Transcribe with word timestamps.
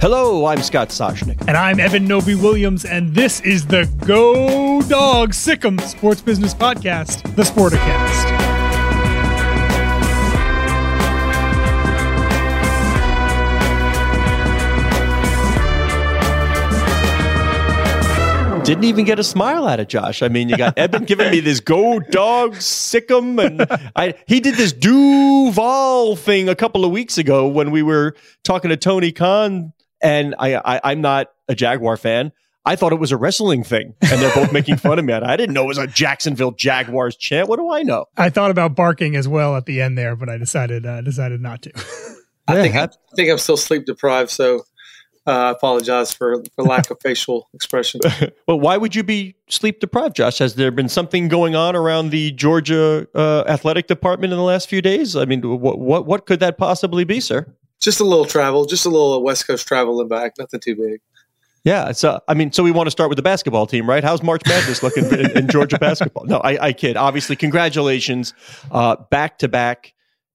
Hello, 0.00 0.46
I'm 0.46 0.62
Scott 0.62 0.90
Soshnick. 0.90 1.40
And 1.48 1.56
I'm 1.56 1.80
Eben 1.80 2.06
Novy-Williams, 2.06 2.84
and 2.84 3.12
this 3.16 3.40
is 3.40 3.66
the 3.66 3.90
Go 4.06 4.80
Dog 4.82 5.32
Sick'em 5.32 5.80
Sports 5.80 6.20
Business 6.20 6.54
Podcast, 6.54 7.22
the 7.34 7.42
Sporticast. 7.42 8.36
Didn't 18.64 18.84
even 18.84 19.04
get 19.04 19.18
a 19.18 19.24
smile 19.24 19.66
out 19.66 19.80
of 19.80 19.88
Josh. 19.88 20.22
I 20.22 20.28
mean, 20.28 20.48
you 20.48 20.56
got 20.56 20.78
Eben 20.78 21.06
giving 21.06 21.32
me 21.32 21.40
this 21.40 21.58
go 21.58 21.98
dog 21.98 22.54
sickum, 22.54 23.44
and 23.44 23.66
I 23.96 24.14
he 24.28 24.38
did 24.38 24.54
this 24.54 24.72
Duval 24.72 26.14
thing 26.14 26.48
a 26.48 26.54
couple 26.54 26.84
of 26.84 26.92
weeks 26.92 27.18
ago 27.18 27.48
when 27.48 27.72
we 27.72 27.82
were 27.82 28.14
talking 28.44 28.68
to 28.68 28.76
Tony 28.76 29.10
Khan, 29.10 29.72
and 30.00 30.34
I, 30.38 30.56
I 30.56 30.80
I'm 30.84 31.00
not 31.00 31.32
a 31.48 31.54
Jaguar 31.54 31.96
fan. 31.96 32.32
I 32.64 32.76
thought 32.76 32.92
it 32.92 32.98
was 32.98 33.12
a 33.12 33.16
wrestling 33.16 33.64
thing, 33.64 33.94
and 34.02 34.20
they're 34.20 34.34
both 34.34 34.52
making 34.52 34.76
fun 34.76 34.98
of 34.98 35.04
me. 35.04 35.14
I 35.14 35.36
didn't 35.36 35.54
know 35.54 35.64
it 35.64 35.68
was 35.68 35.78
a 35.78 35.86
Jacksonville 35.86 36.50
Jaguars 36.50 37.16
chant. 37.16 37.48
What 37.48 37.58
do 37.58 37.72
I 37.72 37.82
know? 37.82 38.04
I 38.16 38.28
thought 38.28 38.50
about 38.50 38.74
barking 38.74 39.16
as 39.16 39.26
well 39.26 39.56
at 39.56 39.64
the 39.64 39.80
end 39.80 39.96
there, 39.96 40.14
but 40.14 40.28
I 40.28 40.36
decided 40.36 40.84
uh, 40.84 41.00
decided 41.00 41.40
not 41.40 41.62
to. 41.62 41.72
I 42.46 42.54
think 42.54 42.74
I, 42.74 42.84
I 42.84 42.88
think 43.14 43.30
I'm 43.30 43.38
still 43.38 43.56
sleep 43.56 43.86
deprived, 43.86 44.30
so 44.30 44.64
uh, 45.26 45.30
I 45.30 45.50
apologize 45.50 46.12
for 46.12 46.42
for 46.54 46.64
lack 46.64 46.90
of 46.90 46.98
facial 47.02 47.48
expression. 47.54 48.00
well, 48.46 48.58
why 48.58 48.76
would 48.76 48.94
you 48.94 49.02
be 49.02 49.36
sleep 49.48 49.80
deprived, 49.80 50.16
Josh? 50.16 50.38
Has 50.38 50.54
there 50.54 50.70
been 50.70 50.88
something 50.88 51.28
going 51.28 51.54
on 51.54 51.76
around 51.76 52.10
the 52.10 52.32
Georgia 52.32 53.06
uh, 53.14 53.44
athletic 53.46 53.86
department 53.86 54.32
in 54.32 54.38
the 54.38 54.44
last 54.44 54.68
few 54.68 54.80
days? 54.80 55.16
I 55.16 55.26
mean, 55.26 55.42
what 55.42 55.78
what 55.78 56.06
what 56.06 56.26
could 56.26 56.40
that 56.40 56.56
possibly 56.58 57.04
be, 57.04 57.20
sir? 57.20 57.46
Just 57.80 58.00
a 58.00 58.04
little 58.04 58.24
travel, 58.24 58.64
just 58.64 58.86
a 58.86 58.88
little 58.88 59.22
West 59.22 59.46
Coast 59.46 59.66
travel 59.66 60.00
and 60.00 60.08
back. 60.08 60.34
Nothing 60.38 60.60
too 60.60 60.76
big. 60.76 61.00
Yeah, 61.64 61.92
so 61.92 62.20
I 62.28 62.34
mean, 62.34 62.52
so 62.52 62.62
we 62.62 62.70
want 62.70 62.86
to 62.86 62.90
start 62.90 63.10
with 63.10 63.16
the 63.16 63.22
basketball 63.22 63.66
team, 63.66 63.88
right? 63.88 64.02
How's 64.02 64.22
March 64.22 64.42
Madness 64.46 64.82
looking 64.82 65.04
in, 65.06 65.36
in, 65.36 65.48
Georgia 65.48 65.78
basketball? 65.80 66.24
No, 66.24 66.38
I, 66.38 66.68
I 66.68 66.72
kid. 66.72 66.96
Obviously, 66.96 67.36
congratulations, 67.36 68.32
back 69.10 69.38
to 69.38 69.48
back 69.48 69.92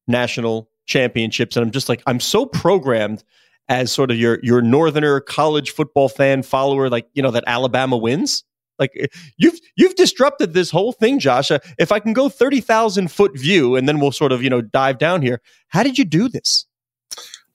national 0.07 0.69
championships, 0.85 1.55
and 1.55 1.65
I'm 1.65 1.71
just 1.71 1.89
like 1.89 2.03
I'm 2.05 2.19
so 2.19 2.45
programmed 2.45 3.23
as 3.69 3.91
sort 3.91 4.11
of 4.11 4.17
your 4.17 4.39
your 4.43 4.61
northerner 4.61 5.19
college 5.21 5.71
football 5.71 6.09
fan 6.09 6.43
follower, 6.43 6.89
like 6.89 7.07
you 7.13 7.23
know 7.23 7.31
that 7.31 7.43
Alabama 7.47 7.97
wins. 7.97 8.43
Like 8.79 9.11
you've 9.37 9.59
you've 9.75 9.95
disrupted 9.95 10.53
this 10.53 10.69
whole 10.71 10.91
thing, 10.91 11.19
Josh. 11.19 11.51
Uh, 11.51 11.59
if 11.77 11.91
I 11.91 11.99
can 11.99 12.13
go 12.13 12.27
thirty 12.27 12.59
thousand 12.59 13.11
foot 13.11 13.37
view, 13.37 13.75
and 13.75 13.87
then 13.87 13.99
we'll 13.99 14.11
sort 14.11 14.31
of 14.31 14.43
you 14.43 14.49
know 14.49 14.61
dive 14.61 14.97
down 14.97 15.21
here. 15.21 15.41
How 15.69 15.83
did 15.83 15.97
you 15.97 16.05
do 16.05 16.27
this? 16.27 16.65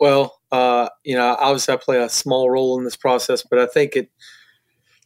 Well, 0.00 0.40
uh, 0.52 0.88
you 1.04 1.16
know, 1.16 1.36
obviously 1.38 1.74
I 1.74 1.76
play 1.76 2.00
a 2.00 2.08
small 2.08 2.50
role 2.50 2.78
in 2.78 2.84
this 2.84 2.96
process, 2.96 3.42
but 3.42 3.58
I 3.58 3.66
think 3.66 3.96
it 3.96 4.10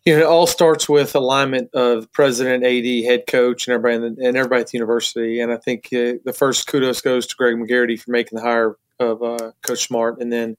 you 0.05 0.15
know, 0.15 0.21
it 0.21 0.27
all 0.27 0.47
starts 0.47 0.89
with 0.89 1.15
alignment 1.15 1.73
of 1.75 2.11
president, 2.13 2.65
AD, 2.65 3.05
head 3.05 3.27
coach, 3.29 3.67
and 3.67 3.75
everybody, 3.75 3.99
the, 3.99 4.27
and 4.27 4.37
everybody 4.37 4.63
at 4.63 4.69
the 4.69 4.79
university. 4.79 5.41
And 5.41 5.53
I 5.53 5.57
think 5.57 5.87
uh, 5.93 6.19
the 6.25 6.35
first 6.37 6.67
kudos 6.67 7.01
goes 7.01 7.27
to 7.29 7.37
Greg 7.37 7.55
McGarity 7.55 8.01
for 8.01 8.11
making 8.11 8.37
the 8.37 8.43
hire 8.43 8.77
of 8.99 9.23
uh, 9.23 9.53
Coach 9.63 9.87
Smart, 9.87 10.21
and 10.21 10.33
then 10.33 10.57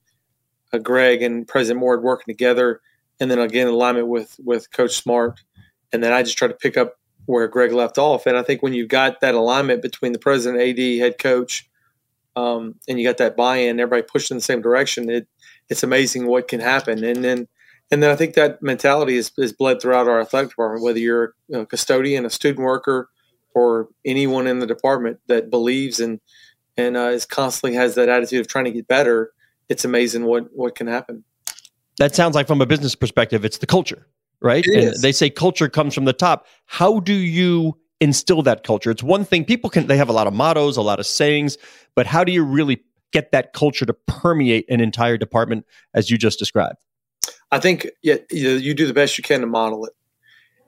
uh, 0.71 0.77
Greg 0.77 1.21
and 1.21 1.47
President 1.47 1.79
Moore 1.79 1.99
working 1.99 2.33
together, 2.33 2.79
and 3.19 3.29
then 3.29 3.39
again 3.39 3.67
alignment 3.67 4.07
with 4.07 4.35
with 4.43 4.71
Coach 4.71 4.95
Smart, 4.95 5.41
and 5.91 6.01
then 6.01 6.13
I 6.13 6.23
just 6.23 6.37
try 6.37 6.47
to 6.47 6.53
pick 6.53 6.77
up 6.77 6.93
where 7.25 7.47
Greg 7.47 7.73
left 7.73 7.97
off. 7.97 8.25
And 8.25 8.37
I 8.37 8.43
think 8.43 8.61
when 8.61 8.73
you've 8.73 8.89
got 8.89 9.21
that 9.21 9.35
alignment 9.35 9.81
between 9.81 10.13
the 10.13 10.19
president, 10.19 10.61
AD, 10.61 10.99
head 10.99 11.17
coach, 11.19 11.69
um, 12.35 12.75
and 12.87 12.99
you 12.99 13.07
got 13.07 13.17
that 13.17 13.35
buy-in, 13.35 13.79
everybody 13.79 14.03
pushed 14.03 14.31
in 14.31 14.37
the 14.37 14.41
same 14.41 14.61
direction. 14.61 15.09
It 15.09 15.27
it's 15.69 15.83
amazing 15.83 16.27
what 16.27 16.47
can 16.47 16.59
happen. 16.59 17.03
And 17.03 17.23
then 17.23 17.47
and 17.91 18.01
then 18.01 18.09
I 18.09 18.15
think 18.15 18.33
that 18.35 18.61
mentality 18.61 19.17
is, 19.17 19.31
is 19.37 19.53
bled 19.53 19.81
throughout 19.81 20.07
our 20.07 20.21
athletic 20.21 20.51
department. 20.51 20.83
Whether 20.83 20.99
you're 20.99 21.35
a 21.53 21.65
custodian, 21.65 22.25
a 22.25 22.29
student 22.29 22.65
worker, 22.65 23.09
or 23.53 23.89
anyone 24.03 24.47
in 24.47 24.59
the 24.59 24.67
department 24.67 25.19
that 25.27 25.49
believes 25.49 25.99
and 25.99 26.19
and 26.75 26.97
uh, 26.97 27.09
is 27.09 27.25
constantly 27.25 27.77
has 27.77 27.95
that 27.95 28.09
attitude 28.09 28.41
of 28.41 28.47
trying 28.47 28.65
to 28.65 28.71
get 28.71 28.87
better 28.87 29.31
it's 29.69 29.85
amazing 29.85 30.25
what 30.25 30.47
what 30.53 30.75
can 30.75 30.87
happen. 30.87 31.23
That 31.97 32.15
sounds 32.15 32.35
like 32.35 32.47
from 32.47 32.61
a 32.61 32.65
business 32.65 32.95
perspective, 32.95 33.45
it's 33.45 33.59
the 33.59 33.67
culture, 33.67 34.07
right? 34.41 34.63
It 34.65 34.75
and 34.75 34.93
is. 34.93 35.01
they 35.01 35.11
say 35.11 35.29
culture 35.29 35.69
comes 35.69 35.93
from 35.93 36.05
the 36.05 36.13
top. 36.13 36.47
How 36.65 36.99
do 36.99 37.13
you 37.13 37.77
instill 38.03 38.41
that 38.43 38.63
culture? 38.63 38.91
It's 38.91 39.01
one 39.01 39.25
thing 39.25 39.45
people 39.45 39.69
can 39.69 39.87
they 39.87 39.97
have 39.97 40.09
a 40.09 40.13
lot 40.13 40.27
of 40.27 40.33
mottos, 40.33 40.77
a 40.77 40.81
lot 40.81 40.99
of 40.99 41.05
sayings, 41.05 41.57
but 41.95 42.05
how 42.05 42.23
do 42.23 42.31
you 42.31 42.43
really 42.43 42.83
get 43.11 43.31
that 43.31 43.53
culture 43.53 43.85
to 43.85 43.93
permeate 43.93 44.65
an 44.69 44.81
entire 44.81 45.17
department 45.17 45.65
as 45.93 46.09
you 46.09 46.17
just 46.17 46.37
described? 46.37 46.75
I 47.51 47.59
think 47.59 47.87
yeah, 48.01 48.15
you, 48.29 48.73
do 48.73 48.85
the 48.85 48.93
best 48.93 49.17
you 49.17 49.23
can 49.23 49.41
to 49.41 49.47
model 49.47 49.85
it, 49.85 49.93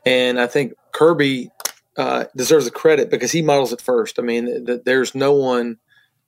and 0.05 0.39
I 0.39 0.47
think 0.47 0.73
Kirby 0.93 1.49
uh, 1.97 2.25
deserves 2.35 2.65
the 2.65 2.71
credit 2.71 3.09
because 3.09 3.31
he 3.31 3.41
models 3.41 3.73
it 3.73 3.81
first. 3.81 4.17
I 4.19 4.21
mean, 4.21 4.45
th- 4.45 4.65
th- 4.65 4.81
there's 4.85 5.13
no 5.13 5.33
one 5.33 5.77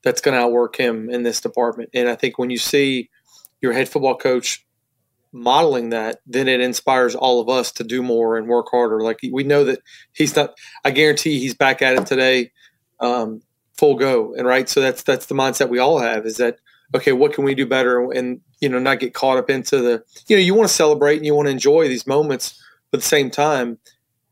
that's 0.03 0.21
going 0.21 0.35
to 0.35 0.41
outwork 0.41 0.75
him 0.75 1.09
in 1.09 1.23
this 1.23 1.41
department. 1.41 1.89
And 1.93 2.09
I 2.09 2.15
think 2.15 2.37
when 2.37 2.49
you 2.49 2.57
see 2.57 3.09
your 3.61 3.73
head 3.73 3.89
football 3.89 4.15
coach 4.15 4.65
modeling 5.31 5.89
that, 5.89 6.19
then 6.25 6.47
it 6.47 6.61
inspires 6.61 7.15
all 7.15 7.39
of 7.39 7.49
us 7.49 7.71
to 7.73 7.83
do 7.83 8.01
more 8.01 8.37
and 8.37 8.47
work 8.47 8.67
harder. 8.71 9.01
Like 9.01 9.19
we 9.31 9.43
know 9.43 9.63
that 9.63 9.79
he's 10.13 10.35
not. 10.35 10.57
I 10.83 10.91
guarantee 10.91 11.39
he's 11.39 11.55
back 11.55 11.81
at 11.81 11.95
it 11.95 12.05
today, 12.05 12.51
um, 12.99 13.41
full 13.77 13.95
go. 13.95 14.33
And 14.33 14.47
right, 14.47 14.67
so 14.67 14.81
that's 14.81 15.03
that's 15.03 15.27
the 15.27 15.35
mindset 15.35 15.69
we 15.69 15.79
all 15.79 15.99
have. 15.99 16.25
Is 16.25 16.37
that 16.37 16.59
okay? 16.95 17.13
What 17.13 17.33
can 17.33 17.43
we 17.43 17.55
do 17.55 17.65
better? 17.65 18.11
And 18.11 18.41
you 18.59 18.69
know, 18.69 18.79
not 18.79 18.99
get 18.99 19.13
caught 19.13 19.37
up 19.37 19.49
into 19.49 19.77
the. 19.77 20.03
You 20.27 20.37
know, 20.37 20.41
you 20.41 20.53
want 20.53 20.67
to 20.67 20.73
celebrate 20.73 21.17
and 21.17 21.25
you 21.25 21.35
want 21.35 21.47
to 21.47 21.51
enjoy 21.51 21.87
these 21.87 22.07
moments, 22.07 22.61
but 22.91 22.99
at 22.99 23.01
the 23.01 23.07
same 23.07 23.29
time, 23.29 23.77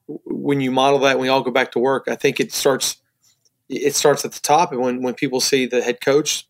when 0.08 0.62
you 0.62 0.72
model 0.72 1.00
that, 1.00 1.18
when 1.18 1.24
we 1.24 1.30
all 1.30 1.44
go 1.44 1.52
back 1.52 1.72
to 1.72 1.80
work, 1.80 2.08
I 2.08 2.16
think 2.16 2.40
it 2.40 2.52
starts 2.52 2.98
it 3.70 3.96
starts 3.96 4.24
at 4.26 4.32
the 4.32 4.42
top. 4.42 4.72
And 4.72 4.82
when, 4.82 5.02
when 5.02 5.14
people 5.14 5.40
see 5.40 5.66
the 5.66 5.82
head 5.82 6.02
coach 6.02 6.48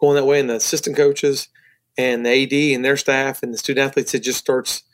going 0.00 0.16
that 0.16 0.24
way 0.24 0.40
and 0.40 0.50
the 0.50 0.56
assistant 0.56 0.96
coaches 0.96 1.48
and 1.98 2.24
the 2.24 2.44
AD 2.44 2.76
and 2.76 2.84
their 2.84 2.96
staff 2.96 3.42
and 3.42 3.52
the 3.52 3.58
student 3.58 3.88
athletes, 3.88 4.14
it 4.14 4.20
just 4.20 4.38
starts 4.38 4.84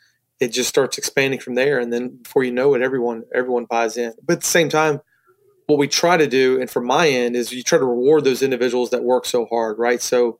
it 0.41 0.49
just 0.49 0.67
starts 0.67 0.97
expanding 0.97 1.39
from 1.39 1.55
there. 1.55 1.79
And 1.79 1.93
then 1.93 2.17
before 2.21 2.43
you 2.43 2.51
know 2.51 2.73
it, 2.73 2.81
everyone 2.81 3.23
everyone 3.33 3.65
buys 3.65 3.95
in. 3.95 4.13
But 4.21 4.33
at 4.33 4.41
the 4.41 4.47
same 4.47 4.67
time, 4.67 4.99
what 5.67 5.79
we 5.79 5.87
try 5.87 6.17
to 6.17 6.27
do, 6.27 6.59
and 6.59 6.69
from 6.69 6.85
my 6.85 7.07
end, 7.07 7.35
is 7.35 7.53
you 7.53 7.63
try 7.63 7.79
to 7.79 7.85
reward 7.85 8.23
those 8.23 8.41
individuals 8.41 8.89
that 8.89 9.03
work 9.03 9.25
so 9.25 9.45
hard, 9.45 9.79
right? 9.79 10.01
So 10.01 10.39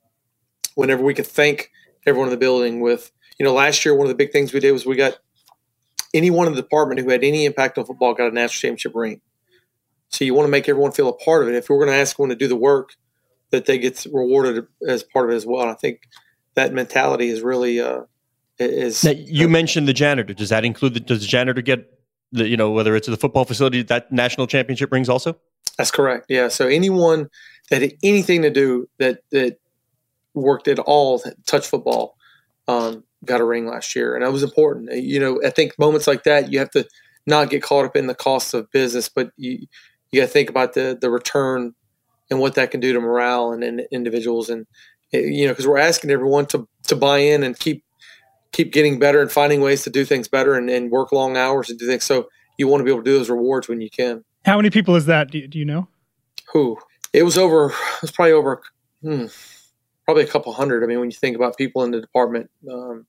whenever 0.74 1.04
we 1.04 1.14
could 1.14 1.28
thank 1.28 1.72
everyone 2.06 2.28
in 2.28 2.32
the 2.32 2.38
building 2.38 2.82
with, 2.82 3.12
you 3.40 3.46
know, 3.46 3.54
last 3.54 3.86
year 3.86 3.96
one 3.96 4.06
of 4.06 4.10
the 4.10 4.16
big 4.16 4.32
things 4.32 4.52
we 4.52 4.60
did 4.60 4.72
was 4.72 4.86
we 4.86 4.96
got 4.96 5.18
anyone 6.14 6.48
in 6.48 6.54
the 6.54 6.62
department 6.62 7.00
who 7.00 7.10
had 7.10 7.24
any 7.24 7.46
impact 7.46 7.78
on 7.78 7.86
football 7.86 8.14
got 8.14 8.32
a 8.32 8.36
national 8.36 8.70
championship 8.70 8.94
ring. 8.96 9.22
So 10.10 10.24
you 10.24 10.34
want 10.34 10.46
to 10.46 10.52
make 10.52 10.70
everyone 10.70 10.92
feel 10.92 11.10
a 11.10 11.14
part 11.14 11.44
of 11.44 11.50
it. 11.50 11.56
If 11.56 11.70
we're 11.70 11.78
going 11.78 11.90
to 11.90 11.96
ask 11.96 12.16
someone 12.16 12.30
to 12.30 12.36
do 12.36 12.48
the 12.48 12.56
work, 12.56 12.96
that 13.52 13.66
they 13.66 13.78
get 13.78 14.06
rewarded 14.12 14.66
as 14.88 15.04
part 15.04 15.26
of 15.26 15.34
it 15.34 15.38
as 15.38 15.46
well. 15.46 15.62
And 15.62 15.72
I 15.72 15.76
think 15.76 16.02
that 16.56 16.74
mentality 16.74 17.30
is 17.30 17.42
really 17.42 17.80
uh, 17.80 18.02
is. 18.60 19.04
Now, 19.04 19.12
you 19.12 19.48
mentioned 19.48 19.88
the 19.88 19.94
janitor. 19.94 20.34
Does 20.34 20.50
that 20.50 20.66
include 20.66 20.96
the, 20.96 21.00
does 21.00 21.22
the 21.22 21.28
janitor 21.28 21.62
get 21.62 21.92
the 22.32 22.48
you 22.48 22.58
know 22.58 22.72
whether 22.72 22.96
it's 22.96 23.08
the 23.08 23.18
football 23.18 23.46
facility 23.46 23.84
that 23.84 24.12
national 24.12 24.48
championship 24.48 24.92
rings 24.92 25.10
also? 25.10 25.38
That's 25.78 25.92
correct. 25.92 26.28
Yeah. 26.30 26.48
So 26.48 26.68
anyone 26.68 27.30
that 27.70 27.82
had 27.82 27.94
anything 28.04 28.42
to 28.44 28.50
do 28.50 28.90
that 28.98 29.20
that 29.32 29.60
worked 30.34 30.68
at 30.68 30.80
all 30.80 31.22
touch 31.46 31.68
football 31.68 32.18
um, 32.68 33.04
got 33.24 33.42
a 33.42 33.46
ring 33.46 33.68
last 33.68 33.96
year, 33.96 34.16
and 34.16 34.24
that 34.24 34.32
was 34.32 34.44
important. 34.44 34.94
You 34.94 35.20
know, 35.20 35.42
I 35.46 35.50
think 35.50 35.78
moments 35.78 36.08
like 36.08 36.24
that, 36.24 36.52
you 36.52 36.60
have 36.60 36.72
to 36.72 36.88
not 37.26 37.50
get 37.50 37.64
caught 37.64 37.86
up 37.86 37.96
in 37.96 38.08
the 38.08 38.16
cost 38.16 38.54
of 38.54 38.72
business, 38.72 39.10
but 39.10 39.32
you 39.38 39.68
you 40.12 40.22
got 40.22 40.28
to 40.28 40.32
think 40.32 40.50
about 40.50 40.74
the 40.74 40.98
the 41.00 41.10
return 41.10 41.74
and 42.32 42.40
what 42.40 42.56
that 42.56 42.72
can 42.72 42.80
do 42.80 42.92
to 42.92 43.00
morale 43.00 43.52
and, 43.52 43.64
and 43.64 43.82
individuals, 43.92 44.50
and 44.50 44.66
you 45.12 45.46
know, 45.46 45.54
because 45.54 45.68
we're 45.68 45.78
asking 45.78 46.12
everyone 46.12 46.46
to 46.48 46.68
to 46.88 46.96
buy 46.96 47.20
in 47.20 47.44
and 47.44 47.58
keep 47.58 47.84
keep 48.52 48.72
getting 48.72 49.00
better 49.00 49.22
and 49.22 49.32
finding 49.32 49.62
ways 49.62 49.84
to 49.84 49.90
do 49.90 50.06
things 50.06 50.28
better 50.28 50.56
and, 50.56 50.70
and 50.70 50.90
work 50.90 51.12
long 51.12 51.36
hours 51.36 51.70
and 51.70 51.78
do 51.78 51.86
things. 51.86 52.04
So 52.04 52.30
you 52.58 52.68
want 52.68 52.82
to 52.82 52.86
be 52.86 52.92
able 52.92 53.04
to 53.04 53.10
do 53.10 53.18
those 53.18 53.30
rewards 53.30 53.68
when 53.68 53.82
you 53.82 53.90
can. 53.90 54.24
How 54.46 54.56
many 54.58 54.70
people 54.70 54.96
is 54.96 55.08
that? 55.08 55.32
Do 55.32 55.40
you, 55.40 55.48
do 55.48 55.60
you 55.60 55.66
know? 55.66 55.88
Who? 56.54 56.78
It 57.12 57.24
was 57.24 57.38
over. 57.38 57.68
It 57.68 58.02
was 58.02 58.12
probably 58.12 58.32
over. 58.34 58.62
Hmm, 59.02 59.26
probably 60.06 60.24
a 60.24 60.28
couple 60.28 60.54
hundred. 60.54 60.84
I 60.84 60.88
mean, 60.88 61.00
when 61.00 61.10
you 61.10 61.18
think 61.18 61.36
about 61.36 61.58
people 61.58 61.84
in 61.84 61.92
the 61.92 62.00
department, 62.00 62.50
um, 62.72 63.06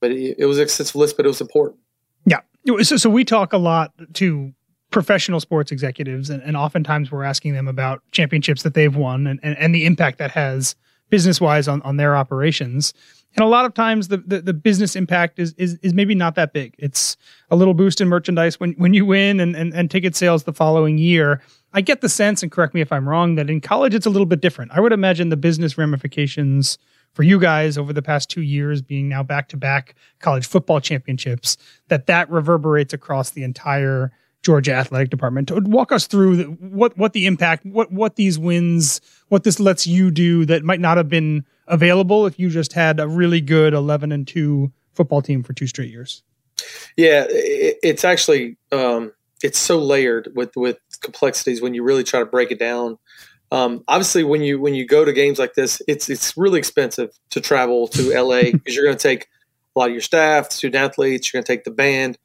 but 0.00 0.10
it, 0.10 0.36
it 0.38 0.46
was 0.46 0.58
an 0.58 0.64
extensive 0.64 0.96
list, 0.96 1.16
but 1.16 1.24
it 1.24 1.28
was 1.28 1.40
important. 1.40 1.78
Yeah. 2.24 2.40
So, 2.82 2.96
so 2.96 3.08
we 3.08 3.24
talk 3.24 3.52
a 3.52 3.58
lot 3.58 3.92
to 4.14 4.52
professional 4.96 5.40
sports 5.40 5.70
executives, 5.70 6.30
and, 6.30 6.42
and 6.42 6.56
oftentimes 6.56 7.12
we're 7.12 7.22
asking 7.22 7.52
them 7.52 7.68
about 7.68 8.00
championships 8.12 8.62
that 8.62 8.72
they've 8.72 8.96
won 8.96 9.26
and, 9.26 9.38
and, 9.42 9.54
and 9.58 9.74
the 9.74 9.84
impact 9.84 10.16
that 10.16 10.30
has 10.30 10.74
business 11.10 11.38
wise 11.38 11.68
on, 11.68 11.82
on 11.82 11.98
their 11.98 12.16
operations. 12.16 12.94
And 13.34 13.44
a 13.44 13.46
lot 13.46 13.66
of 13.66 13.74
times 13.74 14.08
the, 14.08 14.16
the, 14.16 14.40
the, 14.40 14.54
business 14.54 14.96
impact 14.96 15.38
is, 15.38 15.52
is 15.58 15.78
is 15.82 15.92
maybe 15.92 16.14
not 16.14 16.34
that 16.36 16.54
big. 16.54 16.74
It's 16.78 17.18
a 17.50 17.56
little 17.56 17.74
boost 17.74 18.00
in 18.00 18.08
merchandise 18.08 18.58
when, 18.58 18.72
when 18.78 18.94
you 18.94 19.04
win 19.04 19.38
and, 19.38 19.54
and, 19.54 19.74
and 19.74 19.90
ticket 19.90 20.16
sales 20.16 20.44
the 20.44 20.54
following 20.54 20.96
year. 20.96 21.42
I 21.74 21.82
get 21.82 22.00
the 22.00 22.08
sense, 22.08 22.42
and 22.42 22.50
correct 22.50 22.72
me 22.72 22.80
if 22.80 22.90
I'm 22.90 23.06
wrong, 23.06 23.34
that 23.34 23.50
in 23.50 23.60
college 23.60 23.94
it's 23.94 24.06
a 24.06 24.10
little 24.10 24.24
bit 24.24 24.40
different. 24.40 24.72
I 24.72 24.80
would 24.80 24.94
imagine 24.94 25.28
the 25.28 25.36
business 25.36 25.76
ramifications 25.76 26.78
for 27.12 27.22
you 27.22 27.38
guys 27.38 27.76
over 27.76 27.92
the 27.92 28.00
past 28.00 28.30
two 28.30 28.40
years 28.40 28.80
being 28.80 29.10
now 29.10 29.22
back 29.22 29.50
to 29.50 29.58
back 29.58 29.94
college 30.20 30.46
football 30.46 30.80
championships, 30.80 31.58
that 31.88 32.06
that 32.06 32.30
reverberates 32.30 32.94
across 32.94 33.28
the 33.28 33.42
entire 33.42 34.10
Georgia 34.46 34.72
athletic 34.72 35.10
department. 35.10 35.50
Walk 35.50 35.90
us 35.90 36.06
through 36.06 36.36
the, 36.36 36.44
what 36.44 36.96
what 36.96 37.12
the 37.12 37.26
impact, 37.26 37.66
what 37.66 37.90
what 37.90 38.14
these 38.14 38.38
wins, 38.38 39.00
what 39.28 39.42
this 39.42 39.58
lets 39.58 39.88
you 39.88 40.12
do 40.12 40.46
that 40.46 40.62
might 40.62 40.78
not 40.78 40.96
have 40.96 41.08
been 41.08 41.44
available 41.66 42.26
if 42.26 42.38
you 42.38 42.48
just 42.48 42.72
had 42.72 43.00
a 43.00 43.08
really 43.08 43.40
good 43.40 43.74
11 43.74 44.12
and 44.12 44.28
2 44.28 44.70
football 44.94 45.20
team 45.20 45.42
for 45.42 45.52
two 45.52 45.66
straight 45.66 45.90
years. 45.90 46.22
Yeah, 46.96 47.26
it, 47.28 47.78
it's 47.82 48.04
actually 48.04 48.56
um, 48.70 49.12
it's 49.42 49.58
so 49.58 49.80
layered 49.80 50.30
with 50.36 50.54
with 50.54 50.78
complexities 51.00 51.60
when 51.60 51.74
you 51.74 51.82
really 51.82 52.04
try 52.04 52.20
to 52.20 52.26
break 52.26 52.52
it 52.52 52.60
down. 52.60 52.98
Um, 53.50 53.82
obviously, 53.88 54.22
when 54.22 54.42
you 54.42 54.60
when 54.60 54.74
you 54.74 54.86
go 54.86 55.04
to 55.04 55.12
games 55.12 55.40
like 55.40 55.54
this, 55.54 55.82
it's 55.88 56.08
it's 56.08 56.36
really 56.36 56.60
expensive 56.60 57.10
to 57.30 57.40
travel 57.40 57.88
to 57.88 58.16
LA 58.16 58.42
because 58.52 58.76
you're 58.76 58.84
going 58.84 58.96
to 58.96 59.02
take 59.02 59.26
a 59.74 59.78
lot 59.80 59.88
of 59.88 59.92
your 59.92 60.02
staff, 60.02 60.52
student 60.52 60.84
athletes. 60.84 61.32
You're 61.32 61.38
going 61.38 61.44
to 61.44 61.52
take 61.52 61.64
the 61.64 61.72
band. 61.72 62.16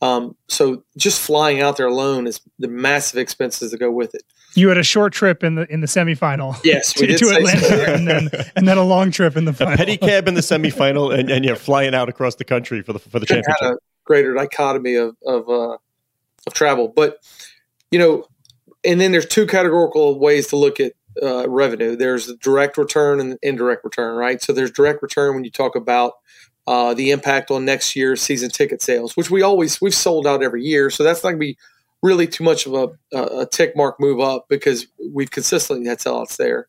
Um, 0.00 0.36
so 0.46 0.84
just 0.96 1.20
flying 1.20 1.60
out 1.60 1.76
there 1.76 1.86
alone 1.86 2.26
is 2.26 2.40
the 2.58 2.68
massive 2.68 3.18
expenses 3.18 3.72
that 3.72 3.78
go 3.78 3.90
with 3.90 4.14
it. 4.14 4.22
You 4.54 4.68
had 4.68 4.78
a 4.78 4.84
short 4.84 5.12
trip 5.12 5.42
in 5.42 5.56
the 5.56 5.70
in 5.72 5.80
the 5.80 5.86
semifinal. 5.86 6.58
Yes, 6.64 6.92
to, 6.94 7.06
to 7.06 7.28
Atlanta, 7.30 7.60
so. 7.60 7.84
and 7.92 8.08
then 8.08 8.30
and 8.56 8.66
then 8.66 8.78
a 8.78 8.84
long 8.84 9.10
trip 9.10 9.36
in 9.36 9.44
the 9.44 9.52
final. 9.54 9.74
A 9.74 9.76
pedicab 9.76 10.28
in 10.28 10.34
the 10.34 10.40
semifinal, 10.40 11.16
and, 11.16 11.30
and 11.30 11.44
you're 11.44 11.56
flying 11.56 11.94
out 11.94 12.08
across 12.08 12.36
the 12.36 12.44
country 12.44 12.82
for 12.82 12.92
the 12.92 12.98
for 12.98 13.18
the 13.18 13.26
championship. 13.26 13.56
Had 13.60 13.72
a 13.72 13.78
greater 14.04 14.34
dichotomy 14.34 14.94
of 14.94 15.16
of 15.26 15.48
uh, 15.48 15.76
of 16.46 16.54
travel. 16.54 16.88
But 16.88 17.18
you 17.90 17.98
know, 17.98 18.24
and 18.84 19.00
then 19.00 19.12
there's 19.12 19.26
two 19.26 19.46
categorical 19.46 20.18
ways 20.18 20.46
to 20.48 20.56
look 20.56 20.80
at 20.80 20.92
uh, 21.22 21.48
revenue. 21.48 21.96
There's 21.96 22.26
the 22.26 22.36
direct 22.36 22.78
return 22.78 23.20
and 23.20 23.38
indirect 23.42 23.84
return, 23.84 24.16
right? 24.16 24.40
So 24.40 24.52
there's 24.52 24.70
direct 24.70 25.02
return 25.02 25.34
when 25.34 25.44
you 25.44 25.50
talk 25.50 25.74
about 25.74 26.14
uh, 26.68 26.92
the 26.92 27.12
impact 27.12 27.50
on 27.50 27.64
next 27.64 27.96
year's 27.96 28.20
season 28.20 28.50
ticket 28.50 28.82
sales, 28.82 29.16
which 29.16 29.30
we 29.30 29.40
always 29.40 29.80
we've 29.80 29.94
sold 29.94 30.26
out 30.26 30.42
every 30.42 30.62
year. 30.62 30.90
So 30.90 31.02
that's 31.02 31.24
not 31.24 31.30
going 31.30 31.40
to 31.40 31.46
be 31.46 31.58
really 32.02 32.26
too 32.26 32.44
much 32.44 32.66
of 32.66 32.74
a, 32.74 33.16
a, 33.16 33.46
tick 33.46 33.74
mark 33.74 33.98
move 33.98 34.20
up 34.20 34.50
because 34.50 34.86
we've 35.10 35.30
consistently 35.30 35.86
had 35.86 35.98
sellouts 35.98 36.36
there. 36.36 36.68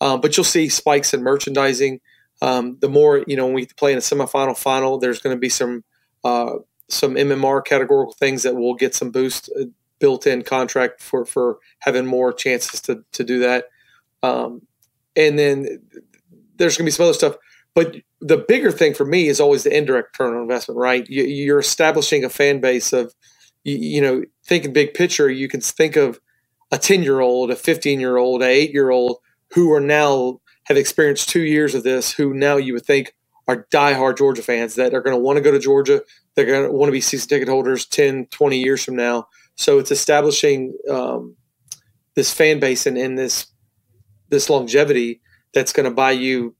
Um, 0.00 0.20
but 0.20 0.36
you'll 0.36 0.42
see 0.42 0.68
spikes 0.68 1.14
in 1.14 1.22
merchandising. 1.22 2.00
Um, 2.42 2.76
the 2.80 2.88
more 2.88 3.22
you 3.28 3.36
know, 3.36 3.46
when 3.46 3.54
we 3.54 3.66
play 3.66 3.92
in 3.92 3.98
a 3.98 4.00
semifinal, 4.00 4.58
final, 4.58 4.98
there's 4.98 5.20
going 5.20 5.36
to 5.36 5.40
be 5.40 5.48
some 5.48 5.84
uh, 6.24 6.54
some 6.88 7.14
MMR 7.14 7.64
categorical 7.64 8.14
things 8.14 8.42
that 8.42 8.56
will 8.56 8.74
get 8.74 8.96
some 8.96 9.12
boost 9.12 9.48
uh, 9.58 9.66
built 10.00 10.26
in 10.26 10.42
contract 10.42 11.00
for 11.00 11.24
for 11.24 11.58
having 11.78 12.04
more 12.04 12.32
chances 12.32 12.80
to 12.80 13.04
to 13.12 13.22
do 13.22 13.38
that. 13.38 13.66
Um, 14.24 14.62
and 15.14 15.38
then 15.38 15.82
there's 16.56 16.76
going 16.76 16.84
to 16.84 16.88
be 16.88 16.90
some 16.90 17.04
other 17.04 17.14
stuff. 17.14 17.36
But 17.74 17.98
the 18.26 18.44
bigger 18.48 18.72
thing 18.72 18.92
for 18.92 19.04
me 19.04 19.28
is 19.28 19.40
always 19.40 19.62
the 19.62 19.76
indirect 19.76 20.18
return 20.18 20.34
on 20.34 20.42
investment, 20.42 20.78
right? 20.78 21.08
You, 21.08 21.22
you're 21.24 21.60
establishing 21.60 22.24
a 22.24 22.28
fan 22.28 22.60
base 22.60 22.92
of, 22.92 23.14
you, 23.62 23.76
you 23.76 24.00
know, 24.00 24.24
thinking 24.44 24.72
big 24.72 24.94
picture. 24.94 25.30
You 25.30 25.48
can 25.48 25.60
think 25.60 25.94
of 25.94 26.18
a 26.72 26.78
10 26.78 27.04
year 27.04 27.20
old, 27.20 27.52
a 27.52 27.56
15 27.56 28.00
year 28.00 28.16
old, 28.16 28.42
a 28.42 28.46
eight 28.46 28.72
year 28.72 28.90
old 28.90 29.18
who 29.54 29.72
are 29.72 29.80
now 29.80 30.40
have 30.64 30.76
experienced 30.76 31.28
two 31.28 31.42
years 31.42 31.76
of 31.76 31.84
this, 31.84 32.12
who 32.12 32.34
now 32.34 32.56
you 32.56 32.72
would 32.72 32.84
think 32.84 33.14
are 33.46 33.68
diehard 33.72 34.18
Georgia 34.18 34.42
fans 34.42 34.74
that 34.74 34.92
are 34.92 35.00
going 35.00 35.16
to 35.16 35.22
want 35.22 35.36
to 35.36 35.42
go 35.42 35.52
to 35.52 35.60
Georgia. 35.60 36.02
They're 36.34 36.46
going 36.46 36.66
to 36.66 36.72
want 36.72 36.88
to 36.88 36.92
be 36.92 37.00
season 37.00 37.28
ticket 37.28 37.48
holders 37.48 37.86
10, 37.86 38.26
20 38.26 38.58
years 38.58 38.82
from 38.82 38.96
now. 38.96 39.28
So 39.54 39.78
it's 39.78 39.92
establishing 39.92 40.76
um, 40.90 41.36
this 42.16 42.32
fan 42.32 42.58
base 42.58 42.86
and, 42.86 42.98
and 42.98 43.16
this 43.16 43.46
this 44.28 44.50
longevity 44.50 45.20
that's 45.54 45.72
going 45.72 45.84
to 45.84 45.94
buy 45.94 46.10
you, 46.10 46.56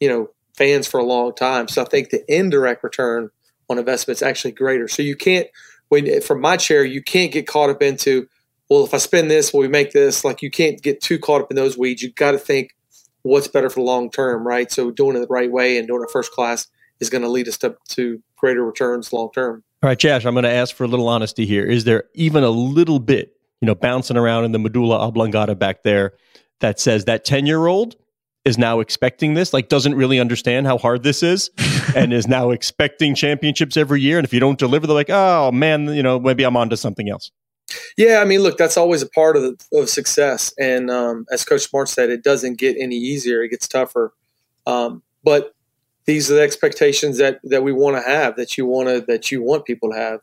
you 0.00 0.08
know, 0.08 0.30
fans 0.54 0.86
for 0.86 0.98
a 0.98 1.04
long 1.04 1.34
time. 1.34 1.68
So 1.68 1.82
I 1.82 1.84
think 1.84 2.10
the 2.10 2.24
indirect 2.32 2.82
return 2.82 3.30
on 3.68 3.78
investment 3.78 4.18
is 4.18 4.22
actually 4.22 4.52
greater. 4.52 4.88
So 4.88 5.02
you 5.02 5.16
can't, 5.16 5.48
when 5.88 6.20
from 6.22 6.40
my 6.40 6.56
chair, 6.56 6.84
you 6.84 7.02
can't 7.02 7.32
get 7.32 7.46
caught 7.46 7.70
up 7.70 7.82
into, 7.82 8.28
well, 8.70 8.84
if 8.84 8.94
I 8.94 8.98
spend 8.98 9.30
this, 9.30 9.52
will 9.52 9.60
we 9.60 9.68
make 9.68 9.92
this? 9.92 10.24
Like 10.24 10.42
you 10.42 10.50
can't 10.50 10.80
get 10.80 11.00
too 11.00 11.18
caught 11.18 11.42
up 11.42 11.50
in 11.50 11.56
those 11.56 11.76
weeds. 11.76 12.02
You 12.02 12.12
got 12.12 12.32
to 12.32 12.38
think 12.38 12.74
what's 13.22 13.48
better 13.48 13.68
for 13.68 13.80
the 13.80 13.86
long 13.86 14.10
term, 14.10 14.46
right? 14.46 14.70
So 14.70 14.90
doing 14.90 15.16
it 15.16 15.20
the 15.20 15.26
right 15.28 15.50
way 15.50 15.78
and 15.78 15.88
doing 15.88 16.02
it 16.02 16.10
first 16.10 16.32
class 16.32 16.68
is 17.00 17.10
going 17.10 17.22
to 17.22 17.28
lead 17.28 17.48
us 17.48 17.58
to, 17.58 17.76
to 17.90 18.22
greater 18.36 18.64
returns 18.64 19.12
long 19.12 19.30
term. 19.34 19.64
All 19.82 19.88
right, 19.88 19.98
Josh, 19.98 20.24
I'm 20.24 20.34
going 20.34 20.44
to 20.44 20.50
ask 20.50 20.74
for 20.74 20.84
a 20.84 20.88
little 20.88 21.08
honesty 21.08 21.44
here. 21.44 21.64
Is 21.64 21.84
there 21.84 22.04
even 22.14 22.42
a 22.42 22.50
little 22.50 22.98
bit, 22.98 23.36
you 23.60 23.66
know, 23.66 23.74
bouncing 23.74 24.16
around 24.16 24.44
in 24.44 24.52
the 24.52 24.58
medulla 24.58 24.98
oblongata 24.98 25.54
back 25.54 25.82
there 25.82 26.14
that 26.60 26.80
says 26.80 27.04
that 27.04 27.24
10 27.24 27.46
year 27.46 27.66
old 27.66 27.96
is 28.44 28.58
now 28.58 28.80
expecting 28.80 29.34
this, 29.34 29.52
like 29.52 29.68
doesn't 29.68 29.94
really 29.94 30.20
understand 30.20 30.66
how 30.66 30.76
hard 30.76 31.02
this 31.02 31.22
is, 31.22 31.50
and 31.96 32.12
is 32.12 32.28
now 32.28 32.50
expecting 32.50 33.14
championships 33.14 33.76
every 33.76 34.00
year. 34.00 34.18
And 34.18 34.24
if 34.24 34.32
you 34.32 34.40
don't 34.40 34.58
deliver, 34.58 34.86
they're 34.86 34.94
like, 34.94 35.10
oh 35.10 35.50
man, 35.52 35.86
you 35.88 36.02
know, 36.02 36.20
maybe 36.20 36.44
I'm 36.44 36.56
on 36.56 36.70
to 36.70 36.76
something 36.76 37.08
else. 37.08 37.30
Yeah, 37.96 38.20
I 38.20 38.24
mean, 38.24 38.40
look, 38.40 38.58
that's 38.58 38.76
always 38.76 39.02
a 39.02 39.08
part 39.08 39.36
of 39.36 39.42
the, 39.42 39.78
of 39.78 39.88
success. 39.88 40.52
And 40.58 40.90
um, 40.90 41.26
as 41.32 41.44
Coach 41.44 41.62
Smart 41.62 41.88
said, 41.88 42.10
it 42.10 42.22
doesn't 42.22 42.58
get 42.58 42.76
any 42.78 42.96
easier; 42.96 43.42
it 43.42 43.48
gets 43.48 43.66
tougher. 43.66 44.12
Um, 44.66 45.02
but 45.22 45.54
these 46.04 46.30
are 46.30 46.34
the 46.34 46.42
expectations 46.42 47.18
that 47.18 47.40
that 47.44 47.62
we 47.62 47.72
want 47.72 47.96
to 47.96 48.02
have, 48.02 48.36
that 48.36 48.58
you 48.58 48.66
want 48.66 48.88
to 48.88 49.00
that 49.06 49.32
you 49.32 49.42
want 49.42 49.64
people 49.64 49.90
to 49.90 49.96
have. 49.96 50.20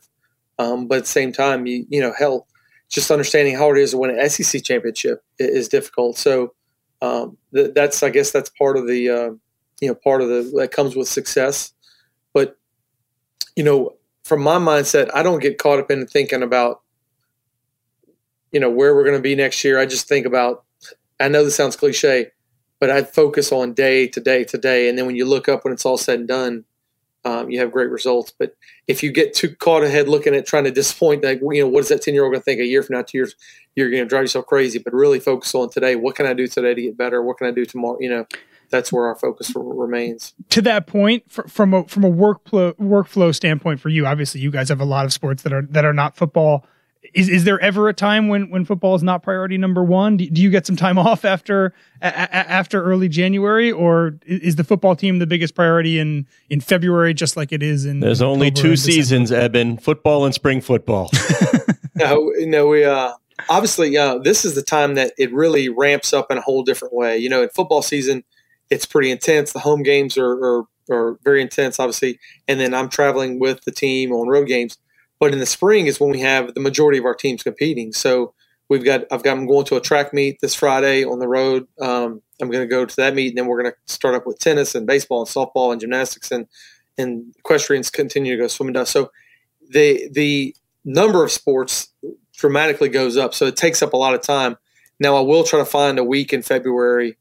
Um, 0.58 0.86
but 0.86 0.98
at 0.98 1.04
the 1.04 1.10
same 1.10 1.32
time, 1.32 1.66
you 1.66 1.84
you 1.88 2.00
know, 2.00 2.12
hell, 2.16 2.46
just 2.88 3.10
understanding 3.10 3.56
how 3.56 3.70
it 3.72 3.78
is 3.78 3.90
to 3.90 3.98
win 3.98 4.16
an 4.16 4.30
SEC 4.30 4.62
championship 4.62 5.24
is 5.38 5.68
difficult. 5.68 6.16
So 6.16 6.54
um, 7.02 7.36
th- 7.52 7.74
that's 7.74 8.02
I 8.02 8.10
guess 8.10 8.30
that's 8.30 8.48
part 8.48 8.78
of 8.78 8.86
the 8.86 9.10
uh, 9.10 9.30
you 9.80 9.88
know 9.88 9.94
part 9.94 10.22
of 10.22 10.28
the 10.28 10.50
that 10.56 10.70
comes 10.70 10.96
with 10.96 11.08
success. 11.08 11.74
But 12.32 12.56
you 13.56 13.64
know, 13.64 13.96
from 14.24 14.40
my 14.40 14.56
mindset, 14.56 15.10
I 15.12 15.22
don't 15.22 15.40
get 15.40 15.58
caught 15.58 15.80
up 15.80 15.90
in 15.90 16.06
thinking 16.06 16.42
about 16.42 16.80
you 18.52 18.60
know 18.60 18.70
where 18.70 18.94
we're 18.94 19.04
going 19.04 19.16
to 19.16 19.22
be 19.22 19.34
next 19.34 19.62
year. 19.64 19.78
I 19.78 19.84
just 19.84 20.08
think 20.08 20.24
about. 20.24 20.64
I 21.18 21.28
know 21.28 21.44
this 21.44 21.56
sounds 21.56 21.76
cliche, 21.76 22.28
but 22.80 22.90
I 22.90 23.02
focus 23.02 23.52
on 23.52 23.74
day 23.74 24.06
to 24.08 24.20
day 24.20 24.44
to 24.44 24.56
day, 24.56 24.88
and 24.88 24.96
then 24.96 25.06
when 25.06 25.16
you 25.16 25.24
look 25.24 25.48
up 25.48 25.64
when 25.64 25.72
it's 25.72 25.84
all 25.84 25.98
said 25.98 26.20
and 26.20 26.28
done, 26.28 26.64
um, 27.24 27.50
you 27.50 27.60
have 27.60 27.72
great 27.72 27.90
results. 27.90 28.32
But 28.36 28.56
if 28.88 29.02
you 29.02 29.12
get 29.12 29.34
too 29.34 29.54
caught 29.54 29.84
ahead 29.84 30.08
looking 30.08 30.34
at 30.34 30.46
trying 30.46 30.64
to 30.64 30.70
disappoint, 30.70 31.22
like 31.22 31.40
you 31.40 31.62
know, 31.62 31.68
what 31.68 31.80
is 31.80 31.88
that 31.88 32.02
ten 32.02 32.14
year 32.14 32.24
old 32.24 32.32
going 32.32 32.40
to 32.40 32.44
think 32.44 32.60
a 32.60 32.66
year 32.66 32.82
from 32.82 32.96
now, 32.96 33.02
two 33.02 33.18
years? 33.18 33.34
You're 33.76 33.90
going 33.90 34.02
to 34.02 34.08
drive 34.08 34.22
yourself 34.22 34.46
crazy. 34.46 34.78
But 34.78 34.92
really 34.92 35.20
focus 35.20 35.54
on 35.54 35.70
today. 35.70 35.96
What 35.96 36.16
can 36.16 36.26
I 36.26 36.32
do 36.32 36.46
today 36.46 36.74
to 36.74 36.82
get 36.82 36.96
better? 36.96 37.22
What 37.22 37.38
can 37.38 37.46
I 37.46 37.52
do 37.52 37.64
tomorrow? 37.64 37.98
You 38.00 38.10
know, 38.10 38.26
that's 38.70 38.92
where 38.92 39.06
our 39.06 39.14
focus 39.14 39.52
remains. 39.54 40.34
To 40.50 40.62
that 40.62 40.86
point, 40.86 41.30
from 41.30 41.74
a 41.74 41.84
from 41.84 42.04
a 42.04 42.10
workflow 42.10 42.74
workflow 42.74 43.34
standpoint 43.34 43.80
for 43.80 43.88
you, 43.88 44.06
obviously 44.06 44.40
you 44.40 44.50
guys 44.50 44.68
have 44.68 44.80
a 44.80 44.84
lot 44.84 45.04
of 45.04 45.12
sports 45.12 45.42
that 45.44 45.52
are 45.52 45.62
that 45.62 45.84
are 45.84 45.92
not 45.92 46.16
football 46.16 46.66
is 47.14 47.28
is 47.28 47.44
there 47.44 47.58
ever 47.60 47.88
a 47.88 47.94
time 47.94 48.28
when 48.28 48.48
when 48.50 48.64
football 48.64 48.94
is 48.94 49.02
not 49.02 49.22
priority 49.22 49.58
number 49.58 49.82
one? 49.82 50.16
Do, 50.16 50.28
do 50.30 50.40
you 50.40 50.50
get 50.50 50.66
some 50.66 50.76
time 50.76 50.98
off 51.08 51.24
after 51.24 51.74
a, 52.00 52.08
a, 52.08 52.34
after 52.34 52.82
early 52.82 53.08
January, 53.08 53.72
or 53.72 54.18
is 54.24 54.56
the 54.56 54.64
football 54.64 54.94
team 54.94 55.18
the 55.18 55.26
biggest 55.26 55.54
priority 55.54 55.98
in 55.98 56.26
in 56.48 56.60
February, 56.60 57.14
just 57.14 57.36
like 57.36 57.52
it 57.52 57.62
is 57.62 57.84
in? 57.84 58.00
There's 58.00 58.20
in 58.20 58.26
only 58.26 58.50
two 58.50 58.76
seasons, 58.76 59.32
Eben: 59.32 59.78
football 59.78 60.24
and 60.24 60.34
spring 60.34 60.60
football. 60.60 61.10
no, 61.94 62.32
no, 62.38 62.68
we 62.68 62.84
uh, 62.84 63.12
obviously 63.48 63.96
uh, 63.96 64.18
this 64.18 64.44
is 64.44 64.54
the 64.54 64.62
time 64.62 64.94
that 64.94 65.12
it 65.18 65.32
really 65.32 65.68
ramps 65.68 66.12
up 66.12 66.30
in 66.30 66.38
a 66.38 66.42
whole 66.42 66.62
different 66.62 66.94
way. 66.94 67.18
You 67.18 67.28
know, 67.28 67.42
in 67.42 67.48
football 67.48 67.82
season, 67.82 68.22
it's 68.70 68.86
pretty 68.86 69.10
intense. 69.10 69.52
The 69.52 69.58
home 69.58 69.82
games 69.82 70.16
are, 70.16 70.30
are 70.30 70.64
are 70.90 71.18
very 71.24 71.42
intense, 71.42 71.78
obviously. 71.78 72.18
And 72.48 72.60
then 72.60 72.74
I'm 72.74 72.88
traveling 72.88 73.38
with 73.38 73.64
the 73.64 73.72
team 73.72 74.12
on 74.12 74.28
road 74.28 74.46
games. 74.46 74.78
But 75.22 75.32
in 75.32 75.38
the 75.38 75.46
spring 75.46 75.86
is 75.86 76.00
when 76.00 76.10
we 76.10 76.18
have 76.18 76.52
the 76.52 76.58
majority 76.58 76.98
of 76.98 77.04
our 77.04 77.14
teams 77.14 77.44
competing. 77.44 77.92
So 77.92 78.34
we've 78.68 78.84
got 78.84 79.02
I've 79.12 79.22
got 79.22 79.38
I'm 79.38 79.46
going 79.46 79.64
to 79.66 79.76
a 79.76 79.80
track 79.80 80.12
meet 80.12 80.40
this 80.40 80.52
Friday 80.52 81.04
on 81.04 81.20
the 81.20 81.28
road. 81.28 81.68
Um, 81.80 82.20
I'm 82.40 82.50
going 82.50 82.64
to 82.64 82.66
go 82.66 82.84
to 82.84 82.96
that 82.96 83.14
meet, 83.14 83.28
and 83.28 83.38
then 83.38 83.46
we're 83.46 83.62
going 83.62 83.70
to 83.70 83.92
start 83.92 84.16
up 84.16 84.26
with 84.26 84.40
tennis 84.40 84.74
and 84.74 84.84
baseball 84.84 85.20
and 85.20 85.28
softball 85.28 85.70
and 85.70 85.80
gymnastics 85.80 86.32
and 86.32 86.48
and 86.98 87.32
equestrians 87.38 87.88
continue 87.88 88.36
to 88.36 88.42
go 88.42 88.48
swimming 88.48 88.72
down. 88.72 88.86
So 88.86 89.12
the 89.70 90.08
the 90.10 90.56
number 90.84 91.22
of 91.22 91.30
sports 91.30 91.90
dramatically 92.36 92.88
goes 92.88 93.16
up. 93.16 93.32
So 93.32 93.46
it 93.46 93.54
takes 93.54 93.80
up 93.80 93.92
a 93.92 93.96
lot 93.96 94.14
of 94.14 94.22
time. 94.22 94.56
Now 94.98 95.14
I 95.14 95.20
will 95.20 95.44
try 95.44 95.60
to 95.60 95.64
find 95.64 96.00
a 96.00 96.04
week 96.04 96.32
in 96.32 96.42
February 96.42 97.16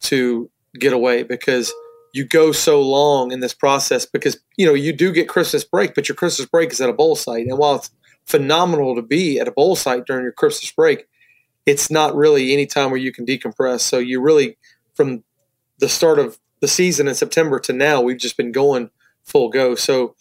to 0.00 0.50
get 0.78 0.92
away 0.92 1.22
because 1.22 1.72
you 2.16 2.24
go 2.24 2.50
so 2.50 2.80
long 2.80 3.30
in 3.30 3.40
this 3.40 3.52
process 3.52 4.06
because 4.06 4.38
you 4.56 4.66
know 4.66 4.74
you 4.74 4.92
do 4.92 5.12
get 5.12 5.28
Christmas 5.28 5.64
break, 5.64 5.94
but 5.94 6.08
your 6.08 6.16
Christmas 6.16 6.48
break 6.48 6.72
is 6.72 6.80
at 6.80 6.88
a 6.88 6.94
bowl 6.94 7.14
site, 7.14 7.46
and 7.46 7.58
while 7.58 7.76
it's 7.76 7.90
phenomenal 8.24 8.94
to 8.94 9.02
be 9.02 9.38
at 9.38 9.46
a 9.46 9.52
bowl 9.52 9.76
site 9.76 10.06
during 10.06 10.22
your 10.22 10.32
Christmas 10.32 10.72
break, 10.72 11.06
it's 11.66 11.90
not 11.90 12.16
really 12.16 12.52
any 12.52 12.66
time 12.66 12.90
where 12.90 13.00
you 13.00 13.12
can 13.12 13.26
decompress. 13.26 13.80
So 13.80 13.98
you 13.98 14.20
really, 14.20 14.56
from 14.94 15.24
the 15.78 15.88
start 15.88 16.18
of 16.18 16.38
the 16.60 16.68
season 16.68 17.06
in 17.06 17.14
September 17.14 17.60
to 17.60 17.72
now, 17.72 18.00
we've 18.00 18.18
just 18.18 18.36
been 18.36 18.50
going 18.50 18.90
full 19.24 19.50
go. 19.50 19.74
So 19.74 20.14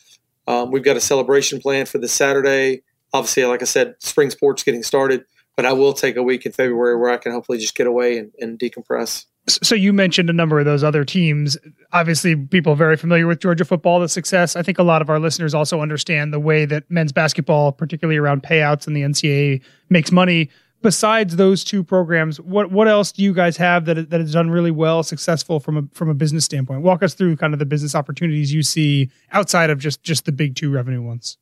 um, 0.47 0.71
we've 0.71 0.83
got 0.83 0.97
a 0.97 1.01
celebration 1.01 1.59
plan 1.59 1.85
for 1.85 1.97
this 1.97 2.13
Saturday. 2.13 2.81
Obviously, 3.13 3.45
like 3.45 3.61
I 3.61 3.65
said, 3.65 3.95
spring 3.99 4.29
sports 4.29 4.63
getting 4.63 4.83
started, 4.83 5.25
but 5.55 5.65
I 5.65 5.71
will 5.71 5.93
take 5.93 6.17
a 6.17 6.23
week 6.23 6.45
in 6.45 6.51
February 6.51 6.97
where 6.97 7.11
I 7.11 7.17
can 7.17 7.31
hopefully 7.31 7.57
just 7.57 7.75
get 7.75 7.87
away 7.87 8.17
and, 8.17 8.31
and 8.39 8.59
decompress. 8.59 9.25
So 9.47 9.75
you 9.75 9.93
mentioned 9.93 10.29
a 10.29 10.33
number 10.33 10.59
of 10.59 10.65
those 10.65 10.83
other 10.83 11.05
teams. 11.05 11.55
Obviously, 11.93 12.35
people 12.35 12.75
very 12.75 12.97
familiar 12.97 13.27
with 13.27 13.39
Georgia 13.39 13.63
football, 13.63 13.99
the 13.99 14.09
success. 14.09 14.55
I 14.55 14.63
think 14.63 14.79
a 14.79 14.83
lot 14.83 15.03
of 15.03 15.09
our 15.09 15.19
listeners 15.19 15.53
also 15.53 15.81
understand 15.81 16.33
the 16.33 16.39
way 16.39 16.65
that 16.65 16.89
men's 16.89 17.11
basketball, 17.11 17.71
particularly 17.71 18.17
around 18.17 18.41
payouts 18.41 18.87
and 18.87 18.95
the 18.95 19.01
NCAA, 19.01 19.61
makes 19.89 20.11
money. 20.11 20.49
Besides 20.81 21.35
those 21.35 21.63
two 21.63 21.83
programs, 21.83 22.39
what 22.41 22.71
what 22.71 22.87
else 22.87 23.11
do 23.11 23.23
you 23.23 23.33
guys 23.33 23.57
have 23.57 23.85
that 23.85 24.09
that 24.09 24.19
has 24.19 24.33
done 24.33 24.49
really 24.49 24.71
well, 24.71 25.03
successful 25.03 25.59
from 25.59 25.77
a 25.77 25.83
from 25.93 26.09
a 26.09 26.13
business 26.13 26.45
standpoint? 26.45 26.81
Walk 26.81 27.03
us 27.03 27.13
through 27.13 27.37
kind 27.37 27.53
of 27.53 27.59
the 27.59 27.65
business 27.65 27.95
opportunities 27.95 28.53
you 28.53 28.63
see 28.63 29.09
outside 29.31 29.69
of 29.69 29.79
just 29.79 30.03
just 30.03 30.25
the 30.25 30.31
big 30.31 30.55
two 30.55 30.71
revenue 30.71 31.01
ones. 31.01 31.37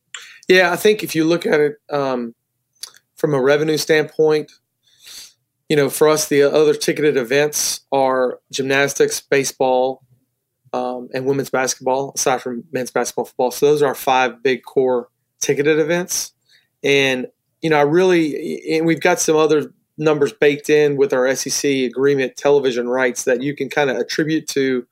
Yeah, 0.47 0.71
I 0.71 0.75
think 0.75 1.03
if 1.03 1.15
you 1.15 1.23
look 1.25 1.45
at 1.45 1.59
it 1.59 1.75
um, 1.89 2.35
from 3.15 3.33
a 3.33 3.41
revenue 3.41 3.77
standpoint, 3.77 4.51
you 5.73 5.77
know, 5.77 5.89
for 5.89 6.07
us, 6.07 6.27
the 6.27 6.43
other 6.43 6.75
ticketed 6.75 7.17
events 7.17 7.81
are 7.91 8.39
gymnastics, 8.51 9.19
baseball, 9.19 10.03
um, 10.71 11.09
and 11.15 11.25
women's 11.25 11.49
basketball, 11.49 12.11
aside 12.13 12.43
from 12.43 12.63
men's 12.71 12.91
basketball, 12.91 13.25
football. 13.25 13.49
So 13.49 13.65
those 13.65 13.81
are 13.81 13.87
our 13.87 13.95
five 13.95 14.43
big 14.43 14.61
core 14.61 15.09
ticketed 15.39 15.79
events. 15.79 16.33
And, 16.83 17.25
you 17.63 17.71
know, 17.71 17.79
I 17.79 17.81
really, 17.81 18.61
and 18.69 18.85
we've 18.85 18.99
got 18.99 19.19
some 19.19 19.35
other 19.35 19.73
numbers 19.97 20.31
baked 20.31 20.69
in 20.69 20.95
with 20.95 21.11
our 21.11 21.33
SEC 21.33 21.67
agreement 21.67 22.37
television 22.37 22.87
rights 22.87 23.23
that 23.23 23.41
you 23.41 23.55
can 23.55 23.67
kind 23.67 23.89
of 23.89 23.97
attribute 23.97 24.47
to 24.49 24.85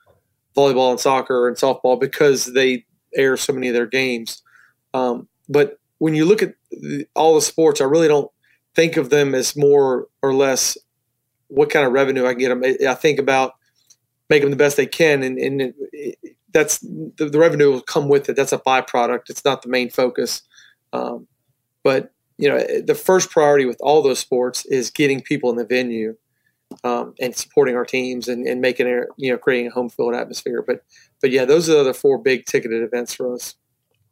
volleyball 0.58 0.90
and 0.90 1.00
soccer 1.00 1.48
and 1.48 1.58
softball 1.58 2.00
because 2.00 2.54
they 2.54 2.88
air 3.14 3.38
so 3.38 3.54
many 3.54 3.68
of 3.68 3.76
their 3.76 3.86
games. 3.86 4.42
Um, 4.96 5.28
but 5.48 5.78
when 6.00 6.16
you 6.16 6.26
look 6.26 6.42
at 6.42 6.56
the, 6.72 7.06
all 7.16 7.36
the 7.36 7.42
sports, 7.44 7.82
I 7.82 7.84
really 7.84 8.08
don't 8.08 8.32
think 8.75 8.98
of 8.98 9.10
them 9.10 9.36
as 9.36 9.56
more 9.56 10.08
or 10.22 10.34
less 10.34 10.78
what 11.48 11.70
kind 11.70 11.86
of 11.86 11.92
revenue 11.92 12.25
I 12.25 12.34
get 12.34 12.50
them. 12.50 12.63
I 12.88 12.94
think 12.96 13.20
about 13.20 13.54
make 14.30 14.42
them 14.42 14.51
the 14.51 14.58
best 14.58 14.78
they 14.78 14.86
can, 14.86 15.24
and, 15.24 15.38
and 15.38 15.62
it, 15.62 15.75
it, 15.92 16.36
that's 16.54 16.80
the, 16.80 17.30
the, 17.30 17.40
revenue 17.40 17.72
will 17.72 17.82
come 17.82 18.08
with 18.08 18.30
it. 18.30 18.36
That's 18.36 18.54
a 18.54 18.58
byproduct. 18.58 19.30
It's 19.30 19.44
not 19.44 19.62
the 19.62 19.70
main 19.70 19.90
focus. 19.90 20.42
Um, 20.94 21.28
but 21.84 22.13
you 22.38 22.50
know, 22.50 22.60
the 22.82 22.96
first 22.96 23.30
priority 23.30 23.66
with 23.66 23.78
all 23.82 24.01
those 24.01 24.20
sports 24.20 24.66
is 24.66 24.90
getting 24.90 25.22
people 25.22 25.50
in 25.50 25.58
the 25.58 25.66
venue 25.66 26.16
um, 26.84 27.13
and 27.20 27.36
supporting 27.36 27.75
our 27.75 27.86
teams 27.86 28.28
and, 28.28 28.48
and 28.48 28.62
making 28.62 28.88
it, 28.88 29.08
you 29.18 29.32
know, 29.32 29.38
creating 29.38 29.68
a 29.68 29.72
home 29.72 29.90
field 29.90 30.16
atmosphere. 30.16 30.63
But 30.66 30.84
but 31.22 31.32
yeah, 31.32 31.46
those 31.46 31.70
are 31.70 31.84
the 31.84 31.94
four 31.94 32.18
big 32.18 32.46
ticketed 32.46 32.84
events 32.84 33.13
for 33.13 33.34
us. 33.34 33.56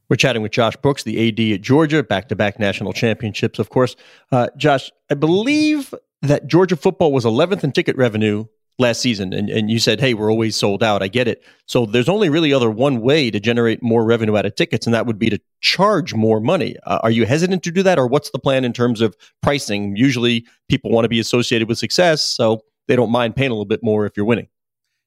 We're 0.10 0.16
chatting 0.16 0.42
with 0.42 0.51
Josh 0.51 0.75
Brooks, 0.78 1.04
the 1.04 1.28
AD 1.28 1.54
at 1.54 1.62
Georgia, 1.62 2.01
back 2.01 2.30
to 2.30 2.36
back 2.36 2.60
national 2.60 2.94
championships, 2.94 3.60
of 3.60 3.70
course. 3.70 3.96
Uh, 4.32 4.48
Josh, 4.58 4.92
I 5.12 5.13
believe 5.13 5.94
that 6.22 6.48
Georgia 6.48 6.75
football 6.75 7.13
was 7.13 7.25
11th 7.25 7.63
in 7.63 7.72
ticket 7.72 7.96
revenue 7.96 8.46
last 8.80 9.01
season. 9.01 9.34
And, 9.34 9.50
and 9.50 9.70
you 9.70 9.78
said, 9.78 10.00
hey, 10.00 10.13
we're 10.13 10.32
always 10.32 10.56
sold 10.56 10.82
out. 10.82 11.04
I 11.04 11.10
get 11.10 11.28
it. 11.28 11.44
So 11.68 11.86
there's 11.86 12.10
only 12.10 12.30
really 12.30 12.54
other 12.54 12.72
one 12.72 13.01
way 13.01 13.30
to 13.30 13.39
generate 13.39 13.84
more 13.84 14.04
revenue 14.04 14.36
out 14.36 14.46
of 14.46 14.56
tickets, 14.56 14.88
and 14.88 14.94
that 14.94 15.06
would 15.06 15.20
be 15.20 15.30
to 15.30 15.39
charge 15.62 16.16
more 16.16 16.39
money. 16.39 16.75
Uh, 16.86 17.00
are 17.04 17.12
you 17.12 17.25
hesitant 17.25 17.62
to 17.63 17.72
do 17.72 17.84
that, 17.84 18.00
or 18.00 18.08
what's 18.08 18.32
the 18.32 18.39
plan 18.39 18.66
in 18.66 18.74
terms 18.74 19.01
of 19.01 19.16
pricing? 19.44 19.96
Usually 19.96 20.46
people 20.70 20.92
want 20.92 21.06
to 21.06 21.10
be 21.10 21.20
associated 21.20 21.68
with 21.68 21.78
success, 21.78 22.22
so 22.22 22.63
they 22.88 22.96
don't 22.96 23.12
mind 23.12 23.36
paying 23.36 23.51
a 23.51 23.54
little 23.54 23.66
bit 23.66 23.84
more 23.84 24.06
if 24.06 24.18
you're 24.18 24.25
winning. 24.25 24.48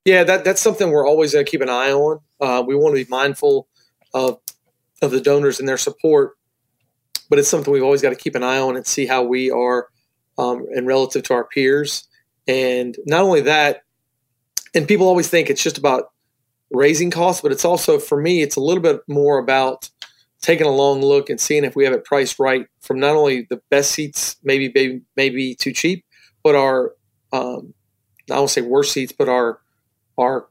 Yeah, 0.04 0.22
that, 0.24 0.44
that's 0.44 0.60
something 0.60 0.90
we're 0.90 1.06
always 1.06 1.32
going 1.32 1.44
to 1.44 1.50
keep 1.50 1.62
an 1.62 1.70
eye 1.70 1.92
on. 1.92 2.20
Uh, 2.40 2.62
we 2.66 2.74
want 2.74 2.96
to 2.96 3.04
be 3.04 3.10
mindful 3.10 3.68
of 4.12 4.38
of 5.02 5.10
the 5.10 5.20
donors 5.20 5.60
and 5.60 5.68
their 5.68 5.76
support. 5.76 6.32
But 7.28 7.38
it's 7.38 7.48
something 7.48 7.72
we've 7.72 7.82
always 7.82 8.02
got 8.02 8.10
to 8.10 8.16
keep 8.16 8.34
an 8.34 8.42
eye 8.42 8.58
on 8.58 8.76
and 8.76 8.86
see 8.86 9.06
how 9.06 9.22
we 9.22 9.50
are 9.50 9.88
um, 10.38 10.66
and 10.74 10.86
relative 10.86 11.22
to 11.24 11.34
our 11.34 11.44
peers. 11.44 12.08
And 12.46 12.96
not 13.06 13.22
only 13.22 13.42
that, 13.42 13.82
and 14.74 14.88
people 14.88 15.06
always 15.06 15.28
think 15.28 15.50
it's 15.50 15.62
just 15.62 15.78
about 15.78 16.12
raising 16.70 17.10
costs, 17.10 17.42
but 17.42 17.52
it's 17.52 17.64
also 17.64 17.98
for 17.98 18.20
me, 18.20 18.42
it's 18.42 18.56
a 18.56 18.60
little 18.60 18.82
bit 18.82 19.00
more 19.06 19.38
about 19.38 19.90
taking 20.40 20.66
a 20.66 20.70
long 20.70 21.00
look 21.00 21.30
and 21.30 21.40
seeing 21.40 21.64
if 21.64 21.76
we 21.76 21.84
have 21.84 21.92
it 21.92 22.04
priced 22.04 22.38
right 22.38 22.66
from 22.80 22.98
not 22.98 23.14
only 23.14 23.46
the 23.48 23.60
best 23.70 23.92
seats, 23.92 24.36
maybe 24.42 24.72
maybe, 24.74 25.00
maybe 25.16 25.54
too 25.54 25.72
cheap, 25.72 26.04
but 26.42 26.54
our 26.54 26.94
um, 27.32 27.72
I 28.30 28.38
won't 28.38 28.50
say 28.50 28.62
worst 28.62 28.92
seats, 28.92 29.12
but 29.16 29.28
our 29.28 29.60
our 30.18 30.48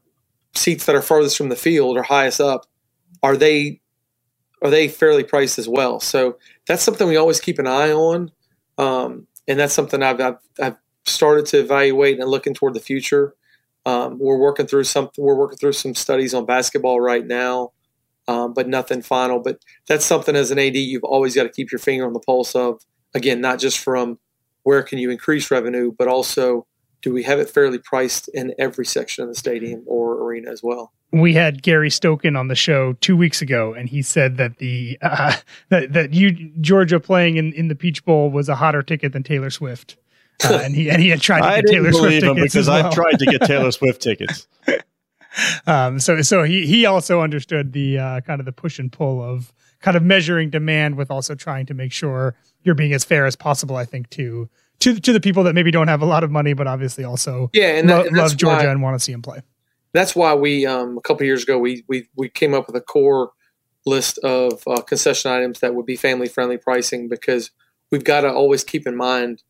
seats 0.54 0.86
that 0.86 0.96
are 0.96 1.02
farthest 1.02 1.36
from 1.36 1.50
the 1.50 1.56
field 1.56 1.96
or 1.96 2.02
highest 2.02 2.40
up, 2.40 2.66
are 3.22 3.36
they 3.36 3.81
are 4.62 4.70
they 4.70 4.88
fairly 4.88 5.24
priced 5.24 5.58
as 5.58 5.68
well? 5.68 6.00
So 6.00 6.38
that's 6.66 6.82
something 6.82 7.08
we 7.08 7.16
always 7.16 7.40
keep 7.40 7.58
an 7.58 7.66
eye 7.66 7.92
on, 7.92 8.30
um, 8.78 9.26
and 9.48 9.58
that's 9.58 9.74
something 9.74 10.02
I've, 10.02 10.20
I've, 10.20 10.38
I've 10.60 10.76
started 11.04 11.46
to 11.46 11.60
evaluate 11.60 12.20
and 12.20 12.30
looking 12.30 12.54
toward 12.54 12.74
the 12.74 12.80
future. 12.80 13.34
Um, 13.84 14.18
we're 14.20 14.38
working 14.38 14.66
through 14.66 14.84
some 14.84 15.10
We're 15.18 15.34
working 15.34 15.58
through 15.58 15.72
some 15.72 15.94
studies 15.94 16.34
on 16.34 16.46
basketball 16.46 17.00
right 17.00 17.26
now, 17.26 17.72
um, 18.28 18.54
but 18.54 18.68
nothing 18.68 19.02
final. 19.02 19.40
But 19.40 19.58
that's 19.88 20.06
something 20.06 20.36
as 20.36 20.50
an 20.50 20.58
AD 20.58 20.76
you've 20.76 21.04
always 21.04 21.34
got 21.34 21.42
to 21.44 21.48
keep 21.48 21.72
your 21.72 21.80
finger 21.80 22.06
on 22.06 22.12
the 22.12 22.20
pulse 22.20 22.54
of. 22.54 22.80
Again, 23.14 23.40
not 23.40 23.58
just 23.58 23.78
from 23.78 24.18
where 24.62 24.82
can 24.82 24.98
you 24.98 25.10
increase 25.10 25.50
revenue, 25.50 25.92
but 25.96 26.08
also 26.08 26.66
do 27.02 27.12
we 27.12 27.24
have 27.24 27.40
it 27.40 27.50
fairly 27.50 27.78
priced 27.78 28.28
in 28.28 28.54
every 28.58 28.86
section 28.86 29.24
of 29.24 29.28
the 29.28 29.34
stadium 29.34 29.82
or 29.86 30.11
arena 30.42 30.52
as 30.52 30.62
well? 30.62 30.92
we 31.12 31.34
had 31.34 31.62
Gary 31.62 31.90
Stokan 31.90 32.38
on 32.38 32.48
the 32.48 32.54
show 32.54 32.94
two 32.94 33.16
weeks 33.16 33.42
ago, 33.42 33.74
and 33.74 33.88
he 33.88 34.00
said 34.00 34.38
that 34.38 34.58
the 34.58 34.98
uh, 35.02 35.36
that 35.68 35.92
that 35.92 36.14
you 36.14 36.32
Georgia 36.60 36.98
playing 36.98 37.36
in, 37.36 37.52
in 37.52 37.68
the 37.68 37.74
Peach 37.74 38.04
Bowl 38.04 38.30
was 38.30 38.48
a 38.48 38.56
hotter 38.56 38.82
ticket 38.82 39.12
than 39.12 39.22
Taylor 39.22 39.50
Swift, 39.50 39.96
uh, 40.44 40.60
and 40.64 40.74
he 40.74 40.90
and 40.90 41.00
he 41.00 41.10
had 41.10 41.20
tried 41.20 41.56
to 41.56 41.62
get 41.62 41.70
Taylor 41.70 41.92
Swift 41.92 42.20
tickets 42.20 42.54
because 42.54 42.68
well. 42.68 42.86
I've 42.86 42.94
tried 42.94 43.18
to 43.18 43.26
get 43.26 43.42
Taylor 43.42 43.70
Swift 43.72 44.02
tickets. 44.02 44.48
um, 45.66 46.00
so 46.00 46.22
so 46.22 46.42
he 46.42 46.66
he 46.66 46.86
also 46.86 47.20
understood 47.20 47.72
the 47.72 47.98
uh, 47.98 48.20
kind 48.22 48.40
of 48.40 48.46
the 48.46 48.52
push 48.52 48.78
and 48.78 48.90
pull 48.90 49.22
of 49.22 49.52
kind 49.80 49.96
of 49.96 50.02
measuring 50.02 50.48
demand 50.48 50.96
with 50.96 51.10
also 51.10 51.34
trying 51.34 51.66
to 51.66 51.74
make 51.74 51.92
sure 51.92 52.34
you're 52.62 52.74
being 52.74 52.92
as 52.92 53.04
fair 53.04 53.26
as 53.26 53.36
possible. 53.36 53.76
I 53.76 53.84
think 53.84 54.08
to 54.10 54.48
to 54.80 54.98
to 54.98 55.12
the 55.12 55.20
people 55.20 55.44
that 55.44 55.54
maybe 55.54 55.70
don't 55.70 55.88
have 55.88 56.00
a 56.00 56.06
lot 56.06 56.24
of 56.24 56.30
money, 56.30 56.54
but 56.54 56.66
obviously 56.66 57.04
also 57.04 57.50
yeah, 57.52 57.76
and, 57.76 57.90
that, 57.90 57.98
lo- 57.98 58.06
and 58.06 58.16
love 58.16 58.36
Georgia 58.36 58.64
why, 58.64 58.72
and 58.72 58.80
want 58.80 58.94
to 58.94 59.04
see 59.04 59.12
him 59.12 59.20
play 59.20 59.42
that's 59.92 60.16
why 60.16 60.34
we 60.34 60.66
um, 60.66 60.98
a 60.98 61.00
couple 61.00 61.26
years 61.26 61.42
ago 61.42 61.58
we, 61.58 61.84
we 61.88 62.08
we 62.16 62.28
came 62.28 62.54
up 62.54 62.66
with 62.66 62.76
a 62.76 62.80
core 62.80 63.32
list 63.84 64.18
of 64.18 64.62
uh, 64.66 64.80
concession 64.82 65.30
items 65.30 65.60
that 65.60 65.74
would 65.74 65.86
be 65.86 65.96
family 65.96 66.28
friendly 66.28 66.56
pricing 66.56 67.08
because 67.08 67.50
we've 67.90 68.04
got 68.04 68.22
to 68.22 68.32
always 68.32 68.64
keep 68.64 68.86
in 68.86 68.96
mind 68.96 69.42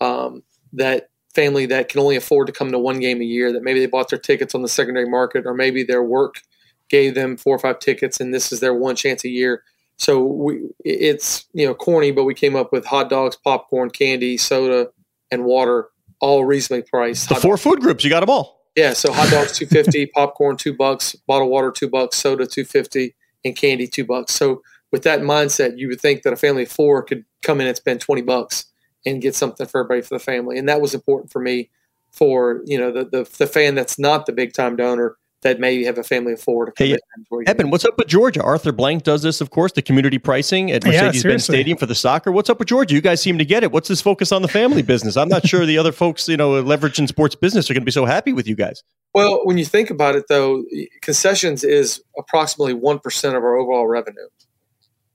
um, 0.00 0.42
that 0.72 1.10
family 1.34 1.66
that 1.66 1.88
can 1.88 2.00
only 2.00 2.16
afford 2.16 2.46
to 2.46 2.52
come 2.52 2.70
to 2.70 2.78
one 2.78 3.00
game 3.00 3.20
a 3.20 3.24
year 3.24 3.52
that 3.52 3.62
maybe 3.62 3.80
they 3.80 3.86
bought 3.86 4.08
their 4.08 4.18
tickets 4.18 4.54
on 4.54 4.62
the 4.62 4.68
secondary 4.68 5.08
market 5.08 5.44
or 5.46 5.54
maybe 5.54 5.82
their 5.82 6.02
work 6.02 6.40
gave 6.88 7.14
them 7.14 7.36
four 7.36 7.56
or 7.56 7.58
five 7.58 7.78
tickets 7.78 8.20
and 8.20 8.32
this 8.32 8.52
is 8.52 8.60
their 8.60 8.74
one 8.74 8.96
chance 8.96 9.24
a 9.24 9.28
year. 9.28 9.62
So 9.96 10.24
we 10.24 10.62
it's 10.84 11.46
you 11.52 11.66
know 11.66 11.74
corny 11.74 12.10
but 12.10 12.24
we 12.24 12.34
came 12.34 12.56
up 12.56 12.72
with 12.72 12.84
hot 12.84 13.10
dogs 13.10 13.36
popcorn 13.36 13.90
candy 13.90 14.36
soda 14.36 14.88
and 15.30 15.44
water 15.44 15.88
all 16.20 16.44
reasonably 16.44 16.86
priced. 16.88 17.28
The 17.28 17.36
four 17.36 17.56
food 17.56 17.80
groups 17.80 18.04
you 18.04 18.10
got 18.10 18.20
them 18.20 18.30
all 18.30 18.63
yeah, 18.76 18.92
so 18.92 19.12
hot 19.12 19.30
dogs 19.30 19.52
two 19.52 19.66
fifty, 19.66 20.06
popcorn 20.14 20.56
two 20.56 20.74
bucks, 20.74 21.14
bottled 21.26 21.50
water 21.50 21.70
two 21.70 21.88
bucks, 21.88 22.16
soda 22.16 22.46
two 22.46 22.64
fifty, 22.64 23.14
and 23.44 23.56
candy 23.56 23.86
two 23.86 24.04
bucks. 24.04 24.32
So 24.32 24.62
with 24.90 25.02
that 25.04 25.20
mindset, 25.20 25.78
you 25.78 25.88
would 25.88 26.00
think 26.00 26.22
that 26.22 26.32
a 26.32 26.36
family 26.36 26.64
of 26.64 26.70
four 26.70 27.02
could 27.02 27.24
come 27.42 27.60
in 27.60 27.66
and 27.66 27.76
spend 27.76 28.00
twenty 28.00 28.22
bucks 28.22 28.66
and 29.06 29.22
get 29.22 29.34
something 29.34 29.66
for 29.66 29.80
everybody 29.80 30.02
for 30.02 30.14
the 30.14 30.24
family, 30.24 30.58
and 30.58 30.68
that 30.68 30.80
was 30.80 30.94
important 30.94 31.30
for 31.30 31.40
me 31.40 31.70
for 32.10 32.62
you 32.64 32.78
know 32.78 32.90
the 32.90 33.04
the, 33.04 33.30
the 33.38 33.46
fan 33.46 33.74
that's 33.74 33.98
not 33.98 34.26
the 34.26 34.32
big 34.32 34.52
time 34.52 34.76
donor 34.76 35.16
that 35.44 35.60
maybe 35.60 35.84
have 35.84 35.98
a 35.98 36.02
family 36.02 36.32
of 36.32 36.40
four. 36.40 36.66
To 36.66 36.72
hey, 36.76 36.98
Eben, 37.46 37.70
what's 37.70 37.84
up 37.84 37.96
with 37.96 38.08
Georgia? 38.08 38.42
Arthur 38.42 38.72
Blank 38.72 39.04
does 39.04 39.22
this, 39.22 39.40
of 39.40 39.50
course, 39.50 39.72
the 39.72 39.82
community 39.82 40.18
pricing 40.18 40.72
at 40.72 40.84
Mercedes-Benz 40.84 41.44
Stadium 41.44 41.78
for 41.78 41.86
the 41.86 41.94
soccer. 41.94 42.32
What's 42.32 42.50
up 42.50 42.58
with 42.58 42.68
Georgia? 42.68 42.94
You 42.94 43.02
guys 43.02 43.20
seem 43.22 43.38
to 43.38 43.44
get 43.44 43.62
it. 43.62 43.70
What's 43.70 43.88
this 43.88 44.00
focus 44.00 44.32
on 44.32 44.42
the 44.42 44.48
family 44.48 44.82
business? 44.94 45.16
I'm 45.16 45.28
not 45.28 45.46
sure 45.46 45.64
the 45.64 45.78
other 45.78 45.92
folks, 45.92 46.26
you 46.28 46.36
know, 46.36 46.62
leveraging 46.62 47.06
sports 47.06 47.34
business 47.34 47.70
are 47.70 47.74
going 47.74 47.82
to 47.82 47.86
be 47.86 47.92
so 47.92 48.06
happy 48.06 48.32
with 48.32 48.48
you 48.48 48.56
guys. 48.56 48.82
Well, 49.12 49.42
when 49.44 49.58
you 49.58 49.64
think 49.66 49.90
about 49.90 50.16
it, 50.16 50.24
though, 50.28 50.64
concessions 51.02 51.62
is 51.62 52.02
approximately 52.18 52.74
one 52.74 52.98
percent 52.98 53.36
of 53.36 53.44
our 53.44 53.54
overall 53.54 53.86
revenue. 53.86 54.28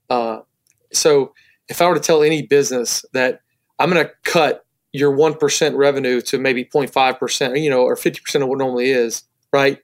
Uh, 0.08 0.40
so, 0.92 1.34
if 1.68 1.82
I 1.82 1.88
were 1.88 1.94
to 1.94 2.00
tell 2.00 2.22
any 2.22 2.42
business 2.42 3.04
that 3.12 3.40
I'm 3.78 3.90
going 3.90 4.04
to 4.04 4.12
cut 4.24 4.64
your 4.92 5.10
one 5.10 5.34
percent 5.34 5.76
revenue 5.76 6.20
to 6.22 6.38
maybe 6.38 6.64
0.5 6.64 7.18
percent, 7.18 7.58
you 7.58 7.68
know, 7.68 7.82
or 7.82 7.96
50 7.96 8.20
percent 8.20 8.42
of 8.42 8.48
what 8.48 8.58
normally 8.58 8.90
is, 8.90 9.24
right? 9.52 9.80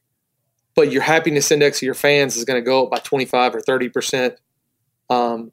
But 0.76 0.92
your 0.92 1.02
happiness 1.02 1.50
index 1.50 1.78
of 1.78 1.83
your 1.83 1.95
fans 1.95 2.37
is 2.37 2.45
going 2.45 2.62
to 2.62 2.64
go 2.64 2.85
up 2.85 2.90
by 2.90 2.99
25 2.99 3.56
or 3.56 3.61
30 3.61 3.88
percent. 3.88 4.40
Um, 5.11 5.52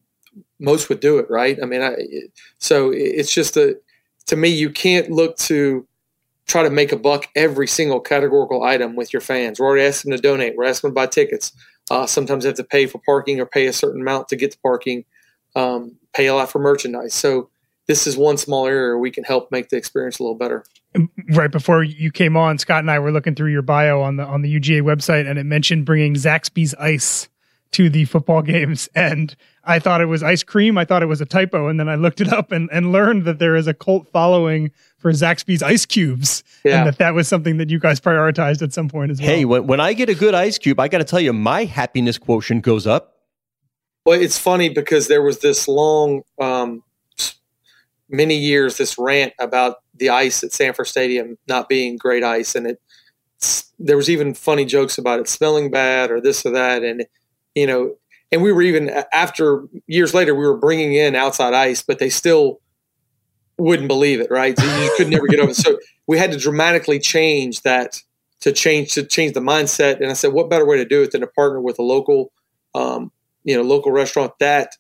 most 0.60 0.90
would 0.90 1.00
do 1.00 1.18
it 1.18 1.30
right? 1.30 1.58
I 1.62 1.66
mean 1.66 1.82
I, 1.82 1.96
so 2.60 2.92
it's 2.92 3.34
just 3.34 3.58
a 3.58 3.78
to 4.28 4.36
me 4.36 4.50
you 4.50 4.70
can't 4.70 5.10
look 5.10 5.38
to 5.38 5.88
try 6.46 6.64
to 6.64 6.70
make 6.70 6.92
a 6.92 6.98
buck 6.98 7.28
every 7.36 7.68
single 7.68 8.00
categorical 8.00 8.64
item 8.64 8.96
with 8.96 9.14
your 9.14 9.22
fans. 9.22 9.60
We're 9.60 9.68
already 9.68 9.86
asking 9.86 10.12
them 10.12 10.18
to 10.20 10.22
donate. 10.22 10.56
We're 10.56 10.66
asking 10.66 10.90
them 10.90 10.96
to 10.96 11.02
buy 11.02 11.08
tickets. 11.08 11.54
Uh, 11.90 12.06
sometimes 12.06 12.44
they 12.44 12.50
have 12.50 12.58
to 12.58 12.64
pay 12.64 12.86
for 12.86 13.00
parking 13.06 13.40
or 13.40 13.46
pay 13.46 13.68
a 13.68 13.74
certain 13.74 14.02
amount 14.02 14.28
to 14.30 14.36
get 14.36 14.52
to 14.52 14.60
parking 14.60 15.06
um, 15.56 15.98
pay 16.14 16.28
a 16.28 16.36
lot 16.36 16.52
for 16.52 16.60
merchandise. 16.60 17.14
So 17.14 17.50
this 17.88 18.08
is 18.08 18.18
one 18.18 18.38
small 18.38 18.68
area 18.68 18.98
we 18.98 19.12
can 19.12 19.24
help 19.24 19.52
make 19.52 19.70
the 19.70 19.78
experience 19.78 20.20
a 20.20 20.24
little 20.24 20.38
better. 20.38 20.64
Right 21.30 21.52
before 21.52 21.84
you 21.84 22.12
came 22.12 22.38
on, 22.38 22.58
Scott 22.58 22.80
and 22.80 22.92
I 22.92 23.00
were 23.00 23.12
looking 23.12 23.36
through 23.36 23.52
your 23.52 23.62
bio 23.62 24.02
on 24.02 24.18
the 24.18 24.24
on 24.26 24.42
the 24.42 24.60
UGA 24.60 24.82
website, 24.82 25.28
and 25.30 25.40
it 25.40 25.44
mentioned 25.44 25.86
bringing 25.86 26.14
Zaxby's 26.14 26.76
ice 26.76 27.30
to 27.72 27.90
the 27.90 28.06
football 28.06 28.42
games, 28.44 28.88
and 28.96 29.36
I 29.64 29.80
thought 29.80 30.02
it 30.02 30.06
was 30.06 30.24
ice 30.24 30.44
cream. 30.44 30.78
I 30.78 30.86
thought 30.86 31.04
it 31.04 31.08
was 31.08 31.22
a 31.22 31.26
typo, 31.26 31.68
and 31.68 31.80
then 31.80 31.90
I 31.90 31.96
looked 31.96 32.22
it 32.22 32.32
up 32.32 32.52
and, 32.52 32.70
and 32.72 32.92
learned 32.92 33.26
that 33.26 33.40
there 33.40 33.56
is 33.56 33.68
a 33.68 33.74
cult 33.74 34.08
following 34.12 34.72
for 34.98 35.12
Zaxby's 35.12 35.64
ice 35.64 35.86
cubes, 35.86 36.44
yeah. 36.64 36.80
and 36.80 36.88
that 36.88 36.98
that 37.00 37.14
was 37.14 37.28
something 37.28 37.58
that 37.58 37.70
you 37.70 37.80
guys 37.80 38.00
prioritized 38.00 38.62
at 38.62 38.72
some 38.72 38.88
point 38.88 39.12
as 39.12 39.20
well. 39.20 39.30
Hey, 39.30 39.46
when, 39.46 39.68
when 39.68 39.80
I 39.80 39.94
get 39.94 40.10
a 40.10 40.16
good 40.16 40.36
ice 40.36 40.58
cube, 40.58 40.80
I 40.80 40.88
got 40.88 41.00
to 41.00 41.04
tell 41.04 41.20
you, 41.20 41.34
my 41.34 41.66
happiness 41.66 42.18
quotient 42.18 42.64
goes 42.64 42.88
up. 42.88 43.16
Well, 44.06 44.20
it's 44.20 44.38
funny 44.38 44.70
because 44.70 45.08
there 45.08 45.22
was 45.22 45.40
this 45.40 45.68
long 45.68 46.24
um, 46.40 46.84
many 48.10 48.38
years 48.38 48.78
this 48.78 48.98
rant 48.98 49.34
about 49.40 49.78
the 50.04 50.10
ice 50.10 50.44
at 50.44 50.52
Sanford 50.52 50.88
Stadium 50.88 51.38
not 51.48 51.70
being 51.70 51.96
great 51.96 52.24
ice, 52.24 52.56
and 52.56 52.68
it 52.68 52.82
there 53.80 53.98
was 53.98 54.10
even 54.10 54.34
funny 54.34 54.66
jokes 54.66 54.98
about 54.98 55.20
it 55.20 55.28
smelling 55.28 55.72
bad 55.72 56.12
or 56.12 56.20
this 56.20 56.46
or 56.46 56.52
that, 56.52 56.84
and 56.84 57.06
you 57.56 57.66
know, 57.66 57.96
and 58.32 58.42
we 58.42 58.52
were 58.52 58.62
even 58.62 58.90
after 59.14 59.64
years 59.88 60.14
later 60.14 60.36
we 60.36 60.46
were 60.46 60.58
bringing 60.58 60.94
in 60.94 61.16
outside 61.16 61.54
ice, 61.54 61.82
but 61.82 62.00
they 62.00 62.10
still 62.10 62.60
wouldn't 63.58 63.88
believe 63.88 64.20
it, 64.20 64.28
right? 64.30 64.58
So 64.60 64.84
you 64.84 64.94
could 64.98 65.10
never 65.10 65.28
get 65.28 65.40
over. 65.40 65.52
It. 65.52 65.56
So 65.56 65.78
we 66.06 66.18
had 66.18 66.32
to 66.32 66.38
dramatically 66.38 67.00
change 67.00 67.62
that 67.62 68.02
to 68.42 68.52
change 68.52 68.94
to 68.96 69.04
change 69.04 69.34
the 69.34 69.40
mindset. 69.40 70.02
And 70.02 70.10
I 70.10 70.14
said, 70.14 70.34
what 70.34 70.50
better 70.50 70.66
way 70.66 70.78
to 70.78 70.86
do 70.86 71.02
it 71.02 71.12
than 71.12 71.22
to 71.22 71.28
partner 71.28 71.62
with 71.62 71.80
a 71.80 71.84
local, 71.84 72.34
um, 72.76 73.12
you 73.46 73.56
know, 73.56 73.62
local 73.62 73.94
restaurant 73.94 74.34
that 74.40 74.76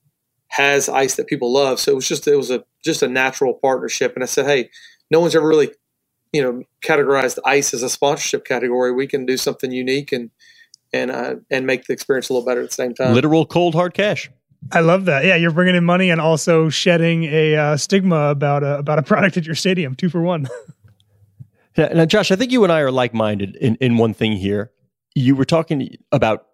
has 0.47 0.87
ice 0.87 1.15
that 1.15 1.27
people 1.27 1.51
love. 1.51 1.79
So 1.79 1.91
it 1.91 1.95
was 1.95 2.07
just 2.07 2.27
it 2.27 2.35
was 2.35 2.51
a 2.51 2.63
just 2.83 3.01
a 3.01 3.07
natural 3.07 3.55
partnership. 3.55 4.13
And 4.13 4.23
I 4.23 4.27
said, 4.27 4.45
hey, 4.45 4.69
no 5.11 5.19
one's 5.19 5.35
ever 5.35 5.47
really, 5.47 5.71
you 6.31 6.41
know, 6.41 6.63
categorized 6.83 7.39
ice 7.45 7.73
as 7.73 7.83
a 7.83 7.89
sponsorship 7.89 8.45
category. 8.45 8.91
We 8.91 9.07
can 9.07 9.25
do 9.25 9.37
something 9.37 9.71
unique 9.71 10.11
and 10.11 10.31
and 10.91 11.11
uh, 11.11 11.35
and 11.49 11.65
make 11.65 11.85
the 11.85 11.93
experience 11.93 12.29
a 12.29 12.33
little 12.33 12.45
better 12.45 12.61
at 12.61 12.69
the 12.69 12.75
same 12.75 12.93
time. 12.93 13.13
Literal 13.13 13.45
cold 13.45 13.75
hard 13.75 13.93
cash. 13.93 14.29
I 14.71 14.79
love 14.79 15.05
that. 15.05 15.25
Yeah, 15.25 15.35
you're 15.35 15.51
bringing 15.51 15.75
in 15.75 15.83
money 15.83 16.09
and 16.09 16.21
also 16.21 16.69
shedding 16.69 17.25
a 17.25 17.55
uh, 17.55 17.77
stigma 17.77 18.29
about 18.29 18.63
a 18.63 18.77
about 18.77 18.99
a 18.99 19.03
product 19.03 19.37
at 19.37 19.45
your 19.45 19.55
stadium. 19.55 19.95
Two 19.95 20.09
for 20.09 20.21
one. 20.21 20.47
yeah, 21.77 21.87
now 21.89 22.05
Josh, 22.05 22.31
I 22.31 22.35
think 22.35 22.51
you 22.51 22.63
and 22.63 22.71
I 22.71 22.79
are 22.79 22.91
like 22.91 23.13
minded 23.13 23.55
in 23.57 23.75
in 23.77 23.97
one 23.97 24.13
thing 24.13 24.33
here. 24.33 24.71
You 25.15 25.35
were 25.35 25.45
talking 25.45 25.97
about 26.11 26.47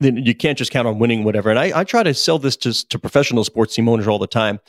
you 0.00 0.34
can't 0.34 0.58
just 0.58 0.70
count 0.70 0.88
on 0.88 0.98
winning 0.98 1.24
whatever. 1.24 1.50
And 1.50 1.58
I, 1.58 1.80
I 1.80 1.84
try 1.84 2.02
to 2.02 2.14
sell 2.14 2.38
this 2.38 2.56
to, 2.58 2.88
to 2.88 2.98
professional 2.98 3.44
sports 3.44 3.74
team 3.74 3.88
owners 3.88 4.06
all 4.06 4.18
the 4.18 4.26
time. 4.26 4.60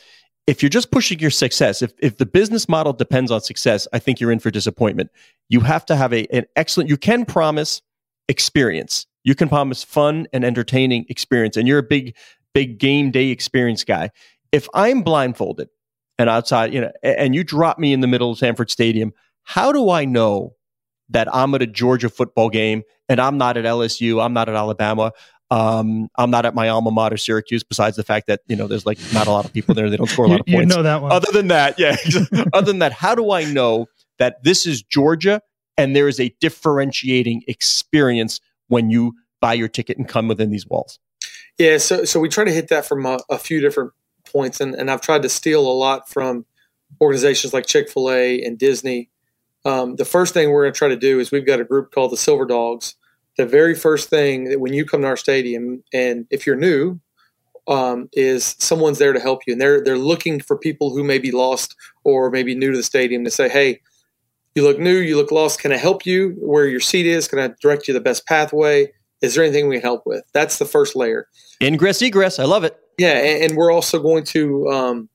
If 0.47 0.61
you're 0.61 0.69
just 0.69 0.91
pushing 0.91 1.19
your 1.19 1.31
success, 1.31 1.81
if, 1.81 1.91
if 1.99 2.17
the 2.17 2.25
business 2.25 2.69
model 2.69 2.93
depends 2.93 3.31
on 3.31 3.41
success, 3.41 3.87
I 3.93 3.99
think 3.99 4.19
you're 4.19 4.31
in 4.31 4.39
for 4.39 4.51
disappointment. 4.51 5.09
You 5.49 5.61
have 5.61 5.85
to 5.87 5.95
have 5.95 6.13
a, 6.13 6.27
an 6.35 6.45
excellent, 6.55 6.89
you 6.89 6.97
can 6.97 7.25
promise 7.25 7.81
experience. 8.27 9.07
You 9.23 9.33
can 9.33 9.49
promise 9.49 9.83
fun 9.83 10.27
and 10.33 10.45
entertaining 10.45 11.05
experience. 11.09 11.57
And 11.57 11.67
you're 11.67 11.79
a 11.79 11.83
big, 11.83 12.15
big 12.53 12.77
game 12.77 13.11
day 13.11 13.29
experience 13.29 13.83
guy. 13.83 14.11
If 14.51 14.67
I'm 14.73 15.01
blindfolded 15.01 15.69
and 16.19 16.29
outside, 16.29 16.73
you 16.73 16.81
know, 16.81 16.91
and 17.03 17.33
you 17.33 17.43
drop 17.43 17.79
me 17.79 17.91
in 17.91 18.01
the 18.01 18.07
middle 18.07 18.31
of 18.31 18.37
Sanford 18.37 18.69
Stadium, 18.69 19.13
how 19.43 19.71
do 19.71 19.89
I 19.89 20.05
know 20.05 20.55
that 21.09 21.33
I'm 21.33 21.53
at 21.55 21.61
a 21.61 21.67
Georgia 21.67 22.09
football 22.09 22.49
game 22.49 22.83
and 23.09 23.19
I'm 23.19 23.37
not 23.37 23.57
at 23.57 23.65
LSU, 23.65 24.23
I'm 24.23 24.33
not 24.33 24.49
at 24.49 24.55
Alabama, 24.55 25.11
um, 25.51 26.09
I'm 26.17 26.31
not 26.31 26.45
at 26.45 26.55
my 26.55 26.69
alma 26.69 26.91
mater, 26.91 27.17
Syracuse. 27.17 27.63
Besides 27.63 27.95
the 27.95 28.03
fact 28.03 28.27
that 28.27 28.41
you 28.47 28.55
know 28.55 28.67
there's 28.67 28.85
like 28.85 28.99
not 29.13 29.27
a 29.27 29.31
lot 29.31 29.45
of 29.45 29.53
people 29.53 29.75
there, 29.75 29.89
they 29.89 29.97
don't 29.97 30.09
score 30.09 30.25
a 30.25 30.27
lot 30.29 30.39
of 30.39 30.45
points. 30.45 30.59
You 30.59 30.65
know 30.65 30.83
that 30.83 31.01
one. 31.01 31.11
Other 31.11 31.31
than 31.31 31.47
that, 31.47 31.79
yeah. 31.79 31.97
other 32.53 32.67
than 32.67 32.79
that, 32.79 32.91
how 32.91 33.15
do 33.15 33.31
I 33.31 33.43
know 33.45 33.87
that 34.17 34.43
this 34.43 34.65
is 34.65 34.81
Georgia 34.81 35.41
and 35.77 35.95
there 35.95 36.07
is 36.07 36.19
a 36.19 36.33
differentiating 36.39 37.43
experience 37.47 38.39
when 38.67 38.89
you 38.89 39.13
buy 39.41 39.53
your 39.53 39.67
ticket 39.67 39.97
and 39.97 40.07
come 40.07 40.27
within 40.27 40.49
these 40.51 40.67
walls? 40.67 40.99
Yeah, 41.57 41.77
so 41.77 42.05
so 42.05 42.19
we 42.19 42.29
try 42.29 42.43
to 42.43 42.51
hit 42.51 42.69
that 42.69 42.85
from 42.85 43.05
a, 43.05 43.19
a 43.29 43.37
few 43.37 43.61
different 43.61 43.91
points, 44.25 44.59
and, 44.59 44.73
and 44.73 44.89
I've 44.89 45.01
tried 45.01 45.21
to 45.21 45.29
steal 45.29 45.61
a 45.61 45.71
lot 45.71 46.09
from 46.09 46.45
organizations 47.01 47.53
like 47.53 47.65
Chick 47.65 47.89
Fil 47.89 48.11
A 48.11 48.41
and 48.41 48.57
Disney 48.57 49.09
um, 49.65 49.95
the 49.95 50.05
first 50.05 50.33
thing 50.33 50.51
we're 50.51 50.63
going 50.63 50.73
to 50.73 50.77
try 50.77 50.87
to 50.89 50.95
do 50.95 51.19
is 51.19 51.31
we've 51.31 51.45
got 51.45 51.59
a 51.59 51.65
group 51.65 51.91
called 51.91 52.11
the 52.11 52.17
Silver 52.17 52.45
Dogs. 52.45 52.95
The 53.37 53.45
very 53.45 53.75
first 53.75 54.09
thing 54.09 54.45
that 54.45 54.59
when 54.59 54.73
you 54.73 54.85
come 54.85 55.01
to 55.01 55.07
our 55.07 55.17
stadium, 55.17 55.83
and 55.93 56.25
if 56.29 56.47
you're 56.47 56.55
new, 56.55 56.99
um, 57.67 58.09
is 58.13 58.55
someone's 58.59 58.99
there 58.99 59.13
to 59.13 59.19
help 59.19 59.41
you, 59.45 59.53
and 59.53 59.61
they're 59.61 59.83
they're 59.83 59.97
looking 59.97 60.39
for 60.39 60.57
people 60.57 60.91
who 60.91 61.03
may 61.03 61.19
be 61.19 61.31
lost 61.31 61.75
or 62.03 62.29
maybe 62.29 62.55
new 62.55 62.71
to 62.71 62.77
the 62.77 62.83
stadium 62.83 63.23
to 63.25 63.31
say, 63.31 63.49
"Hey, 63.49 63.81
you 64.53 64.63
look 64.63 64.79
new, 64.79 64.97
you 64.97 65.17
look 65.17 65.31
lost. 65.31 65.59
Can 65.59 65.71
I 65.71 65.77
help 65.77 66.05
you 66.05 66.35
where 66.39 66.67
your 66.67 66.79
seat 66.79 67.05
is? 67.05 67.27
Can 67.27 67.39
I 67.39 67.53
direct 67.61 67.87
you 67.87 67.93
the 67.93 67.99
best 67.99 68.25
pathway? 68.25 68.91
Is 69.21 69.35
there 69.35 69.43
anything 69.43 69.67
we 69.67 69.75
can 69.75 69.81
help 69.81 70.03
with?" 70.05 70.23
That's 70.33 70.59
the 70.59 70.65
first 70.65 70.95
layer. 70.95 71.27
Ingress, 71.59 72.01
egress. 72.01 72.39
I 72.39 72.45
love 72.45 72.63
it. 72.63 72.77
Yeah, 72.97 73.17
and, 73.17 73.43
and 73.43 73.57
we're 73.57 73.71
also 73.71 73.99
going 73.99 74.23
to, 74.25 74.69
um, 74.69 75.09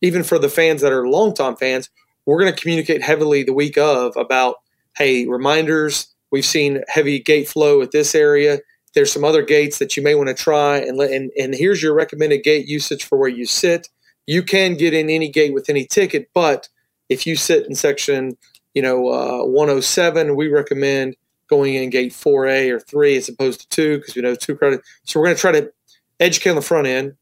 even 0.00 0.22
for 0.22 0.38
the 0.38 0.48
fans 0.48 0.80
that 0.82 0.92
are 0.92 1.08
long 1.08 1.34
time 1.34 1.56
fans, 1.56 1.90
we're 2.26 2.40
going 2.40 2.52
to 2.52 2.58
communicate 2.60 3.02
heavily 3.02 3.42
the 3.42 3.52
week 3.52 3.76
of 3.76 4.16
about, 4.16 4.56
hey, 4.96 5.26
reminders. 5.26 6.11
We've 6.32 6.44
seen 6.44 6.82
heavy 6.88 7.20
gate 7.20 7.48
flow 7.48 7.82
at 7.82 7.92
this 7.92 8.14
area. 8.14 8.58
There's 8.94 9.12
some 9.12 9.24
other 9.24 9.42
gates 9.42 9.78
that 9.78 9.96
you 9.96 10.02
may 10.02 10.14
want 10.14 10.28
to 10.28 10.34
try, 10.34 10.78
and 10.78 10.98
let, 10.98 11.10
and 11.10 11.30
and 11.38 11.54
here's 11.54 11.82
your 11.82 11.94
recommended 11.94 12.42
gate 12.42 12.66
usage 12.66 13.04
for 13.04 13.16
where 13.16 13.28
you 13.28 13.46
sit. 13.46 13.88
You 14.26 14.42
can 14.42 14.74
get 14.76 14.94
in 14.94 15.08
any 15.08 15.28
gate 15.28 15.54
with 15.54 15.68
any 15.68 15.84
ticket, 15.84 16.28
but 16.34 16.68
if 17.08 17.26
you 17.26 17.36
sit 17.36 17.66
in 17.66 17.74
section, 17.74 18.36
you 18.74 18.82
know, 18.82 19.08
uh, 19.08 19.44
107, 19.44 20.36
we 20.36 20.48
recommend 20.48 21.16
going 21.48 21.74
in 21.74 21.90
gate 21.90 22.12
4A 22.12 22.70
or 22.70 22.80
3 22.80 23.16
as 23.16 23.28
opposed 23.28 23.60
to 23.60 23.68
2 23.68 23.98
because 23.98 24.14
we 24.14 24.22
know 24.22 24.34
2 24.34 24.56
credit. 24.56 24.80
So 25.04 25.20
we're 25.20 25.26
going 25.26 25.36
to 25.36 25.40
try 25.40 25.52
to 25.52 25.72
educate 26.20 26.50
on 26.50 26.56
the 26.56 26.62
front 26.62 26.86
end. 26.86 27.14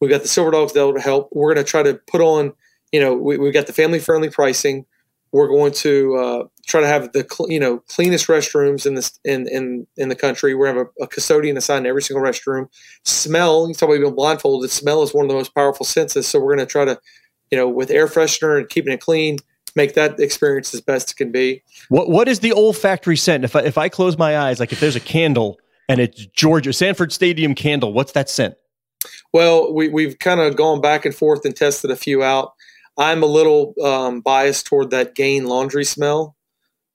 We've 0.00 0.10
got 0.10 0.22
the 0.22 0.28
Silver 0.28 0.50
Dogs 0.50 0.72
that'll 0.72 0.98
help. 1.00 1.30
We're 1.32 1.54
going 1.54 1.64
to 1.64 1.70
try 1.70 1.82
to 1.82 1.94
put 1.94 2.20
on 2.20 2.52
you 2.92 3.00
know, 3.00 3.14
we, 3.14 3.42
have 3.44 3.54
got 3.54 3.66
the 3.66 3.72
family 3.72 3.98
friendly 3.98 4.30
pricing. 4.30 4.84
We're 5.32 5.48
going 5.48 5.72
to 5.72 6.16
uh, 6.16 6.44
try 6.66 6.80
to 6.80 6.86
have 6.86 7.12
the 7.12 7.26
cl- 7.30 7.50
you 7.50 7.60
know 7.60 7.78
cleanest 7.88 8.26
restrooms 8.26 8.86
in 8.86 8.94
this 8.94 9.18
in 9.24 9.46
in 9.48 9.86
in 9.96 10.08
the 10.08 10.16
country. 10.16 10.54
We 10.54 10.66
have 10.66 10.76
a, 10.76 10.86
a 11.00 11.06
custodian 11.06 11.56
assigned 11.56 11.84
to 11.84 11.88
every 11.88 12.02
single 12.02 12.24
restroom. 12.24 12.68
Smell, 13.04 13.68
you 13.68 13.74
talk 13.74 13.88
about 13.88 14.00
being 14.00 14.14
blindfolded. 14.14 14.70
Smell 14.70 15.02
is 15.02 15.14
one 15.14 15.24
of 15.24 15.28
the 15.28 15.36
most 15.36 15.54
powerful 15.54 15.86
senses. 15.86 16.26
So 16.26 16.40
we're 16.40 16.56
going 16.56 16.66
to 16.66 16.70
try 16.70 16.84
to, 16.84 16.98
you 17.50 17.58
know, 17.58 17.68
with 17.68 17.90
air 17.90 18.06
freshener 18.06 18.58
and 18.58 18.68
keeping 18.68 18.92
it 18.92 19.00
clean, 19.00 19.38
make 19.76 19.94
that 19.94 20.18
experience 20.18 20.74
as 20.74 20.80
best 20.80 21.12
it 21.12 21.16
can 21.16 21.30
be. 21.30 21.62
What 21.88 22.08
what 22.08 22.28
is 22.28 22.40
the 22.40 22.52
olfactory 22.52 23.16
scent? 23.16 23.44
If 23.44 23.54
I, 23.54 23.60
if 23.60 23.78
I 23.78 23.88
close 23.88 24.18
my 24.18 24.38
eyes, 24.38 24.60
like 24.60 24.72
if 24.72 24.80
there's 24.80 24.96
a 24.96 25.00
candle 25.00 25.58
and 25.88 26.00
it's 26.00 26.26
Georgia 26.26 26.72
Sanford 26.72 27.12
Stadium 27.12 27.54
candle, 27.54 27.92
what's 27.92 28.12
that 28.12 28.28
scent? 28.28 28.54
Well, 29.32 29.72
we 29.72 29.88
we've 29.88 30.18
kind 30.18 30.40
of 30.40 30.56
gone 30.56 30.80
back 30.80 31.04
and 31.04 31.14
forth 31.14 31.44
and 31.44 31.54
tested 31.54 31.90
a 31.90 31.96
few 31.96 32.22
out. 32.22 32.52
I'm 32.98 33.22
a 33.22 33.26
little 33.26 33.74
um, 33.82 34.20
biased 34.20 34.66
toward 34.66 34.90
that 34.90 35.14
Gain 35.14 35.46
laundry 35.46 35.84
smell. 35.84 36.36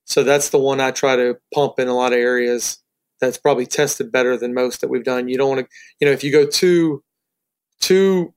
So 0.06 0.24
that's 0.24 0.50
the 0.50 0.60
one 0.60 0.80
I 0.80 0.92
try 0.92 1.16
to 1.16 1.38
pump 1.54 1.80
in 1.80 1.88
a 1.88 1.96
lot 1.96 2.14
of 2.14 2.20
areas. 2.20 2.78
That's 3.22 3.38
probably 3.38 3.66
tested 3.66 4.12
better 4.12 4.38
than 4.38 4.54
most 4.54 4.82
that 4.82 4.90
we've 4.90 5.04
done. 5.04 5.28
You 5.30 5.38
don't 5.38 5.50
want 5.50 5.62
to, 5.62 5.68
you 6.00 6.08
know, 6.08 6.14
if 6.14 6.24
you 6.24 6.32
go 6.32 6.46
too 6.46 7.04
too 7.82 8.34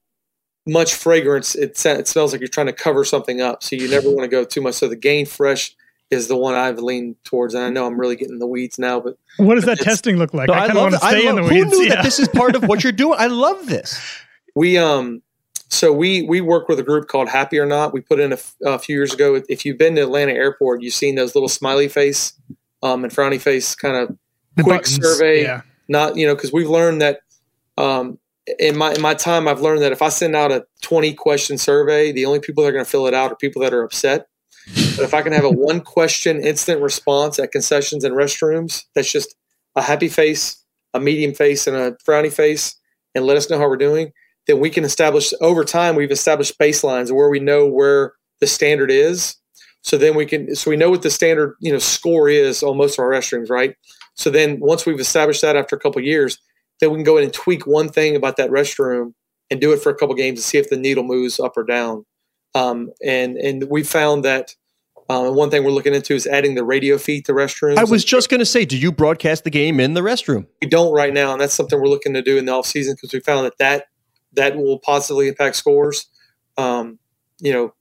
much 0.67 0.95
fragrance, 0.95 1.55
it, 1.55 1.83
it 1.85 2.09
smells 2.09 2.33
like 2.33 2.41
you're 2.41 2.49
trying 2.49 2.67
to 2.67 2.73
cover 2.73 3.05
something 3.05 3.41
up. 3.41 3.63
So 3.63 3.77
you 3.77 3.89
never 3.89 4.09
want 4.11 4.23
to 4.23 4.29
go 4.29 4.45
too 4.45 4.61
much. 4.61 4.75
So 4.75 4.89
the 4.89 4.97
Gain 4.97 5.27
Fresh 5.27 5.75
is 6.11 6.29
the 6.29 6.37
one 6.37 6.55
I've 6.55 6.79
leaned 6.79 7.17
towards. 7.25 7.55
And 7.55 7.65
I 7.65 7.69
know 7.71 7.87
I'm 7.87 7.99
really 8.01 8.17
getting 8.17 8.39
the 8.39 8.47
weeds 8.47 8.79
now, 8.79 9.01
but 9.01 9.19
what 9.37 9.57
does 9.57 9.65
that 9.65 9.79
testing 9.81 10.17
look 10.17 10.33
like? 10.33 10.49
No, 10.49 10.55
I 10.55 10.65
I 10.65 10.67
kind 10.69 10.79
of 10.79 10.83
want 10.83 10.95
to 10.95 11.01
it. 11.01 11.05
I 11.05 11.11
stay 11.11 11.27
in 11.29 11.37
love- 11.37 11.45
the 11.49 11.55
Who 11.55 11.65
weeds. 11.65 11.71
knew 11.79 11.83
yeah. 11.85 11.95
that 11.97 12.05
this 12.05 12.19
is 12.19 12.29
part 12.29 12.55
of 12.57 12.65
what 12.65 12.83
you're 12.83 12.93
doing? 12.93 13.17
I 13.19 13.27
love 13.27 13.67
this. 13.67 14.01
we 14.55 14.79
um 14.79 15.23
so 15.69 15.93
we 15.93 16.23
we 16.23 16.41
work 16.41 16.69
with 16.69 16.79
a 16.79 16.83
group 16.83 17.09
called 17.09 17.29
Happy 17.29 17.59
or 17.59 17.67
Not. 17.67 17.93
We 17.93 18.01
put 18.01 18.21
in 18.21 18.33
a, 18.33 18.37
f- 18.37 18.57
a 18.65 18.79
few 18.79 18.97
years 18.97 19.13
ago. 19.13 19.41
If 19.49 19.65
you've 19.65 19.79
been 19.79 19.95
to 19.97 20.03
Atlanta 20.03 20.33
Airport, 20.33 20.83
you've 20.83 20.95
seen 20.95 21.15
those 21.15 21.35
little 21.35 21.49
smiley 21.49 21.89
face 21.89 22.33
um, 22.83 23.05
and 23.05 23.13
frowny 23.13 23.41
face 23.41 23.75
kind 23.75 23.97
of 23.97 24.17
The 24.57 24.63
quick 24.63 24.83
buttons, 24.83 24.97
survey. 24.97 25.43
Yeah. 25.43 25.63
Not 25.89 26.17
you 26.17 26.27
know 26.27 26.35
because 26.35 26.53
we've 26.53 26.69
learned 26.69 27.03
that 27.03 27.21
um, 27.77 28.19
in 28.59 28.77
my 28.77 28.95
in 28.95 29.01
my 29.01 29.15
time 29.15 29.47
I've 29.47 29.61
learned 29.61 29.83
that 29.83 29.93
if 29.93 30.03
I 30.03 30.09
send 30.09 30.35
out 30.35 30.53
a 30.53 30.67
20 30.83 31.15
question 31.15 31.59
survey, 31.59 32.13
the 32.13 32.25
only 32.25 32.41
people 32.41 32.65
that 32.65 32.71
are 32.71 32.73
going 32.73 32.85
to 32.85 32.91
fill 32.91 33.07
it 33.07 33.15
out 33.15 33.31
are 33.31 33.37
people 33.37 33.63
that 33.63 33.75
are 33.75 33.83
upset. 33.83 34.27
But 34.75 35.05
if 35.05 35.15
I 35.15 35.23
can 35.23 35.33
have 35.33 35.45
a 35.45 35.51
one 35.51 35.81
question 35.81 36.41
instant 36.41 36.83
response 36.83 37.39
at 37.39 37.53
concessions 37.53 38.05
and 38.05 38.15
restrooms, 38.15 38.85
that's 38.95 39.11
just 39.11 39.35
a 39.77 39.83
happy 39.83 40.09
face, 40.09 40.63
a 40.93 41.01
medium 41.01 41.33
face, 41.35 41.67
and 41.67 41.77
a 41.77 41.93
frowny 42.07 42.33
face, 42.33 42.75
and 43.15 43.25
let 43.25 43.37
us 43.37 43.49
know 43.49 43.59
how 43.59 43.69
we're 43.69 43.77
doing, 43.77 44.13
then 44.49 44.59
we 44.59 44.71
can 44.71 44.83
establish 44.83 45.33
over 45.41 45.65
time. 45.65 45.95
We've 45.95 46.11
established 46.11 46.59
baselines 46.59 47.13
where 47.13 47.29
we 47.29 47.39
know 47.39 47.67
where 47.67 48.15
the 48.41 48.47
standard 48.47 48.91
is. 48.91 49.37
So 49.83 49.97
then 49.97 50.17
we 50.17 50.27
can, 50.27 50.57
so 50.57 50.71
we 50.71 50.77
know 50.77 50.91
what 50.91 51.03
the 51.03 51.11
standard, 51.11 51.55
you 51.61 51.71
know, 51.71 51.79
score 51.79 52.29
is 52.29 52.63
on 52.63 52.77
most 52.77 52.99
of 52.99 53.03
our 53.05 53.11
restrooms, 53.11 53.51
right? 53.51 53.77
So 54.15 54.31
then 54.31 54.59
once 54.59 54.87
we've 54.87 54.99
established 54.99 55.43
that 55.43 55.55
after 55.55 55.77
a 55.77 55.79
couple 55.79 56.01
of 56.01 56.07
years, 56.07 56.39
then 56.81 56.91
we 56.91 56.97
can 56.97 57.05
go 57.05 57.19
in 57.19 57.25
and 57.25 57.33
tweak 57.33 57.67
one 57.67 57.89
thing 57.89 58.17
about 58.17 58.37
that 58.39 58.51
restroom 58.51 59.13
and 59.51 59.61
do 59.61 59.73
it 59.73 59.81
for 59.81 59.91
a 59.91 59.95
couple 59.95 60.13
of 60.13 60.19
games 60.19 60.41
to 60.41 60.47
see 60.47 60.59
if 60.59 60.71
the 60.71 60.77
needle 60.77 61.05
moves 61.05 61.39
up 61.39 61.57
or 61.57 61.65
down. 61.65 62.05
Um, 62.55 62.91
and 63.05 63.37
and 63.37 63.69
we 63.71 63.85
found 63.85 64.25
that 64.25 64.55
um, 65.11 65.35
one 65.35 65.51
thing 65.51 65.65
we're 65.65 65.71
looking 65.71 65.95
into 65.95 66.15
is 66.15 66.27
adding 66.27 66.55
the 66.55 66.65
radio 66.65 66.99
feed 66.99 67.27
to 67.27 67.33
restrooms. 67.33 67.77
I 67.77 67.85
was 67.85 68.05
just 68.05 68.29
going 68.29 68.41
to 68.41 68.47
say, 68.47 68.65
do 68.65 68.77
you 68.77 68.93
broadcast 68.93 69.45
the 69.45 69.51
game 69.51 69.81
in 69.81 69.95
the 69.95 70.01
restroom? 70.01 70.47
we 70.61 70.69
don't 70.69 70.93
right 70.93 71.13
now, 71.13 71.33
and 71.33 71.41
that's 71.41 71.55
something 71.55 71.81
we're 71.81 71.89
looking 71.89 72.15
to 72.15 72.23
do 72.23 72.37
in 72.37 72.47
the 72.47 72.53
off 72.53 72.67
season 72.67 72.95
because 72.95 73.13
we 73.13 73.21
found 73.21 73.47
that 73.47 73.59
that 73.59 73.87
that 74.33 74.57
will 74.57 74.79
positively 74.79 75.29
impact 75.29 75.57
scores. 75.57 76.07
Um, 76.57 76.99
you 77.41 77.53
know, 77.53 77.75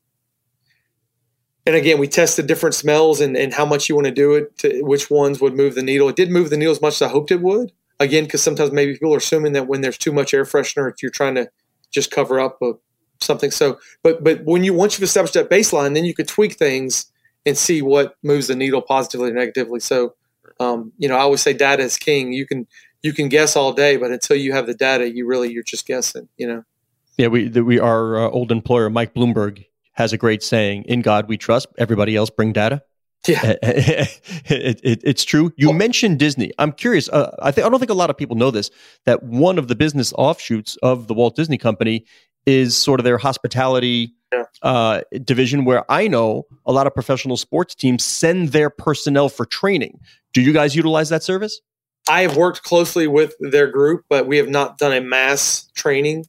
and 1.65 1.75
again, 1.75 1.99
we 1.99 2.07
tested 2.07 2.47
different 2.47 2.75
smells 2.75 3.19
and, 3.19 3.35
and 3.35 3.53
how 3.53 3.65
much 3.65 3.89
you 3.89 3.95
want 3.95 4.05
to 4.07 4.13
do 4.13 4.35
it, 4.35 4.57
to 4.59 4.81
which 4.83 5.09
ones 5.09 5.41
would 5.41 5.53
move 5.53 5.75
the 5.75 5.83
needle. 5.83 6.07
It 6.07 6.15
did 6.15 6.31
move 6.31 6.49
the 6.49 6.57
needle 6.57 6.71
as 6.71 6.81
much 6.81 6.95
as 6.95 7.01
I 7.01 7.09
hoped 7.09 7.31
it 7.31 7.41
would. 7.41 7.73
Again, 7.99 8.23
because 8.23 8.41
sometimes 8.41 8.71
maybe 8.71 8.93
people 8.93 9.13
are 9.13 9.17
assuming 9.17 9.53
that 9.53 9.67
when 9.67 9.81
there's 9.81 9.97
too 9.97 10.13
much 10.13 10.33
air 10.33 10.45
freshener, 10.45 10.93
you're 11.01 11.11
trying 11.11 11.35
to 11.35 11.49
just 11.91 12.11
cover 12.11 12.39
up 12.39 12.61
a, 12.61 12.73
something. 13.19 13.51
So, 13.51 13.79
but 14.03 14.23
but 14.23 14.45
when 14.45 14.63
you 14.63 14.73
once 14.73 14.97
you've 14.97 15.03
established 15.03 15.33
that 15.33 15.49
baseline, 15.49 15.93
then 15.93 16.05
you 16.05 16.13
could 16.13 16.27
tweak 16.27 16.53
things 16.53 17.11
and 17.45 17.57
see 17.57 17.81
what 17.81 18.15
moves 18.23 18.47
the 18.47 18.55
needle 18.55 18.81
positively 18.81 19.31
or 19.31 19.33
negatively. 19.33 19.79
So, 19.79 20.15
um, 20.59 20.93
you 20.97 21.09
know, 21.09 21.15
I 21.15 21.21
always 21.21 21.41
say 21.41 21.53
data 21.53 21.83
is 21.83 21.97
king. 21.97 22.31
You 22.33 22.45
can 22.45 22.67
you 23.03 23.13
can 23.13 23.29
guess 23.29 23.55
all 23.55 23.73
day, 23.73 23.97
but 23.97 24.11
until 24.11 24.35
you 24.37 24.53
have 24.53 24.67
the 24.67 24.73
data, 24.73 25.09
you 25.09 25.25
really 25.27 25.51
you're 25.51 25.63
just 25.63 25.85
guessing. 25.87 26.29
You 26.37 26.47
know. 26.47 26.63
Yeah, 27.17 27.27
we 27.27 27.47
the, 27.47 27.63
we 27.63 27.79
our 27.79 28.17
uh, 28.17 28.29
old 28.29 28.51
employer 28.51 28.89
Mike 28.89 29.13
Bloomberg 29.13 29.65
has 29.93 30.13
a 30.13 30.17
great 30.17 30.43
saying: 30.43 30.83
"In 30.83 31.01
God 31.01 31.27
we 31.27 31.37
trust. 31.37 31.67
Everybody 31.77 32.15
else 32.15 32.29
bring 32.29 32.53
data." 32.53 32.83
Yeah. 33.27 33.55
it, 33.63 34.79
it, 34.83 35.01
it's 35.03 35.25
true. 35.25 35.51
You 35.57 35.73
mentioned 35.73 36.19
Disney. 36.19 36.51
I'm 36.59 36.71
curious. 36.71 37.09
Uh, 37.09 37.35
I 37.41 37.51
think 37.51 37.65
I 37.65 37.69
don't 37.69 37.79
think 37.79 37.89
a 37.91 37.95
lot 37.95 38.09
of 38.09 38.17
people 38.17 38.35
know 38.35 38.51
this. 38.51 38.69
That 39.05 39.23
one 39.23 39.57
of 39.57 39.67
the 39.67 39.75
business 39.75 40.13
offshoots 40.17 40.77
of 40.83 41.07
the 41.07 41.13
Walt 41.13 41.35
Disney 41.35 41.57
Company 41.57 42.05
is 42.45 42.77
sort 42.77 42.99
of 42.99 43.03
their 43.03 43.17
hospitality 43.17 44.13
Yeah. 44.31 44.43
uh, 44.61 45.01
division, 45.23 45.65
where 45.65 45.89
I 45.91 46.07
know 46.07 46.45
a 46.65 46.71
lot 46.71 46.87
of 46.87 46.93
professional 46.93 47.35
sports 47.35 47.75
teams 47.75 48.05
send 48.05 48.49
their 48.49 48.69
personnel 48.69 49.27
for 49.29 49.45
training. 49.45 49.99
Do 50.33 50.41
you 50.41 50.53
guys 50.53 50.75
utilize 50.75 51.09
that 51.09 51.23
service? 51.23 51.59
I 52.09 52.21
have 52.21 52.37
worked 52.37 52.63
closely 52.63 53.07
with 53.07 53.35
their 53.39 53.67
group, 53.67 54.05
but 54.09 54.27
we 54.27 54.37
have 54.37 54.49
not 54.49 54.77
done 54.77 54.93
a 54.93 55.01
mass 55.01 55.69
training. 55.75 56.25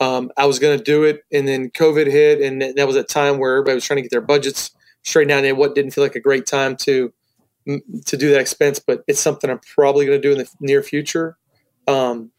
Um, 0.00 0.30
I 0.36 0.46
was 0.46 0.58
going 0.58 0.76
to 0.76 0.84
do 0.84 1.04
it, 1.04 1.24
and 1.32 1.48
then 1.48 1.70
COVID 1.70 2.06
hit, 2.10 2.42
and 2.42 2.60
that 2.76 2.86
was 2.86 2.96
a 2.96 3.04
time 3.04 3.38
where 3.38 3.52
everybody 3.52 3.74
was 3.76 3.84
trying 3.84 3.98
to 3.98 4.02
get 4.02 4.10
their 4.10 4.20
budgets 4.20 4.70
straightened 5.02 5.32
out. 5.32 5.44
And 5.44 5.56
what 5.56 5.74
didn't 5.74 5.92
feel 5.92 6.04
like 6.04 6.16
a 6.16 6.20
great 6.20 6.46
time 6.46 6.76
to 6.78 7.12
to 7.66 8.16
do 8.16 8.30
that 8.30 8.40
expense, 8.40 8.78
but 8.78 9.04
it's 9.06 9.20
something 9.20 9.48
I'm 9.48 9.60
probably 9.74 10.04
going 10.04 10.20
to 10.20 10.28
do 10.28 10.32
in 10.32 10.38
the 10.38 10.50
near 10.60 10.82
future. 10.82 11.38
Um, 11.88 12.30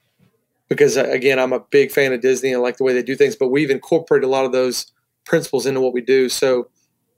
because 0.69 0.98
uh, 0.98 1.10
again, 1.10 1.39
I'm 1.39 1.54
a 1.54 1.60
big 1.60 1.91
fan 1.91 2.13
of 2.13 2.21
Disney 2.21 2.54
and 2.54 2.62
like 2.62 2.78
the 2.78 2.84
way 2.84 2.93
they 2.93 3.04
do 3.04 3.15
things. 3.15 3.36
But 3.36 3.50
we've 3.50 3.69
incorporated 3.69 4.26
a 4.26 4.30
lot 4.30 4.45
of 4.45 4.52
those 4.52 4.91
principles 5.26 5.65
into 5.65 5.82
what 5.82 5.93
we 5.93 6.02
do. 6.02 6.30
So, 6.30 6.69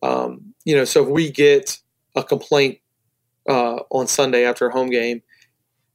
um, 0.04 0.54
you 0.66 0.76
know, 0.76 0.86
so 0.86 1.04
if 1.04 1.10
we 1.10 1.32
get 1.32 1.78
a 2.16 2.24
complaint 2.24 2.80
uh, 3.50 3.80
on 3.90 4.08
Sunday 4.08 4.46
after 4.46 4.68
a 4.68 4.72
home 4.72 4.90
game, 4.90 5.22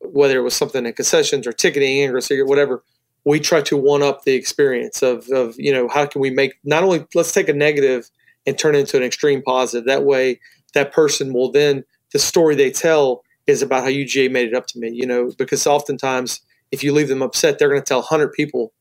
whether 0.05 0.39
it 0.39 0.43
was 0.43 0.55
something 0.55 0.87
in 0.87 0.93
concessions 0.93 1.47
or 1.47 1.53
ticketing 1.53 2.09
or 2.11 2.47
whatever, 2.47 2.83
we 3.25 3.39
try 3.39 3.61
to 3.63 3.77
one 3.77 4.03
up 4.03 4.25
the 4.25 4.35
experience 4.35 5.03
of, 5.03 5.29
of, 5.29 5.55
you 5.57 5.73
know, 5.73 5.89
how 5.89 6.07
can 6.07 6.21
we 6.21 6.31
make 6.31 6.55
not 6.65 6.83
only 6.83 7.07
let's 7.15 7.33
take 7.33 7.49
a 7.49 7.53
negative 7.53 8.11
and 8.47 8.59
turn 8.59 8.75
it 8.75 8.81
into 8.81 8.97
an 8.97 9.03
extreme 9.03 9.43
positive. 9.43 9.87
That 9.87 10.05
way, 10.05 10.41
that 10.75 10.93
person 10.93 11.33
will 11.33 11.51
then 11.51 11.85
the 12.13 12.19
story 12.19 12.55
they 12.55 12.71
tell 12.71 13.23
is 13.47 13.63
about 13.63 13.83
how 13.83 13.89
UGA 13.89 14.31
made 14.31 14.49
it 14.49 14.55
up 14.55 14.67
to 14.69 14.79
me. 14.79 14.91
You 14.91 15.07
know, 15.07 15.31
because 15.39 15.67
oftentimes 15.67 16.41
if 16.71 16.83
you 16.83 16.93
leave 16.93 17.09
them 17.09 17.23
upset, 17.23 17.59
they're 17.59 17.69
going 17.69 17.81
to 17.81 17.87
tell 17.87 18.01
100 18.01 18.33
people 18.33 18.73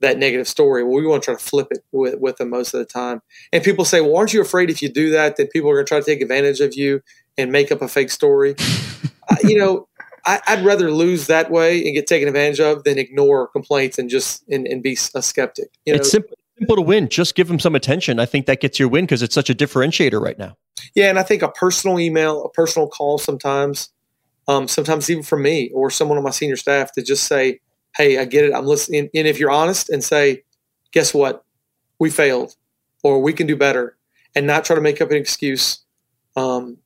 that 0.00 0.18
negative 0.18 0.48
story. 0.48 0.82
Well, 0.82 0.94
we 0.94 1.06
want 1.06 1.22
to 1.22 1.26
try 1.26 1.34
to 1.34 1.44
flip 1.44 1.68
it 1.70 1.84
with, 1.92 2.18
with 2.18 2.36
them 2.38 2.50
most 2.50 2.72
of 2.74 2.80
the 2.80 2.86
time. 2.86 3.20
And 3.52 3.62
people 3.62 3.84
say, 3.84 4.00
well, 4.00 4.16
aren't 4.16 4.32
you 4.32 4.40
afraid 4.40 4.70
if 4.70 4.80
you 4.80 4.88
do 4.88 5.10
that, 5.10 5.36
that 5.36 5.52
people 5.52 5.70
are 5.70 5.74
going 5.74 5.84
to 5.84 5.88
try 5.88 6.00
to 6.00 6.04
take 6.04 6.22
advantage 6.22 6.60
of 6.60 6.74
you 6.74 7.02
and 7.36 7.52
make 7.52 7.70
up 7.70 7.82
a 7.82 7.88
fake 7.88 8.10
story? 8.10 8.54
I, 9.30 9.36
you 9.44 9.58
know, 9.58 9.88
I, 10.26 10.40
I'd 10.46 10.64
rather 10.64 10.90
lose 10.90 11.26
that 11.26 11.50
way 11.50 11.84
and 11.84 11.94
get 11.94 12.06
taken 12.06 12.28
advantage 12.28 12.60
of 12.60 12.84
than 12.84 12.98
ignore 12.98 13.48
complaints 13.48 13.98
and 13.98 14.08
just 14.10 14.46
and, 14.48 14.66
and 14.66 14.82
be 14.82 14.96
a 15.14 15.22
skeptic. 15.22 15.70
You 15.84 15.94
know, 15.94 15.98
it's 15.98 16.10
simple, 16.10 16.36
simple 16.58 16.76
to 16.76 16.82
win. 16.82 17.08
Just 17.08 17.34
give 17.34 17.48
them 17.48 17.58
some 17.58 17.74
attention. 17.74 18.18
I 18.18 18.26
think 18.26 18.46
that 18.46 18.60
gets 18.60 18.78
your 18.78 18.88
win 18.88 19.04
because 19.04 19.22
it's 19.22 19.34
such 19.34 19.50
a 19.50 19.54
differentiator 19.54 20.20
right 20.20 20.38
now. 20.38 20.56
Yeah, 20.94 21.08
and 21.10 21.18
I 21.18 21.22
think 21.22 21.42
a 21.42 21.48
personal 21.48 21.98
email, 21.98 22.44
a 22.44 22.50
personal 22.50 22.88
call 22.88 23.18
sometimes, 23.18 23.90
um, 24.48 24.68
sometimes 24.68 25.08
even 25.10 25.22
from 25.22 25.42
me 25.42 25.70
or 25.74 25.90
someone 25.90 26.18
on 26.18 26.24
my 26.24 26.30
senior 26.30 26.56
staff 26.56 26.92
to 26.92 27.02
just 27.02 27.24
say, 27.24 27.60
"Hey, 27.96 28.18
I 28.18 28.24
get 28.24 28.44
it. 28.44 28.54
I'm 28.54 28.66
listening." 28.66 29.10
And 29.14 29.26
if 29.26 29.38
you're 29.38 29.50
honest 29.50 29.90
and 29.90 30.02
say, 30.02 30.44
"Guess 30.92 31.14
what? 31.14 31.44
We 31.98 32.10
failed, 32.10 32.56
or 33.02 33.20
we 33.20 33.32
can 33.32 33.46
do 33.46 33.56
better," 33.56 33.96
and 34.34 34.46
not 34.46 34.64
try 34.64 34.76
to 34.76 34.82
make 34.82 35.00
up 35.00 35.10
an 35.10 35.16
excuse. 35.16 35.80
Um, 36.36 36.78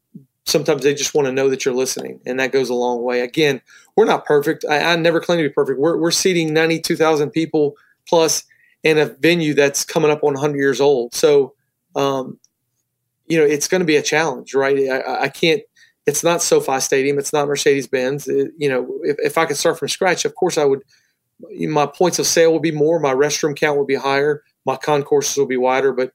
sometimes 0.46 0.83
they 0.83 0.94
just 0.94 1.14
want 1.14 1.26
to 1.26 1.33
know 1.33 1.48
that 1.48 1.64
you're 1.64 1.74
listening, 1.74 2.20
and 2.26 2.38
that 2.40 2.52
goes 2.52 2.70
a 2.70 2.74
long 2.74 3.02
way. 3.02 3.20
Again, 3.20 3.61
we're 3.96 4.04
not 4.04 4.24
perfect. 4.24 4.64
I, 4.68 4.92
I 4.92 4.96
never 4.96 5.20
claim 5.20 5.38
to 5.38 5.48
be 5.48 5.52
perfect. 5.52 5.78
We're 5.78 5.98
we're 5.98 6.11
seating 6.11 6.52
ninety 6.52 6.80
two 6.80 6.96
thousand 6.96 7.30
people 7.30 7.76
plus 8.09 8.44
in 8.85 8.98
a 8.98 9.07
venue 9.07 9.54
that's 9.54 9.85
coming 9.85 10.11
up 10.11 10.22
on 10.22 10.35
100 10.35 10.59
years 10.59 10.80
old. 10.80 11.14
So, 11.14 11.54
um, 11.96 12.38
you 13.26 13.38
know, 13.38 13.44
it's 13.44 13.66
going 13.66 13.80
to 13.80 13.87
be 13.87 13.96
a 13.96 14.02
challenge, 14.02 14.54
right? 14.54 14.78
I, 14.90 15.22
I 15.22 15.28
can't. 15.30 15.62
It's 16.07 16.22
not 16.22 16.42
SoFi 16.42 16.80
Stadium. 16.80 17.18
It's 17.18 17.33
not 17.33 17.48
Mercedes 17.48 17.87
Benz. 17.87 18.26
You 18.26 18.68
know, 18.68 19.00
if, 19.02 19.16
if 19.20 19.38
I 19.38 19.46
could 19.46 19.57
start 19.57 19.78
from 19.78 19.88
scratch, 19.88 20.26
of 20.26 20.35
course 20.35 20.59
I 20.59 20.64
would. 20.64 20.83
My 21.61 21.87
points 21.87 22.18
of 22.18 22.26
sale 22.26 22.52
would 22.52 22.62
be 22.62 22.70
more. 22.70 23.00
My 23.00 23.14
restroom 23.14 23.57
count 23.57 23.78
would 23.78 23.88
be 23.88 23.96
higher. 23.96 24.44
My 24.66 24.76
concourses 24.76 25.37
will 25.37 25.46
be 25.46 25.57
wider. 25.57 25.92
But 25.92 26.12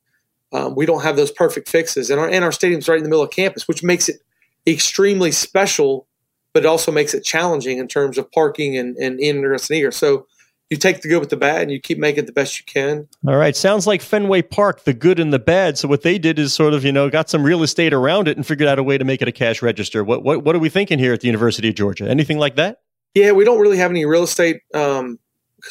um, 0.51 0.75
we 0.75 0.85
don't 0.85 1.03
have 1.03 1.15
those 1.15 1.31
perfect 1.31 1.69
fixes, 1.69 2.09
and 2.09 2.19
our 2.19 2.29
and 2.29 2.43
our 2.43 2.51
stadium's 2.51 2.87
right 2.87 2.97
in 2.97 3.03
the 3.03 3.09
middle 3.09 3.23
of 3.23 3.31
campus, 3.31 3.67
which 3.67 3.83
makes 3.83 4.09
it 4.09 4.21
extremely 4.67 5.31
special, 5.31 6.07
but 6.53 6.63
it 6.63 6.67
also 6.67 6.91
makes 6.91 7.13
it 7.13 7.23
challenging 7.23 7.77
in 7.77 7.87
terms 7.87 8.17
of 8.17 8.31
parking 8.31 8.77
and 8.77 8.97
and 8.97 9.19
ingress 9.19 9.69
and 9.69 9.77
egress. 9.77 9.97
So 9.97 10.25
you 10.69 10.77
take 10.77 11.01
the 11.01 11.07
good 11.07 11.19
with 11.19 11.29
the 11.29 11.37
bad 11.37 11.63
and 11.63 11.71
you 11.71 11.79
keep 11.79 11.97
making 11.97 12.23
it 12.23 12.27
the 12.27 12.31
best 12.31 12.59
you 12.59 12.65
can. 12.65 13.07
All 13.27 13.35
right. 13.35 13.55
Sounds 13.55 13.87
like 13.87 14.01
Fenway 14.01 14.43
Park, 14.43 14.83
the 14.83 14.93
good 14.93 15.19
and 15.19 15.33
the 15.33 15.39
bad. 15.39 15.79
So 15.79 15.87
what 15.87 16.03
they 16.03 16.19
did 16.19 16.37
is 16.37 16.53
sort 16.53 16.75
of, 16.75 16.85
you 16.85 16.91
know, 16.91 17.09
got 17.09 17.27
some 17.27 17.43
real 17.43 17.63
estate 17.63 17.91
around 17.91 18.27
it 18.27 18.37
and 18.37 18.45
figured 18.45 18.69
out 18.69 18.77
a 18.77 18.83
way 18.83 18.97
to 18.97 19.03
make 19.03 19.21
it 19.23 19.27
a 19.27 19.31
cash 19.31 19.61
register. 19.61 20.03
What 20.03 20.23
what 20.23 20.43
what 20.43 20.55
are 20.55 20.59
we 20.59 20.69
thinking 20.69 20.99
here 20.99 21.13
at 21.13 21.21
the 21.21 21.27
University 21.27 21.69
of 21.69 21.75
Georgia? 21.75 22.07
Anything 22.07 22.37
like 22.37 22.55
that? 22.55 22.81
Yeah, 23.15 23.31
we 23.31 23.43
don't 23.43 23.59
really 23.59 23.77
have 23.77 23.89
any 23.89 24.05
real 24.05 24.23
estate 24.23 24.61
because 24.71 24.99
um, 25.01 25.17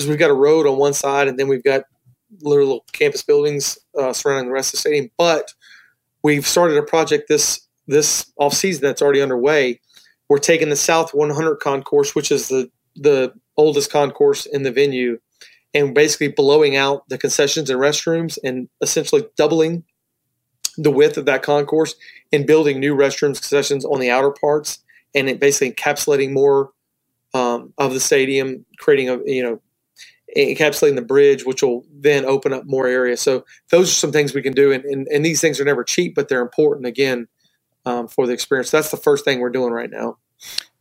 we've 0.09 0.19
got 0.19 0.31
a 0.31 0.35
road 0.35 0.67
on 0.67 0.79
one 0.79 0.95
side 0.95 1.29
and 1.29 1.38
then 1.38 1.47
we've 1.47 1.62
got 1.62 1.85
little 2.41 2.85
campus 2.93 3.23
buildings 3.23 3.79
uh, 3.99 4.12
surrounding 4.12 4.49
the 4.49 4.53
rest 4.53 4.69
of 4.69 4.73
the 4.73 4.79
stadium. 4.79 5.11
But 5.17 5.55
we've 6.23 6.47
started 6.47 6.77
a 6.77 6.83
project 6.83 7.29
this 7.29 7.67
this 7.87 8.31
off 8.37 8.53
season 8.53 8.83
that's 8.83 9.03
already 9.03 9.23
underway. 9.23 9.81
We're 10.29 10.38
taking 10.38 10.69
the 10.69 10.77
South 10.77 11.14
100 11.14 11.57
concourse, 11.57 12.14
which 12.14 12.31
is 12.31 12.49
the 12.49 12.71
the 12.97 13.33
oldest 13.57 13.91
concourse 13.91 14.47
in 14.47 14.62
the 14.62 14.73
venue, 14.73 15.19
and 15.75 15.95
basically 15.95 16.29
blowing 16.29 16.77
out 16.77 17.09
the 17.09 17.19
concessions 17.19 17.71
and 17.71 17.81
restrooms 17.81 18.38
and 18.43 18.69
essentially 18.81 19.27
doubling 19.37 19.85
the 20.77 20.91
width 20.91 21.17
of 21.17 21.25
that 21.27 21.43
concourse 21.43 21.97
and 22.33 22.47
building 22.47 22.79
new 22.79 22.95
restrooms 22.95 23.41
concessions 23.41 23.85
on 23.85 23.99
the 23.99 24.11
outer 24.11 24.31
parts 24.31 24.79
and 25.14 25.29
it 25.29 25.41
basically 25.41 25.73
encapsulating 25.73 26.33
more 26.33 26.71
um, 27.35 27.73
of 27.79 27.93
the 27.93 28.01
stadium, 28.01 28.64
creating 28.79 29.09
a 29.09 29.19
you 29.25 29.43
know 29.43 29.61
encapsulating 30.38 30.96
the 30.96 31.03
bridge, 31.03 31.44
which 31.44 31.62
will 31.62 31.85
then 31.92 32.24
open 32.24 32.53
up 32.53 32.64
more 32.66 32.87
area. 32.87 33.16
So 33.16 33.44
those 33.70 33.90
are 33.90 33.94
some 33.94 34.12
things 34.12 34.35
we 34.35 34.42
can 34.42 34.53
do, 34.53 34.72
and, 34.72 34.85
and, 34.85 35.07
and 35.09 35.24
these 35.24 35.40
things 35.40 35.61
are 35.61 35.64
never 35.64 35.85
cheap, 35.85 36.14
but 36.14 36.29
they're 36.29 36.42
important. 36.42 36.87
Again, 36.87 37.29
um, 37.88 38.09
for 38.09 38.27
the 38.27 38.33
experience. 38.33 38.70
That's 38.70 38.90
the 38.90 38.96
first 38.96 39.24
thing 39.24 39.40
we're 39.40 39.51
doing 39.51 39.72
right 39.72 39.90
now. 39.90 40.18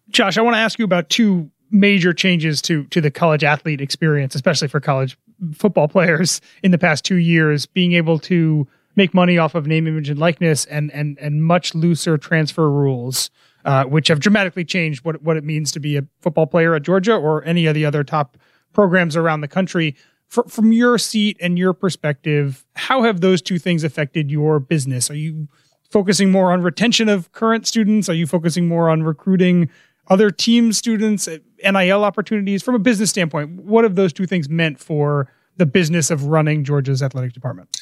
Josh, 0.10 0.38
I 0.38 0.42
want 0.42 0.56
to 0.56 0.60
ask 0.60 0.78
you 0.80 0.86
about 0.86 1.10
two 1.10 1.50
major 1.72 2.14
changes 2.14 2.62
to 2.64 2.86
to 2.86 3.02
the 3.02 3.12
college 3.12 3.44
athlete 3.44 3.82
experience, 3.82 4.36
especially 4.36 4.68
for 4.68 4.80
college 4.80 5.18
football 5.54 5.88
players 5.88 6.42
in 6.64 6.72
the 6.72 6.78
past 6.78 7.04
two 7.06 7.18
years, 7.18 7.66
being 7.66 7.94
able 7.94 8.20
to 8.20 8.68
make 8.96 9.14
money 9.14 9.38
off 9.38 9.56
of 9.56 9.68
name, 9.68 9.88
image, 9.88 10.10
and 10.10 10.20
likeness, 10.20 10.66
and 10.66 10.92
and 10.92 11.18
and 11.20 11.44
much 11.44 11.76
looser 11.76 12.18
transfer 12.18 12.70
rules, 12.70 13.30
uh, 13.66 13.84
which 13.86 14.08
have 14.08 14.20
dramatically 14.20 14.64
changed 14.64 15.04
what 15.04 15.22
what 15.24 15.38
it 15.38 15.44
means 15.44 15.72
to 15.72 15.80
be 15.80 15.98
a 15.98 16.04
football 16.22 16.48
player 16.48 16.76
at 16.76 16.84
Georgia 16.84 17.16
or 17.16 17.44
any 17.44 17.66
of 17.66 17.76
the 17.76 17.86
other 17.86 18.04
top 18.04 18.38
programs 18.78 19.16
around 19.16 19.42
the 19.42 19.48
country. 19.48 19.96
For, 20.28 20.44
from 20.44 20.72
your 20.72 21.00
seat 21.00 21.36
and 21.42 21.58
your 21.58 21.74
perspective, 21.74 22.64
how 22.76 23.02
have 23.02 23.22
those 23.22 23.42
two 23.42 23.58
things 23.58 23.84
affected 23.84 24.30
your 24.30 24.60
business? 24.60 25.10
Are 25.10 25.16
you 25.16 25.48
focusing 25.90 26.32
more 26.32 26.52
on 26.52 26.62
retention 26.62 27.10
of 27.10 27.32
current 27.32 27.66
students? 27.66 28.08
Are 28.08 28.14
you 28.14 28.28
focusing 28.28 28.68
more 28.68 28.92
on 28.92 29.02
recruiting 29.02 29.72
other 30.10 30.30
team 30.30 30.74
students, 30.74 31.28
eh, 31.28 31.40
NIL 31.64 32.04
opportunities 32.04 32.62
from 32.62 32.76
a 32.76 32.80
business 32.80 33.10
standpoint? 33.10 33.50
What 33.64 33.84
have 33.84 33.96
those 33.96 34.14
two 34.14 34.28
things 34.28 34.48
meant 34.48 34.80
for 34.80 35.28
the 35.56 35.66
business 35.66 36.12
of 36.12 36.26
running 36.26 36.64
Georgia's 36.64 37.02
athletic 37.02 37.34
department? 37.34 37.82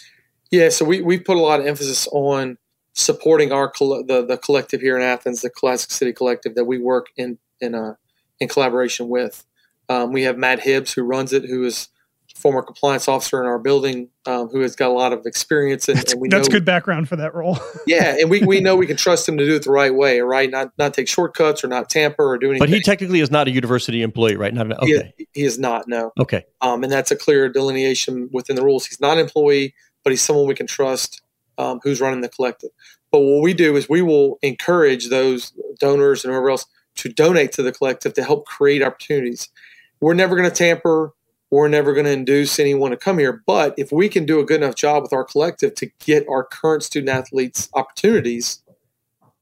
Yeah, 0.50 0.70
so 0.70 0.86
we 0.86 1.02
we 1.02 1.20
put 1.20 1.36
a 1.36 1.42
lot 1.42 1.60
of 1.60 1.66
emphasis 1.66 2.08
on 2.14 2.58
supporting 2.94 3.52
our 3.52 3.70
the 3.80 4.26
the 4.26 4.38
collective 4.38 4.80
here 4.80 4.96
in 4.96 5.02
Athens, 5.02 5.42
the 5.42 5.50
Classic 5.50 5.92
City 5.92 6.14
Collective 6.14 6.56
that 6.56 6.64
we 6.66 6.78
work 6.78 7.08
in 7.18 7.38
in 7.60 7.76
a 7.76 7.98
in 8.40 8.48
collaboration 8.48 9.10
with. 9.10 9.46
Um, 9.90 10.12
we 10.12 10.24
have 10.24 10.38
Matt 10.38 10.60
Hibbs 10.60 10.94
who 10.94 11.04
runs 11.04 11.34
it, 11.34 11.46
who 11.46 11.64
is 11.64 11.90
former 12.36 12.62
compliance 12.62 13.08
officer 13.08 13.42
in 13.42 13.48
our 13.48 13.58
building 13.58 14.10
um, 14.26 14.50
who 14.50 14.60
has 14.60 14.76
got 14.76 14.90
a 14.90 14.94
lot 14.94 15.14
of 15.14 15.26
experience 15.26 15.88
and, 15.88 15.98
that's, 15.98 16.12
and 16.12 16.22
we 16.22 16.28
that's 16.28 16.50
know, 16.50 16.54
good 16.54 16.66
background 16.66 17.08
for 17.08 17.16
that 17.16 17.34
role. 17.34 17.58
Yeah 17.88 18.18
and 18.20 18.30
we, 18.30 18.42
we 18.42 18.60
know 18.60 18.76
we 18.76 18.88
can 18.88 18.98
trust 18.98 19.28
him 19.30 19.38
to 19.38 19.46
do 19.46 19.56
it 19.56 19.64
the 19.64 19.72
right 19.72 19.94
way 19.94 20.20
right? 20.20 20.50
Not 20.50 20.72
not 20.78 20.94
take 20.94 21.08
shortcuts 21.08 21.64
or 21.64 21.68
not 21.68 21.90
tamper 21.90 22.24
or 22.24 22.38
do 22.38 22.48
anything 22.50 22.60
but 22.60 22.70
he 22.70 22.82
technically 22.82 23.22
is 23.22 23.32
not 23.32 23.48
a 23.48 23.52
university 23.52 24.02
employee 24.02 24.36
right? 24.36 24.54
Not 24.54 24.72
okay 24.84 25.14
he, 25.18 25.28
he 25.34 25.44
is 25.44 25.58
not 25.58 25.88
no. 25.88 26.12
Okay. 26.20 26.46
Um, 26.62 26.84
and 26.84 26.92
that's 26.92 27.10
a 27.10 27.16
clear 27.16 27.48
delineation 27.48 28.30
within 28.32 28.56
the 28.56 28.64
rules. 28.64 28.86
He's 28.86 29.00
not 29.00 29.14
an 29.14 29.20
employee 29.20 29.74
but 30.04 30.12
he's 30.12 30.22
someone 30.22 30.46
we 30.46 30.56
can 30.56 30.68
trust 30.68 31.22
um, 31.58 31.80
who's 31.84 32.02
running 32.02 32.22
the 32.22 32.30
collective. 32.30 32.72
But 33.12 33.20
what 33.20 33.42
we 33.42 33.54
do 33.54 33.76
is 33.78 33.88
we 33.88 34.02
will 34.02 34.40
encourage 34.42 35.10
those 35.10 35.54
donors 35.80 36.26
and 36.26 36.34
whoever 36.34 36.50
else 36.50 36.66
to 36.98 37.10
donate 37.10 37.54
to 37.54 37.64
the 37.64 37.72
collective 37.72 38.14
to 38.16 38.24
help 38.24 38.46
create 38.46 38.84
opportunities 38.84 39.50
we're 40.00 40.14
never 40.14 40.36
going 40.36 40.50
to 40.50 40.56
tamper 40.56 41.14
we're 41.52 41.68
never 41.68 41.94
going 41.94 42.06
to 42.06 42.12
induce 42.12 42.60
anyone 42.60 42.92
to 42.92 42.98
come 42.98 43.18
here. 43.18 43.44
But 43.46 43.76
if 43.78 43.92
we 43.92 44.10
can 44.10 44.26
do 44.26 44.40
a 44.40 44.46
good 44.46 44.62
enough 44.62 44.76
job 44.76 45.04
with 45.04 45.14
our 45.14 45.24
collective 45.24 45.76
to 45.76 45.90
get 46.00 46.28
our 46.28 46.44
current 46.44 46.84
student 46.84 47.10
athletes 47.10 47.70
opportunities, 47.74 48.62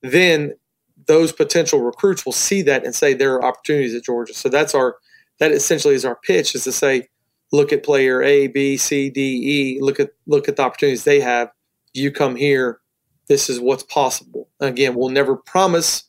then 0.02 0.54
those 1.08 1.32
potential 1.32 1.82
recruits 1.82 2.26
will 2.26 2.34
see 2.34 2.62
that 2.64 2.86
and 2.86 2.94
say 2.94 3.14
there 3.14 3.34
are 3.34 3.46
opportunities 3.46 3.96
at 3.96 4.04
Georgia. 4.04 4.34
So 4.34 4.50
that's 4.50 4.76
our 4.76 4.98
that 5.40 5.52
essentially 5.52 5.96
is 5.96 6.06
our 6.06 6.16
pitch 6.16 6.54
is 6.54 6.66
to 6.66 6.72
say, 6.72 7.08
look 7.52 7.74
at 7.74 7.84
player 7.84 8.22
A, 8.22 8.48
B, 8.48 8.78
C, 8.78 9.10
D, 9.10 9.22
E. 9.22 9.82
Look 9.82 10.00
at 10.00 10.12
look 10.28 10.48
at 10.48 10.58
the 10.58 10.64
opportunities 10.64 11.06
they 11.06 11.20
have. 11.22 11.50
You 11.94 12.12
come 12.12 12.36
here. 12.36 12.80
This 13.28 13.50
is 13.50 13.60
what's 13.60 13.84
possible. 13.84 14.50
Again, 14.60 14.96
we'll 14.96 15.10
never 15.10 15.36
promise 15.36 16.04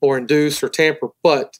or 0.00 0.18
induce 0.18 0.62
or 0.62 0.68
tamper, 0.68 1.08
but 1.22 1.58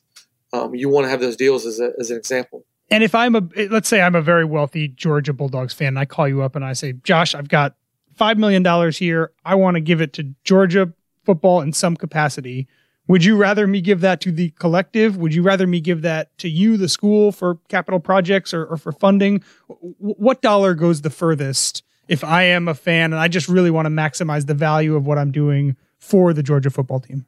um, 0.53 0.75
you 0.75 0.89
want 0.89 1.05
to 1.05 1.11
have 1.11 1.21
those 1.21 1.37
deals 1.37 1.67
as, 1.67 1.81
a, 1.81 1.93
as 1.99 2.11
an 2.11 2.17
example. 2.17 2.65
And 2.91 3.03
if 3.03 3.15
I'm 3.15 3.35
a, 3.35 3.43
let's 3.71 3.89
say 3.89 4.01
I'm 4.01 4.15
a 4.15 4.23
very 4.23 4.45
wealthy 4.45 4.89
Georgia 4.89 5.33
Bulldogs 5.33 5.75
fan, 5.75 5.89
and 5.89 5.99
I 5.99 6.05
call 6.05 6.29
you 6.29 6.43
up 6.43 6.55
and 6.55 6.65
I 6.65 6.73
say, 6.73 6.93
Josh, 7.03 7.35
I've 7.35 7.49
got 7.49 7.75
$5 8.19 8.37
million 8.37 8.93
here. 8.93 9.33
I 9.45 9.55
want 9.57 9.75
to 9.75 9.81
give 9.81 10.01
it 10.01 10.13
to 10.15 10.35
Georgia 10.45 10.93
football 11.25 11.61
in 11.61 11.73
some 11.73 11.97
capacity. 11.97 12.69
Would 13.09 13.25
you 13.25 13.37
rather 13.37 13.67
me 13.67 13.81
give 13.81 14.01
that 14.01 14.21
to 14.23 14.33
the 14.33 14.51
collective? 14.51 15.17
Would 15.17 15.35
you 15.35 15.43
rather 15.43 15.67
me 15.67 15.81
give 15.81 16.03
that 16.03 16.37
to 16.39 16.49
you, 16.49 16.77
the 16.77 16.89
school, 16.89 17.31
for 17.31 17.57
capital 17.69 18.01
projects 18.01 18.53
or, 18.53 18.65
or 18.67 18.77
for 18.77 18.93
funding? 18.93 19.43
what 19.99 20.43
dollar 20.43 20.75
goes 20.75 21.03
the 21.03 21.11
furthest 21.11 21.83
if 22.09 22.25
I 22.25 22.45
am 22.45 22.69
a 22.69 22.75
fan 22.75 23.13
and 23.13 23.21
I 23.21 23.29
just 23.29 23.49
really 23.49 23.71
want 23.71 23.87
to 23.87 23.91
maximize 23.91 24.47
the 24.47 24.55
value 24.55 24.97
of 24.97 25.07
what 25.07 25.19
I'm 25.19 25.31
doing 25.31 25.77
for 25.99 26.33
the 26.33 26.43
Georgia 26.43 26.71
football 26.71 27.01
team? 27.01 27.27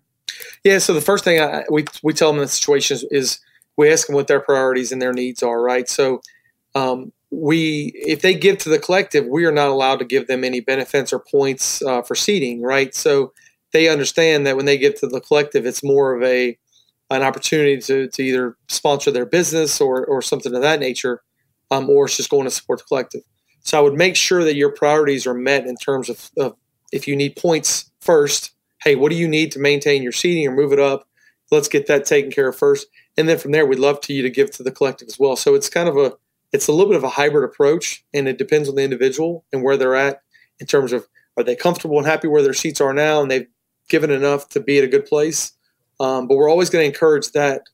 Yeah. 0.64 0.79
So 0.79 0.94
the 0.94 1.01
first 1.01 1.24
thing 1.24 1.40
I, 1.40 1.64
we 1.70 1.85
we 2.03 2.12
tell 2.12 2.31
them 2.31 2.38
in 2.38 2.44
the 2.44 2.48
situation 2.48 2.96
is, 2.96 3.05
is 3.11 3.40
we 3.77 3.90
ask 3.92 4.07
them 4.07 4.16
what 4.16 4.27
their 4.27 4.40
priorities 4.40 4.92
and 4.92 5.01
their 5.01 5.12
needs 5.12 5.42
are, 5.42 5.62
right? 5.62 5.88
So 5.88 6.20
um, 6.74 7.12
we, 7.31 7.92
if 7.94 8.22
they 8.22 8.35
give 8.35 8.59
to 8.59 8.68
the 8.68 8.79
collective, 8.79 9.27
we 9.27 9.44
are 9.44 9.53
not 9.53 9.68
allowed 9.68 9.98
to 10.01 10.05
give 10.05 10.27
them 10.27 10.44
any 10.44 10.61
benefits 10.61 11.12
or 11.12 11.20
points 11.20 11.83
uh, 11.83 12.03
for 12.03 12.14
seating, 12.14 12.62
right? 12.62 12.94
So 12.94 13.33
they 13.72 13.88
understand 13.88 14.46
that 14.46 14.57
when 14.57 14.66
they 14.66 14.79
give 14.79 14.98
to 15.01 15.07
the 15.07 15.20
collective, 15.20 15.66
it's 15.66 15.85
more 15.85 16.14
of 16.14 16.22
a 16.22 16.59
an 17.11 17.22
opportunity 17.22 17.79
to, 17.79 18.07
to 18.09 18.22
either 18.22 18.57
sponsor 18.68 19.11
their 19.11 19.24
business 19.24 19.81
or, 19.81 20.05
or 20.05 20.20
something 20.20 20.55
of 20.55 20.61
that 20.61 20.79
nature, 20.79 21.22
um, 21.70 21.88
or 21.88 22.05
it's 22.05 22.18
just 22.18 22.29
going 22.29 22.44
to 22.44 22.51
support 22.51 22.81
the 22.81 22.85
collective. 22.85 23.22
So 23.61 23.79
I 23.79 23.81
would 23.81 23.94
make 23.94 24.14
sure 24.14 24.44
that 24.44 24.57
your 24.57 24.70
priorities 24.70 25.27
are 25.27 25.35
met 25.35 25.66
in 25.66 25.77
terms 25.77 26.11
of, 26.11 26.31
of 26.37 26.57
if 26.92 27.09
you 27.09 27.16
need 27.16 27.37
points 27.37 27.90
first, 28.01 28.53
hey, 28.88 28.94
what 28.94 29.11
do 29.11 29.16
you 29.16 29.29
need 29.29 29.53
to 29.53 29.59
maintain 29.59 30.03
your 30.03 30.12
seating 30.12 30.46
or 30.46 30.57
move 30.57 30.72
it 30.72 30.79
up? 30.79 31.07
Let's 31.51 31.68
get 31.68 31.88
that 31.88 32.07
taken 32.07 32.31
care 32.31 32.48
of 32.48 32.57
first. 32.57 32.87
And 33.18 33.29
then 33.29 33.37
from 33.37 33.53
there 33.53 33.66
we'd 33.66 33.79
love 33.79 34.01
to 34.03 34.14
you 34.14 34.22
to 34.22 34.31
give 34.31 34.51
to 34.53 34.62
the 34.62 34.70
collective 34.70 35.09
as 35.09 35.18
well. 35.18 35.37
So 35.37 35.55
it's 35.55 35.68
kind 35.68 35.90
of 35.90 35.96
a 35.98 36.14
it's 36.55 36.68
a 36.68 36.72
little 36.72 36.88
bit 36.88 36.96
of 36.96 37.05
a 37.05 37.11
hybrid 37.11 37.44
approach 37.44 38.03
and 38.14 38.27
it 38.27 38.38
depends 38.38 38.66
on 38.66 38.77
the 38.77 38.83
individual 38.83 39.44
and 39.53 39.62
where 39.62 39.77
they're 39.77 39.94
at 39.94 40.22
in 40.59 40.66
terms 40.66 40.94
of 40.94 41.07
are 41.37 41.44
they 41.44 41.55
comfortable 41.55 41.98
and 41.98 42.07
happy 42.07 42.29
where 42.29 42.42
their 42.42 42.55
seats 42.55 42.81
are 42.81 42.94
now 42.94 43.20
and 43.20 43.31
they've 43.31 43.46
given 43.90 44.11
enough 44.11 44.48
to 44.48 44.61
be 44.61 44.79
at 44.79 44.85
a 44.85 44.88
good 44.88 45.05
place. 45.05 45.53
Um, 46.01 46.27
but 46.27 46.37
we're 46.37 46.48
always 46.48 46.70
going 46.70 46.83
to 46.83 46.87
encourage 46.87 47.33
that 47.33 47.64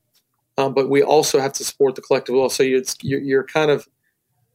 um, 0.57 0.73
but 0.73 0.89
we 0.89 1.01
also 1.01 1.39
have 1.39 1.53
to 1.53 1.63
support 1.63 1.95
the 1.95 2.01
collective 2.01 2.35
well. 2.35 2.49
So 2.49 2.63
you're, 2.63 2.83
you're 3.01 3.45
kind 3.45 3.71
of 3.71 3.87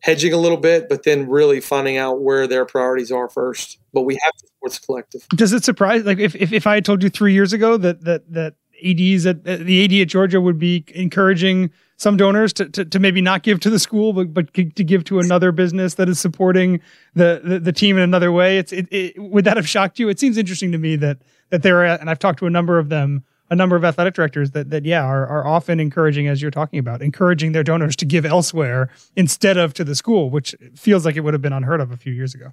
hedging 0.03 0.33
a 0.33 0.37
little 0.37 0.59
bit 0.59 0.89
but 0.89 1.03
then 1.03 1.29
really 1.29 1.61
finding 1.61 1.97
out 1.97 2.21
where 2.21 2.47
their 2.47 2.65
priorities 2.65 3.13
are 3.13 3.29
first 3.29 3.79
but 3.93 4.03
we 4.03 4.19
have 4.23 4.35
to 4.37 4.47
sports 4.47 4.79
collective 4.79 5.27
does 5.35 5.53
it 5.53 5.65
surprise 5.65 6.05
like 6.05 6.19
if, 6.19 6.35
if, 6.35 6.53
if 6.53 6.67
i 6.67 6.75
had 6.75 6.85
told 6.85 7.03
you 7.03 7.11
three 7.11 7.33
years 7.33 7.53
ago 7.53 7.77
that 7.77 8.03
that 8.05 8.31
that 8.33 8.55
ads 8.83 9.27
at 9.27 9.45
the 9.45 9.85
ad 9.85 9.93
at 9.93 10.09
Georgia 10.09 10.41
would 10.41 10.59
be 10.59 10.85
encouraging 10.95 11.71
some 11.97 12.17
donors 12.17 12.53
to, 12.55 12.69
to, 12.71 12.85
to, 12.85 12.99
maybe 12.99 13.21
not 13.21 13.43
give 13.43 13.61
to 13.61 13.69
the 13.69 13.79
school, 13.79 14.13
but, 14.13 14.33
but 14.33 14.53
to 14.55 14.65
give 14.65 15.05
to 15.05 15.21
another 15.21 15.53
business 15.53 15.95
that 15.95 16.09
is 16.09 16.19
supporting 16.19 16.81
the, 17.15 17.43
the, 17.45 17.61
the 17.61 17.73
team 17.73 17.97
in 17.97 18.03
another 18.03 18.33
way. 18.33 18.57
It's, 18.57 18.73
it, 18.73 18.89
it, 18.91 19.19
would 19.19 19.45
that 19.45 19.59
have 19.59 19.69
shocked 19.69 19.99
you? 19.99 20.09
It 20.09 20.19
seems 20.19 20.39
interesting 20.39 20.73
to 20.73 20.79
me 20.79 20.97
that, 20.97 21.19
that 21.51 21.63
there 21.63 21.85
are, 21.85 21.99
and 21.99 22.09
I've 22.09 22.19
talked 22.19 22.39
to 22.39 22.47
a 22.47 22.51
number 22.51 22.79
of 22.79 22.89
them, 22.89 23.25
a 23.51 23.57
number 23.57 23.77
of 23.77 23.85
athletic 23.85 24.15
directors 24.15 24.53
that, 24.53 24.71
that 24.71 24.85
yeah, 24.85 25.05
are, 25.05 25.27
are 25.27 25.47
often 25.47 25.81
encouraging, 25.81 26.29
as 26.29 26.41
you're 26.41 26.51
talking 26.51 26.79
about, 26.79 27.03
encouraging 27.03 27.53
their 27.53 27.65
donors 27.65 27.97
to 27.97 28.05
give 28.05 28.25
elsewhere 28.25 28.91
instead 29.17 29.57
of 29.57 29.75
to 29.75 29.85
the 29.85 29.95
school, 29.95 30.31
which 30.31 30.55
feels 30.77 31.05
like 31.05 31.17
it 31.17 31.21
would 31.21 31.35
have 31.35 31.43
been 31.43 31.53
unheard 31.53 31.81
of 31.81 31.91
a 31.91 31.97
few 31.97 32.13
years 32.13 32.35
ago. 32.35 32.53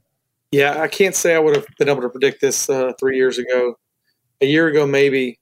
Yeah, 0.52 0.82
I 0.82 0.88
can't 0.88 1.16
say 1.16 1.36
I 1.36 1.40
would 1.40 1.56
have 1.56 1.66
been 1.78 1.90
able 1.90 2.02
to 2.02 2.10
predict 2.10 2.42
this 2.42 2.70
uh, 2.70 2.94
three 3.00 3.18
years 3.18 3.38
ago. 3.38 3.78
A 4.40 4.46
year 4.46 4.68
ago, 4.68 4.86
maybe 4.86 5.40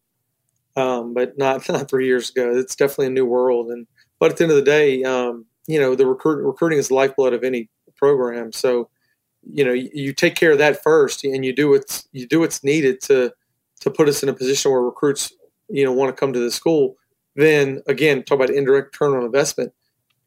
um, 0.75 1.13
but 1.13 1.37
not 1.37 1.67
not 1.69 1.89
three 1.89 2.07
years 2.07 2.29
ago. 2.29 2.51
It's 2.55 2.75
definitely 2.75 3.07
a 3.07 3.11
new 3.11 3.25
world. 3.25 3.69
And 3.69 3.87
but 4.19 4.31
at 4.31 4.37
the 4.37 4.45
end 4.45 4.51
of 4.51 4.57
the 4.57 4.63
day, 4.63 5.03
um, 5.03 5.45
you 5.67 5.79
know, 5.79 5.95
the 5.95 6.05
recruit, 6.05 6.45
recruiting 6.45 6.79
is 6.79 6.89
the 6.89 6.95
lifeblood 6.95 7.33
of 7.33 7.43
any 7.43 7.69
program. 7.97 8.51
So 8.51 8.89
you 9.47 9.63
know, 9.63 9.73
you, 9.73 9.89
you, 9.93 10.11
take 10.11 10.33
care 10.33 10.51
of 10.51 10.57
that 10.57 10.81
first, 10.81 11.23
and 11.23 11.45
you 11.45 11.53
do 11.53 11.69
what's 11.69 12.07
you 12.11 12.27
do 12.27 12.39
what's 12.39 12.63
needed 12.63 12.99
to 13.03 13.31
to 13.81 13.91
put 13.91 14.09
us 14.09 14.23
in 14.23 14.29
a 14.29 14.33
position 14.33 14.71
where 14.71 14.81
recruits 14.81 15.31
you 15.69 15.83
know 15.83 15.91
want 15.91 16.15
to 16.15 16.19
come 16.19 16.33
to 16.33 16.39
the 16.39 16.51
school. 16.51 16.95
Then 17.35 17.81
again, 17.87 18.23
talk 18.23 18.37
about 18.37 18.49
indirect 18.49 18.99
return 18.99 19.17
on 19.17 19.25
investment. 19.25 19.73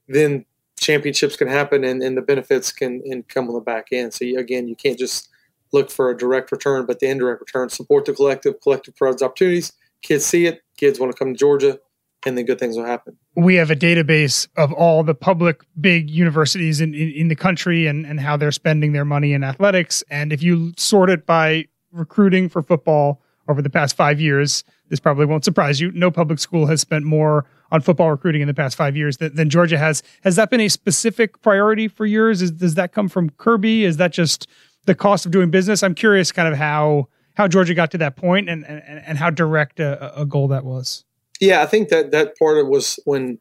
Then 0.08 0.44
championships 0.78 1.36
can 1.36 1.48
happen, 1.48 1.84
and, 1.84 2.02
and 2.02 2.16
the 2.16 2.22
benefits 2.22 2.72
can 2.72 3.02
and 3.04 3.26
come 3.28 3.48
on 3.48 3.54
the 3.54 3.60
back 3.60 3.88
end. 3.92 4.14
So 4.14 4.24
you, 4.24 4.38
again, 4.38 4.68
you 4.68 4.76
can't 4.76 4.98
just 4.98 5.28
look 5.72 5.90
for 5.90 6.10
a 6.10 6.16
direct 6.16 6.50
return, 6.52 6.86
but 6.86 7.00
the 7.00 7.08
indirect 7.08 7.40
return. 7.40 7.68
Support 7.68 8.06
the 8.06 8.12
collective. 8.12 8.60
Collective 8.60 8.96
provides 8.96 9.22
opportunities 9.22 9.72
kids 10.02 10.24
see 10.24 10.46
it, 10.46 10.62
kids 10.76 10.98
want 10.98 11.12
to 11.12 11.18
come 11.18 11.32
to 11.32 11.38
Georgia, 11.38 11.78
and 12.26 12.36
then 12.36 12.44
good 12.44 12.58
things 12.58 12.76
will 12.76 12.84
happen. 12.84 13.16
We 13.34 13.56
have 13.56 13.70
a 13.70 13.76
database 13.76 14.48
of 14.56 14.72
all 14.72 15.02
the 15.02 15.14
public 15.14 15.62
big 15.80 16.10
universities 16.10 16.80
in, 16.80 16.94
in, 16.94 17.10
in, 17.10 17.28
the 17.28 17.36
country 17.36 17.86
and, 17.86 18.04
and 18.04 18.20
how 18.20 18.36
they're 18.36 18.52
spending 18.52 18.92
their 18.92 19.04
money 19.04 19.32
in 19.32 19.44
athletics. 19.44 20.02
And 20.10 20.32
if 20.32 20.42
you 20.42 20.72
sort 20.76 21.10
it 21.10 21.26
by 21.26 21.66
recruiting 21.92 22.48
for 22.48 22.62
football 22.62 23.22
over 23.48 23.62
the 23.62 23.70
past 23.70 23.96
five 23.96 24.20
years, 24.20 24.62
this 24.88 25.00
probably 25.00 25.26
won't 25.26 25.44
surprise 25.44 25.80
you. 25.80 25.90
No 25.92 26.10
public 26.10 26.38
school 26.38 26.66
has 26.66 26.80
spent 26.80 27.04
more 27.04 27.46
on 27.70 27.80
football 27.80 28.10
recruiting 28.10 28.42
in 28.42 28.48
the 28.48 28.54
past 28.54 28.76
five 28.76 28.96
years 28.96 29.16
than, 29.16 29.34
than 29.34 29.50
Georgia 29.50 29.78
has. 29.78 30.02
Has 30.22 30.36
that 30.36 30.50
been 30.50 30.60
a 30.60 30.68
specific 30.68 31.40
priority 31.42 31.88
for 31.88 32.06
yours? 32.06 32.42
Is, 32.42 32.50
does 32.50 32.74
that 32.74 32.92
come 32.92 33.08
from 33.08 33.30
Kirby? 33.30 33.84
Is 33.84 33.96
that 33.96 34.12
just 34.12 34.46
the 34.84 34.94
cost 34.94 35.26
of 35.26 35.32
doing 35.32 35.50
business? 35.50 35.82
I'm 35.82 35.94
curious 35.94 36.32
kind 36.32 36.48
of 36.48 36.58
how 36.58 37.08
how 37.34 37.46
Georgia 37.46 37.72
got 37.72 37.90
to 37.92 37.98
that 37.98 38.16
point 38.16 38.48
and 38.48 38.64
and, 38.66 38.82
and 39.06 39.18
how 39.18 39.30
direct 39.30 39.80
a, 39.80 40.20
a 40.20 40.26
goal 40.26 40.48
that 40.48 40.64
was. 40.64 41.04
Yeah, 41.40 41.62
I 41.62 41.66
think 41.66 41.88
that 41.90 42.10
that 42.10 42.38
part 42.38 42.58
of 42.58 42.66
was 42.68 42.98
when 43.04 43.38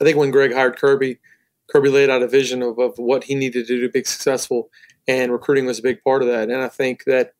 I 0.00 0.04
think 0.04 0.16
when 0.16 0.30
Greg 0.30 0.52
hired 0.52 0.76
Kirby, 0.76 1.18
Kirby 1.68 1.88
laid 1.90 2.10
out 2.10 2.22
a 2.22 2.28
vision 2.28 2.62
of, 2.62 2.78
of 2.78 2.94
what 2.96 3.24
he 3.24 3.34
needed 3.34 3.66
to 3.66 3.74
do 3.74 3.80
to 3.82 3.88
be 3.88 4.04
successful, 4.04 4.70
and 5.06 5.32
recruiting 5.32 5.66
was 5.66 5.78
a 5.78 5.82
big 5.82 6.02
part 6.02 6.22
of 6.22 6.28
that. 6.28 6.48
And 6.48 6.62
I 6.62 6.68
think 6.68 7.04
that 7.04 7.34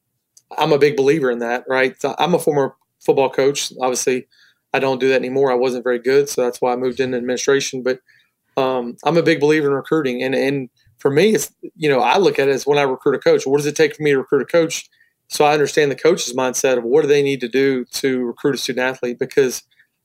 I'm 0.57 0.73
a 0.73 0.79
big 0.79 0.97
believer 0.97 1.31
in 1.31 1.39
that. 1.41 1.65
Right? 1.69 1.97
I'm 2.19 2.35
a 2.35 2.39
former 2.39 2.77
football 3.01 3.31
coach. 3.31 3.73
Obviously, 3.81 4.27
I 4.73 4.79
don't 4.79 5.01
do 5.01 5.09
that 5.09 5.17
anymore. 5.17 5.51
I 5.51 5.57
wasn't 5.57 5.85
very 5.85 5.99
good, 5.99 6.29
so 6.29 6.43
that's 6.43 6.61
why 6.61 6.73
I 6.73 6.77
moved 6.77 7.01
into 7.01 7.17
administration. 7.17 7.83
But 7.83 8.01
um, 8.57 8.97
I'm 9.05 9.17
a 9.17 9.23
big 9.23 9.41
believer 9.41 9.69
in 9.69 9.75
recruiting, 9.75 10.23
and 10.23 10.35
and 10.35 10.69
for 10.99 11.11
me, 11.11 11.35
it's 11.35 11.53
you 11.77 11.89
know 11.89 12.01
I 12.01 12.19
look 12.19 12.39
at 12.39 12.49
it 12.49 12.53
as 12.53 12.67
when 12.67 12.79
I 12.79 12.83
recruit 12.83 13.15
a 13.15 13.19
coach. 13.19 13.47
What 13.47 13.59
does 13.59 13.67
it 13.67 13.77
take 13.77 13.97
for 13.97 14.03
me 14.03 14.13
to 14.13 14.19
recruit 14.19 14.43
a 14.43 14.47
coach? 14.47 14.89
So 15.29 15.45
I 15.45 15.55
understand 15.55 15.91
the 15.91 15.97
coach's 15.97 16.35
mindset 16.35 16.77
of 16.77 16.85
what 16.85 17.03
do 17.03 17.09
they 17.09 17.23
need 17.23 17.41
to 17.41 17.49
do 17.49 17.85
to 17.87 18.25
recruit 18.25 18.57
a 18.57 18.59
student 18.59 18.87
athlete 18.87 19.19
because 19.19 19.63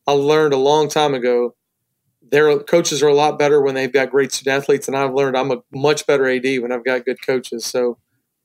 I 0.07 0.13
learned 0.13 0.53
a 0.53 0.57
long 0.57 0.87
time 0.87 1.13
ago 1.13 1.55
their 2.31 2.59
coaches 2.59 3.01
are 3.01 3.07
a 3.07 3.13
lot 3.13 3.39
better 3.39 3.61
when 3.61 3.75
they've 3.75 3.91
got 3.91 4.11
great 4.11 4.31
student 4.31 4.61
athletes, 4.61 4.87
and 4.87 4.95
I've 4.95 5.13
learned 5.13 5.37
I'm 5.37 5.51
a 5.51 5.57
much 5.71 6.05
better 6.05 6.27
AD 6.27 6.45
when 6.61 6.71
I've 6.71 6.85
got 6.85 7.05
good 7.05 7.25
coaches. 7.25 7.65
So 7.65 7.97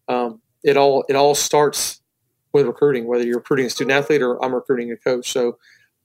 um, 0.09 0.41
it 0.64 0.77
all 0.77 1.05
it 1.09 1.14
all 1.14 1.35
starts 1.35 2.00
with 2.53 2.66
recruiting, 2.66 3.07
whether 3.07 3.24
you're 3.24 3.38
recruiting 3.38 3.66
a 3.66 3.70
student 3.70 3.92
athlete 3.92 4.22
or 4.22 4.42
I'm 4.42 4.55
recruiting 4.55 4.90
a 4.92 4.96
coach. 4.96 5.31
So 5.31 5.59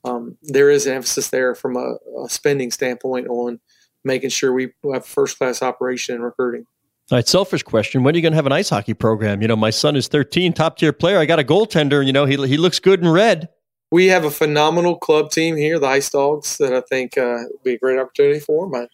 um, 0.04 0.38
there 0.42 0.70
is 0.70 0.88
an 0.88 0.94
emphasis 0.94 1.30
there 1.30 1.56
from 1.56 1.76
a, 1.76 1.96
a, 2.24 2.30
spending 2.30 2.72
standpoint 2.72 3.28
on 3.28 3.60
making 4.04 4.30
sure 4.30 4.54
we 4.54 4.70
have 4.94 5.06
first 5.06 5.38
class 5.38 5.62
operation 5.62 6.16
in 6.16 6.22
recruiting. 6.22 6.66
All 7.12 7.18
right, 7.18 7.28
selfish 7.28 7.64
question. 7.64 8.04
When 8.04 8.16
are 8.16 8.18
you 8.18 8.22
going 8.22 8.32
to 8.32 8.38
have 8.38 8.46
an 8.46 8.52
ice 8.52 8.70
hockey 8.70 8.94
program? 8.94 9.42
You 9.42 9.48
know, 9.48 9.56
my 9.56 9.72
son 9.72 9.96
is 9.96 10.08
13, 10.08 10.54
top 10.54 10.78
tier 10.78 10.94
player. 10.94 11.18
I 11.18 11.26
got 11.26 11.40
a 11.40 11.44
goaltender. 11.44 12.06
You 12.06 12.14
know, 12.14 12.26
he, 12.26 12.36
he 12.48 12.58
looks 12.58 12.80
good 12.80 13.02
in 13.02 13.10
red. 13.10 13.50
We 13.92 14.08
have 14.08 14.26
a 14.26 14.32
phenomenal 14.32 14.96
club 14.96 15.32
team 15.32 15.56
here, 15.56 15.80
the 15.80 15.88
Ice 15.88 16.12
Dogs, 16.12 16.58
that 16.60 16.74
I 16.74 16.82
think 16.82 17.18
uh, 17.18 17.40
will 17.50 17.62
be 17.64 17.74
a 17.74 17.80
great 17.80 18.00
opportunity 18.00 18.40
for 18.40 18.70
them. 18.70 18.76
I 18.76 18.88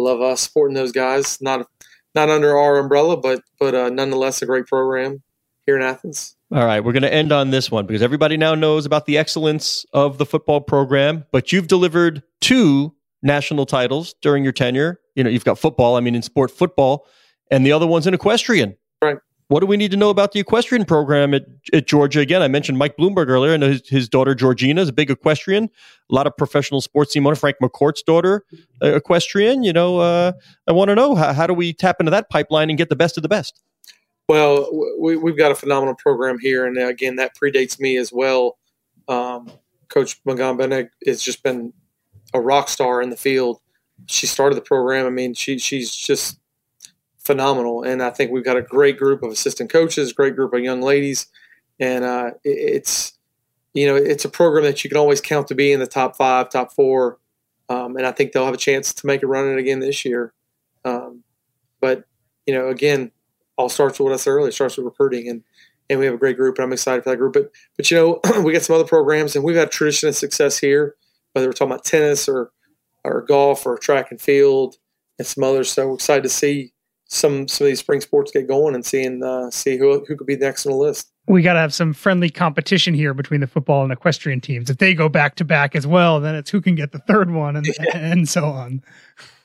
love 0.00 0.22
uh, 0.22 0.36
supporting 0.36 0.74
those 0.74 0.92
guys. 0.92 1.40
Not 1.42 1.66
not 2.14 2.28
under 2.28 2.56
our 2.56 2.78
umbrella, 2.78 3.16
but 3.16 3.42
but 3.58 3.74
uh, 3.74 3.88
nonetheless 3.90 4.42
a 4.42 4.46
great 4.46 4.66
program 4.66 5.22
here 5.66 5.76
in 5.76 5.82
Athens. 5.82 6.36
All 6.52 6.64
right, 6.64 6.80
we're 6.80 6.92
going 6.92 7.04
to 7.04 7.12
end 7.12 7.30
on 7.30 7.50
this 7.50 7.70
one 7.70 7.86
because 7.86 8.02
everybody 8.02 8.36
now 8.36 8.54
knows 8.54 8.84
about 8.84 9.06
the 9.06 9.16
excellence 9.18 9.86
of 9.92 10.18
the 10.18 10.26
football 10.26 10.60
program, 10.60 11.24
but 11.30 11.52
you've 11.52 11.68
delivered 11.68 12.22
two 12.40 12.92
national 13.22 13.66
titles 13.66 14.14
during 14.20 14.42
your 14.42 14.52
tenure. 14.52 14.98
You 15.14 15.22
know, 15.22 15.30
you've 15.30 15.44
got 15.44 15.58
football, 15.58 15.96
I 15.96 16.00
mean, 16.00 16.14
in 16.14 16.22
sport 16.22 16.50
football, 16.50 17.06
and 17.50 17.64
the 17.64 17.72
other 17.72 17.86
one's 17.86 18.06
in 18.06 18.14
equestrian. 18.14 18.76
Right. 19.02 19.18
What 19.50 19.58
do 19.58 19.66
we 19.66 19.76
need 19.76 19.90
to 19.90 19.96
know 19.96 20.10
about 20.10 20.30
the 20.30 20.38
equestrian 20.38 20.84
program 20.84 21.34
at, 21.34 21.44
at 21.72 21.88
Georgia? 21.88 22.20
Again, 22.20 22.40
I 22.40 22.46
mentioned 22.46 22.78
Mike 22.78 22.96
Bloomberg 22.96 23.26
earlier, 23.26 23.52
and 23.52 23.64
his, 23.64 23.88
his 23.88 24.08
daughter 24.08 24.32
Georgina 24.32 24.80
is 24.80 24.88
a 24.88 24.92
big 24.92 25.10
equestrian. 25.10 25.64
A 25.64 26.14
lot 26.14 26.28
of 26.28 26.36
professional 26.36 26.80
sports 26.80 27.12
team 27.12 27.26
owner, 27.26 27.34
Frank 27.34 27.56
McCourt's 27.60 28.00
daughter, 28.04 28.44
uh, 28.80 28.94
equestrian. 28.94 29.64
You 29.64 29.72
know, 29.72 29.98
uh, 29.98 30.34
I 30.68 30.72
want 30.72 30.90
to 30.90 30.94
know 30.94 31.16
how, 31.16 31.32
how 31.32 31.48
do 31.48 31.54
we 31.54 31.72
tap 31.72 31.96
into 31.98 32.10
that 32.10 32.30
pipeline 32.30 32.70
and 32.70 32.78
get 32.78 32.90
the 32.90 32.96
best 32.96 33.16
of 33.16 33.24
the 33.24 33.28
best? 33.28 33.60
Well, 34.28 34.70
we, 35.00 35.16
we've 35.16 35.36
got 35.36 35.50
a 35.50 35.56
phenomenal 35.56 35.96
program 35.96 36.38
here, 36.38 36.64
and 36.64 36.78
again, 36.78 37.16
that 37.16 37.32
predates 37.36 37.80
me 37.80 37.96
as 37.96 38.12
well. 38.12 38.56
Um, 39.08 39.50
Coach 39.88 40.22
Magamba 40.22 40.88
has 41.04 41.20
just 41.20 41.42
been 41.42 41.72
a 42.32 42.40
rock 42.40 42.68
star 42.68 43.02
in 43.02 43.10
the 43.10 43.16
field. 43.16 43.60
She 44.06 44.28
started 44.28 44.54
the 44.54 44.62
program. 44.62 45.06
I 45.06 45.10
mean, 45.10 45.34
she 45.34 45.58
she's 45.58 45.92
just 45.92 46.39
phenomenal, 47.20 47.82
and 47.82 48.02
I 48.02 48.10
think 48.10 48.30
we've 48.30 48.44
got 48.44 48.56
a 48.56 48.62
great 48.62 48.98
group 48.98 49.22
of 49.22 49.30
assistant 49.30 49.70
coaches, 49.70 50.12
great 50.12 50.36
group 50.36 50.52
of 50.52 50.60
young 50.60 50.80
ladies, 50.80 51.26
and 51.78 52.04
uh, 52.04 52.30
it's 52.44 53.12
you 53.74 53.86
know 53.86 53.96
it's 53.96 54.24
a 54.24 54.28
program 54.28 54.64
that 54.64 54.82
you 54.82 54.90
can 54.90 54.98
always 54.98 55.20
count 55.20 55.48
to 55.48 55.54
be 55.54 55.72
in 55.72 55.80
the 55.80 55.86
top 55.86 56.16
five, 56.16 56.50
top 56.50 56.72
four, 56.72 57.18
um, 57.68 57.96
and 57.96 58.06
I 58.06 58.12
think 58.12 58.32
they'll 58.32 58.44
have 58.44 58.54
a 58.54 58.58
chance 58.58 58.92
to 58.94 59.06
make 59.06 59.22
it 59.22 59.26
running 59.26 59.58
again 59.58 59.80
this 59.80 60.04
year. 60.04 60.32
Um, 60.84 61.22
but 61.80 62.04
you 62.46 62.54
know, 62.54 62.68
again, 62.68 63.10
all 63.56 63.68
starts 63.68 63.98
with 63.98 64.06
what 64.06 64.14
I 64.14 64.16
said 64.16 64.30
earlier. 64.30 64.50
Starts 64.50 64.76
with 64.76 64.86
recruiting, 64.86 65.28
and 65.28 65.42
and 65.88 65.98
we 65.98 66.06
have 66.06 66.14
a 66.14 66.18
great 66.18 66.36
group, 66.36 66.56
and 66.58 66.64
I'm 66.64 66.72
excited 66.72 67.04
for 67.04 67.10
that 67.10 67.16
group. 67.16 67.34
But 67.34 67.50
but 67.76 67.90
you 67.90 67.96
know, 67.96 68.20
we 68.42 68.52
got 68.52 68.62
some 68.62 68.76
other 68.76 68.84
programs, 68.84 69.36
and 69.36 69.44
we've 69.44 69.56
had 69.56 69.70
tradition 69.70 70.08
of 70.08 70.16
success 70.16 70.58
here, 70.58 70.96
whether 71.32 71.48
we're 71.48 71.52
talking 71.52 71.72
about 71.72 71.84
tennis 71.84 72.28
or 72.28 72.50
or 73.04 73.22
golf 73.22 73.66
or 73.66 73.78
track 73.78 74.10
and 74.10 74.20
field 74.20 74.76
and 75.18 75.26
some 75.26 75.44
others. 75.44 75.70
So 75.70 75.88
we're 75.88 75.94
excited 75.94 76.22
to 76.22 76.28
see 76.28 76.72
some 77.10 77.48
some 77.48 77.66
of 77.66 77.70
these 77.70 77.80
spring 77.80 78.00
sports 78.00 78.30
get 78.30 78.46
going 78.46 78.74
and 78.74 78.86
seeing 78.86 79.22
uh, 79.22 79.50
see 79.50 79.76
who 79.76 80.04
who 80.06 80.16
could 80.16 80.26
be 80.26 80.36
next 80.36 80.64
on 80.64 80.72
the 80.72 80.78
list. 80.78 81.12
We 81.26 81.42
got 81.42 81.52
to 81.52 81.60
have 81.60 81.74
some 81.74 81.92
friendly 81.92 82.30
competition 82.30 82.94
here 82.94 83.14
between 83.14 83.40
the 83.40 83.46
football 83.46 83.84
and 83.84 83.92
equestrian 83.92 84.40
teams. 84.40 84.70
If 84.70 84.78
they 84.78 84.94
go 84.94 85.08
back 85.08 85.36
to 85.36 85.44
back 85.44 85.76
as 85.76 85.86
well, 85.86 86.20
then 86.20 86.34
it's 86.34 86.50
who 86.50 86.60
can 86.60 86.74
get 86.74 86.92
the 86.92 86.98
third 87.00 87.30
one 87.30 87.56
and 87.56 87.66
yeah. 87.80 87.96
and 87.96 88.28
so 88.28 88.44
on. 88.44 88.82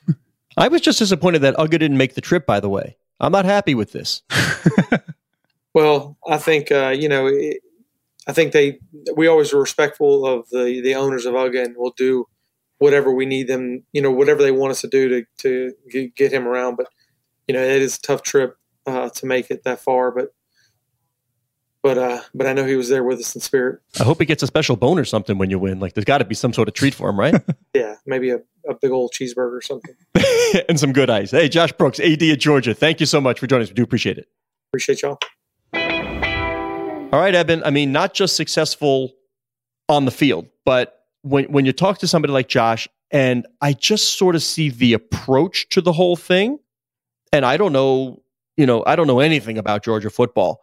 I 0.56 0.68
was 0.68 0.80
just 0.80 0.98
disappointed 0.98 1.40
that 1.40 1.56
Uga 1.56 1.70
didn't 1.70 1.98
make 1.98 2.14
the 2.14 2.20
trip. 2.20 2.46
By 2.46 2.60
the 2.60 2.68
way, 2.68 2.96
I'm 3.20 3.32
not 3.32 3.44
happy 3.44 3.74
with 3.74 3.92
this. 3.92 4.22
well, 5.74 6.16
I 6.26 6.38
think 6.38 6.70
uh, 6.70 6.94
you 6.96 7.08
know, 7.08 7.26
it, 7.26 7.58
I 8.28 8.32
think 8.32 8.52
they 8.52 8.78
we 9.16 9.26
always 9.26 9.52
are 9.52 9.60
respectful 9.60 10.24
of 10.24 10.48
the 10.50 10.80
the 10.80 10.94
owners 10.94 11.26
of 11.26 11.34
Uga 11.34 11.64
and 11.64 11.74
we'll 11.76 11.94
do 11.96 12.26
whatever 12.78 13.12
we 13.12 13.26
need 13.26 13.48
them, 13.48 13.82
you 13.92 14.02
know, 14.02 14.10
whatever 14.10 14.42
they 14.42 14.52
want 14.52 14.70
us 14.70 14.82
to 14.82 14.88
do 14.88 15.24
to 15.38 15.72
to 15.90 16.08
get 16.16 16.32
him 16.32 16.46
around. 16.46 16.76
But 16.76 16.86
you 17.46 17.54
know, 17.54 17.62
it 17.62 17.82
is 17.82 17.96
a 17.96 18.00
tough 18.00 18.22
trip 18.22 18.56
uh, 18.86 19.10
to 19.10 19.26
make 19.26 19.50
it 19.50 19.64
that 19.64 19.80
far, 19.80 20.10
but 20.10 20.32
but 21.82 21.98
uh, 21.98 22.20
but 22.34 22.48
I 22.48 22.52
know 22.52 22.64
he 22.64 22.74
was 22.74 22.88
there 22.88 23.04
with 23.04 23.20
us 23.20 23.34
in 23.36 23.40
spirit. 23.40 23.80
I 24.00 24.02
hope 24.02 24.18
he 24.18 24.26
gets 24.26 24.42
a 24.42 24.46
special 24.48 24.74
bone 24.74 24.98
or 24.98 25.04
something 25.04 25.38
when 25.38 25.50
you 25.50 25.58
win. 25.60 25.78
Like, 25.78 25.94
there's 25.94 26.04
got 26.04 26.18
to 26.18 26.24
be 26.24 26.34
some 26.34 26.52
sort 26.52 26.66
of 26.66 26.74
treat 26.74 26.94
for 26.94 27.08
him, 27.08 27.18
right? 27.18 27.40
yeah, 27.74 27.94
maybe 28.06 28.30
a, 28.30 28.38
a 28.68 28.74
big 28.74 28.90
old 28.90 29.12
cheeseburger 29.12 29.56
or 29.56 29.62
something, 29.62 29.94
and 30.68 30.80
some 30.80 30.92
good 30.92 31.10
ice. 31.10 31.30
Hey, 31.30 31.48
Josh 31.48 31.72
Brooks, 31.72 32.00
AD 32.00 32.22
at 32.22 32.40
Georgia. 32.40 32.74
Thank 32.74 32.98
you 32.98 33.06
so 33.06 33.20
much 33.20 33.38
for 33.38 33.46
joining 33.46 33.64
us. 33.64 33.68
We 33.70 33.74
do 33.74 33.84
appreciate 33.84 34.18
it. 34.18 34.26
Appreciate 34.70 35.02
y'all. 35.02 35.18
All 37.12 37.20
right, 37.20 37.34
Eben. 37.34 37.62
I 37.62 37.70
mean, 37.70 37.92
not 37.92 38.14
just 38.14 38.34
successful 38.34 39.12
on 39.88 40.06
the 40.06 40.10
field, 40.10 40.48
but 40.64 41.04
when 41.22 41.44
when 41.44 41.66
you 41.66 41.72
talk 41.72 41.98
to 41.98 42.08
somebody 42.08 42.32
like 42.32 42.48
Josh, 42.48 42.88
and 43.12 43.46
I 43.60 43.74
just 43.74 44.18
sort 44.18 44.34
of 44.34 44.42
see 44.42 44.70
the 44.70 44.92
approach 44.92 45.68
to 45.68 45.80
the 45.80 45.92
whole 45.92 46.16
thing, 46.16 46.58
and 47.32 47.44
I 47.44 47.56
don't 47.56 47.72
know, 47.72 48.22
you 48.56 48.66
know, 48.66 48.82
I 48.86 48.96
don't 48.96 49.06
know 49.06 49.20
anything 49.20 49.58
about 49.58 49.82
Georgia 49.82 50.10
football 50.10 50.62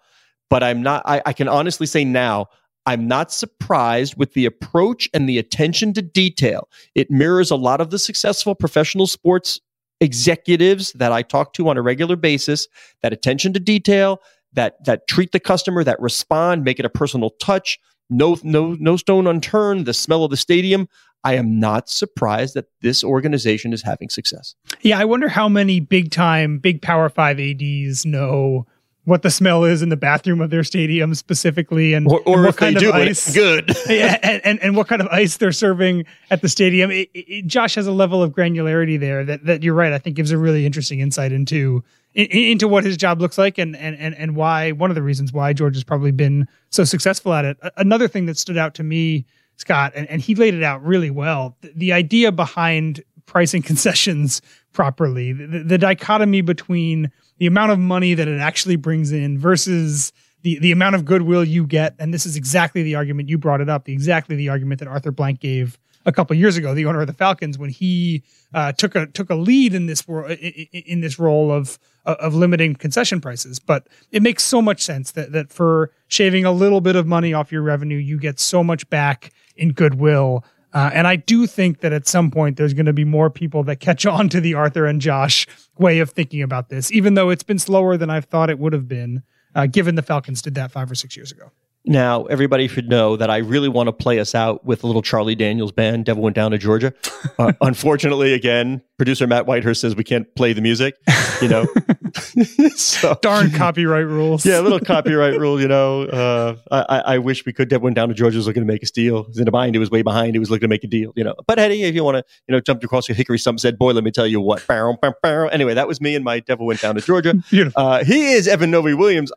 but 0.53 0.61
I'm 0.61 0.83
not, 0.83 1.01
I, 1.05 1.19
I 1.25 1.33
can 1.33 1.47
honestly 1.47 1.87
say 1.87 2.05
now, 2.05 2.45
I'm 2.85 3.07
not 3.07 3.31
surprised 3.31 4.15
with 4.17 4.33
the 4.33 4.45
approach 4.45 5.09
and 5.11 5.27
the 5.27 5.39
attention 5.39 5.93
to 5.93 6.01
detail. 6.03 6.69
It 6.93 7.09
mirrors 7.09 7.49
a 7.49 7.55
lot 7.55 7.81
of 7.81 7.89
the 7.89 7.97
successful 7.97 8.53
professional 8.53 9.07
sports 9.07 9.59
executives 9.99 10.91
that 10.93 11.11
I 11.11 11.23
talk 11.23 11.53
to 11.53 11.69
on 11.69 11.77
a 11.77 11.81
regular 11.81 12.15
basis, 12.15 12.67
that 13.01 13.11
attention 13.11 13.53
to 13.53 13.59
detail, 13.59 14.21
that 14.51 14.83
that 14.85 15.07
treat 15.07 15.31
the 15.31 15.39
customer, 15.39 15.83
that 15.83 15.99
respond, 15.99 16.63
make 16.63 16.77
it 16.77 16.85
a 16.85 16.89
personal 16.89 17.31
touch, 17.31 17.79
no 18.17 18.37
no 18.43 18.75
no 18.79 18.97
stone 18.97 19.27
unturned, 19.27 19.85
the 19.85 19.93
smell 19.93 20.23
of 20.23 20.31
the 20.31 20.37
stadium. 20.37 20.87
I 21.23 21.35
am 21.35 21.59
not 21.59 21.87
surprised 21.87 22.53
that 22.55 22.65
this 22.81 23.03
organization 23.03 23.71
is 23.71 23.81
having 23.81 24.09
success. 24.09 24.55
Yeah, 24.81 24.99
I 24.99 25.05
wonder 25.05 25.29
how 25.29 25.47
many 25.47 25.79
big 25.79 26.11
time, 26.11 26.59
big 26.59 26.81
power 26.81 27.07
5 27.07 27.39
ADs 27.39 28.05
know 28.05 28.67
what 29.05 29.21
the 29.21 29.29
smell 29.29 29.65
is 29.65 29.81
in 29.81 29.89
the 29.89 29.97
bathroom 29.97 30.39
of 30.39 30.49
their 30.49 30.63
stadium 30.63 31.13
specifically, 31.13 31.93
and 31.93 32.07
or, 32.07 32.21
or 32.21 32.35
and 32.35 32.45
what 32.45 32.57
kind 32.57 32.77
of 32.77 32.83
ice, 32.93 33.33
good, 33.33 33.75
yeah, 33.89 34.17
and, 34.23 34.41
and, 34.45 34.63
and 34.63 34.77
what 34.77 34.87
kind 34.87 35.01
of 35.01 35.07
ice 35.09 35.37
they're 35.37 35.51
serving 35.51 36.05
at 36.31 36.41
the 36.41 36.47
stadium. 36.47 36.89
It, 36.89 37.09
it, 37.13 37.47
Josh 37.47 37.75
has 37.75 37.85
a 37.85 37.91
level 37.91 38.23
of 38.23 38.31
granularity 38.31 38.99
there 38.99 39.25
that 39.25 39.45
that 39.45 39.63
you're 39.63 39.73
right. 39.73 39.91
I 39.91 39.97
think 39.97 40.15
gives 40.15 40.31
a 40.31 40.37
really 40.37 40.65
interesting 40.65 40.99
insight 40.99 41.31
into 41.31 41.83
into 42.15 42.67
what 42.67 42.83
his 42.83 42.95
job 42.95 43.19
looks 43.19 43.37
like 43.37 43.57
and 43.57 43.75
and 43.75 43.97
and 43.97 44.15
and 44.15 44.35
why 44.35 44.71
one 44.71 44.89
of 44.91 44.95
the 44.95 45.03
reasons 45.03 45.33
why 45.33 45.51
George 45.51 45.75
has 45.75 45.83
probably 45.83 46.11
been 46.11 46.47
so 46.69 46.83
successful 46.83 47.33
at 47.33 47.43
it. 47.43 47.57
Another 47.75 48.07
thing 48.07 48.25
that 48.27 48.37
stood 48.37 48.57
out 48.57 48.73
to 48.75 48.83
me, 48.83 49.25
Scott, 49.57 49.91
and, 49.95 50.09
and 50.09 50.21
he 50.21 50.35
laid 50.35 50.53
it 50.53 50.63
out 50.63 50.83
really 50.83 51.09
well. 51.09 51.57
The, 51.61 51.71
the 51.75 51.93
idea 51.93 52.31
behind 52.31 53.03
pricing 53.25 53.61
concessions 53.63 54.41
properly, 54.71 55.33
the, 55.33 55.59
the 55.59 55.77
dichotomy 55.77 56.41
between 56.41 57.11
the 57.43 57.47
amount 57.47 57.73
of 57.73 57.77
money 57.77 58.13
that 58.13 58.29
it 58.29 58.39
actually 58.39 58.77
brings 58.77 59.11
in 59.11 59.37
versus 59.37 60.13
the, 60.43 60.59
the 60.59 60.71
amount 60.71 60.95
of 60.95 61.03
goodwill 61.03 61.43
you 61.43 61.67
get. 61.67 61.93
And 61.99 62.13
this 62.13 62.25
is 62.25 62.37
exactly 62.37 62.83
the 62.83 62.95
argument 62.95 63.27
you 63.27 63.37
brought 63.37 63.59
it 63.59 63.67
up, 63.67 63.83
the, 63.83 63.91
exactly 63.91 64.37
the 64.37 64.47
argument 64.47 64.79
that 64.79 64.87
Arthur 64.87 65.11
Blank 65.11 65.41
gave 65.41 65.77
a 66.05 66.13
couple 66.13 66.37
years 66.37 66.55
ago, 66.55 66.73
the 66.73 66.85
owner 66.85 67.01
of 67.01 67.07
the 67.07 67.13
Falcons, 67.13 67.57
when 67.57 67.69
he 67.69 68.23
uh, 68.53 68.71
took 68.71 68.95
a 68.95 69.07
took 69.07 69.29
a 69.29 69.35
lead 69.35 69.73
in 69.73 69.87
this 69.87 70.05
in, 70.07 70.67
in 70.71 71.01
this 71.01 71.19
role 71.19 71.51
of 71.51 71.77
of 72.05 72.33
limiting 72.33 72.75
concession 72.75 73.19
prices. 73.19 73.59
But 73.59 73.87
it 74.09 74.21
makes 74.21 74.45
so 74.45 74.61
much 74.61 74.81
sense 74.81 75.11
that 75.11 75.33
that 75.33 75.51
for 75.51 75.91
shaving 76.07 76.45
a 76.45 76.51
little 76.53 76.79
bit 76.79 76.95
of 76.95 77.05
money 77.05 77.33
off 77.33 77.51
your 77.51 77.61
revenue, 77.61 77.97
you 77.97 78.19
get 78.19 78.39
so 78.39 78.63
much 78.63 78.89
back 78.89 79.33
in 79.57 79.73
goodwill 79.73 80.45
uh, 80.73 80.89
and 80.93 81.07
I 81.07 81.15
do 81.15 81.45
think 81.45 81.81
that 81.81 81.93
at 81.93 82.07
some 82.07 82.31
point 82.31 82.57
there's 82.57 82.73
going 82.73 82.87
to 82.87 82.93
be 82.93 83.05
more 83.05 83.29
people 83.29 83.63
that 83.63 83.79
catch 83.79 84.05
on 84.05 84.29
to 84.29 84.41
the 84.41 84.55
Arthur 84.55 84.85
and 84.85 84.99
Josh 84.99 85.47
way 85.77 85.99
of 85.99 86.09
thinking 86.09 86.41
about 86.41 86.69
this, 86.69 86.91
even 86.91 87.13
though 87.13 87.29
it's 87.29 87.43
been 87.43 87.59
slower 87.59 87.95
than 87.95 88.09
I've 88.09 88.25
thought 88.25 88.49
it 88.49 88.59
would 88.59 88.73
have 88.73 88.87
been, 88.87 89.23
uh, 89.55 89.67
given 89.67 89.95
the 89.95 90.01
Falcons 90.01 90.41
did 90.41 90.55
that 90.55 90.71
five 90.71 90.89
or 90.89 90.95
six 90.95 91.15
years 91.15 91.31
ago. 91.31 91.51
Now, 91.85 92.23
everybody 92.25 92.69
should 92.69 92.87
know 92.87 93.17
that 93.17 93.29
I 93.29 93.37
really 93.37 93.67
want 93.67 93.87
to 93.87 93.93
play 93.93 94.19
us 94.19 94.33
out 94.33 94.63
with 94.63 94.83
a 94.83 94.87
little 94.87 95.01
Charlie 95.01 95.35
Daniels 95.35 95.73
band, 95.73 96.05
Devil 96.05 96.23
Went 96.23 96.35
Down 96.35 96.51
to 96.51 96.57
Georgia. 96.57 96.93
Uh, 97.37 97.51
unfortunately, 97.61 98.33
again, 98.33 98.81
producer 99.03 99.27
Matt 99.27 99.45
Whitehurst 99.45 99.81
says 99.81 99.97
we 99.97 100.05
can't 100.05 100.33
play 100.33 100.53
the 100.53 100.61
music. 100.61 100.95
You 101.41 101.49
know, 101.49 101.65
so 102.75 103.17
darn 103.21 103.51
copyright 103.51 104.05
rules. 104.05 104.45
yeah, 104.45 104.61
a 104.61 104.61
little 104.61 104.79
copyright 104.93 105.37
rule. 105.37 105.59
You 105.59 105.67
know, 105.67 106.03
uh, 106.03 106.55
I, 106.71 107.15
I 107.15 107.17
wish 107.17 107.45
we 107.45 107.51
could. 107.51 107.67
Deb 107.67 107.81
went 107.81 107.97
down 107.97 108.07
to 108.07 108.13
Georgia, 108.13 108.37
was 108.37 108.47
looking 108.47 108.61
to 108.61 108.67
make 108.67 108.81
a 108.81 108.85
steal. 108.85 109.27
In 109.35 109.45
a 109.45 109.51
bind. 109.51 109.75
He 109.75 109.79
was 109.79 109.91
way 109.91 110.03
behind. 110.03 110.35
He 110.35 110.39
was 110.39 110.49
looking 110.49 110.61
to 110.61 110.67
make 110.69 110.85
a 110.85 110.87
deal. 110.87 111.11
You 111.17 111.25
know, 111.25 111.35
but 111.47 111.59
Eddie, 111.59 111.83
if 111.83 111.93
you 111.95 112.03
want 112.05 112.15
to, 112.15 112.23
you 112.47 112.53
know, 112.53 112.61
jump 112.61 112.81
across 112.81 113.09
your 113.09 113.15
hickory 113.15 113.37
stump, 113.37 113.59
said, 113.59 113.77
"Boy, 113.77 113.91
let 113.91 114.05
me 114.05 114.11
tell 114.11 114.25
you 114.25 114.39
what." 114.39 114.63
Anyway, 114.69 115.73
that 115.73 115.87
was 115.87 115.99
me 115.99 116.15
and 116.15 116.23
my 116.23 116.39
devil 116.39 116.65
went 116.65 116.79
down 116.79 116.95
to 116.95 117.01
Georgia. 117.01 117.33
Beautiful. 117.49 117.81
Uh, 117.81 118.05
he 118.05 118.31
is 118.31 118.47
Eben 118.47 118.71
Novy-Williams 118.71 119.33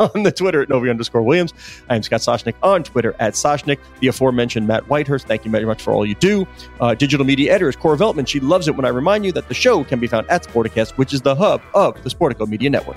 on 0.00 0.22
the 0.22 0.32
Twitter 0.32 0.62
at 0.62 0.70
Novi 0.70 0.88
underscore 0.88 1.22
Williams. 1.22 1.52
I 1.90 1.96
am 1.96 2.02
Scott 2.02 2.20
Soshnick 2.20 2.54
on 2.62 2.82
Twitter 2.82 3.14
at 3.18 3.34
Soshnick. 3.34 3.78
The 4.00 4.08
aforementioned 4.08 4.66
Matt 4.66 4.84
Whitehurst. 4.84 5.24
Thank 5.24 5.44
you 5.44 5.50
very 5.50 5.66
much 5.66 5.82
for 5.82 5.92
all 5.92 6.06
you 6.06 6.14
do. 6.14 6.46
Uh, 6.80 6.94
digital 6.94 7.26
media 7.26 7.52
editor 7.52 7.68
is 7.68 7.76
Cora 7.76 7.98
Veltman. 7.98 8.26
She 8.26 8.40
loves 8.40 8.66
it 8.66 8.76
when 8.76 8.86
I 8.86 8.88
remind 8.88 9.09
you 9.16 9.32
that 9.32 9.48
the 9.48 9.54
show 9.54 9.84
can 9.84 10.00
be 10.00 10.06
found 10.06 10.28
at 10.30 10.44
Sporticast, 10.44 10.92
which 10.92 11.12
is 11.12 11.20
the 11.20 11.34
hub 11.34 11.60
of 11.74 12.02
the 12.02 12.10
Sportico 12.10 12.46
Media 12.46 12.70
Network. 12.70 12.96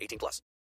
18 0.00 0.18
plus. 0.18 0.42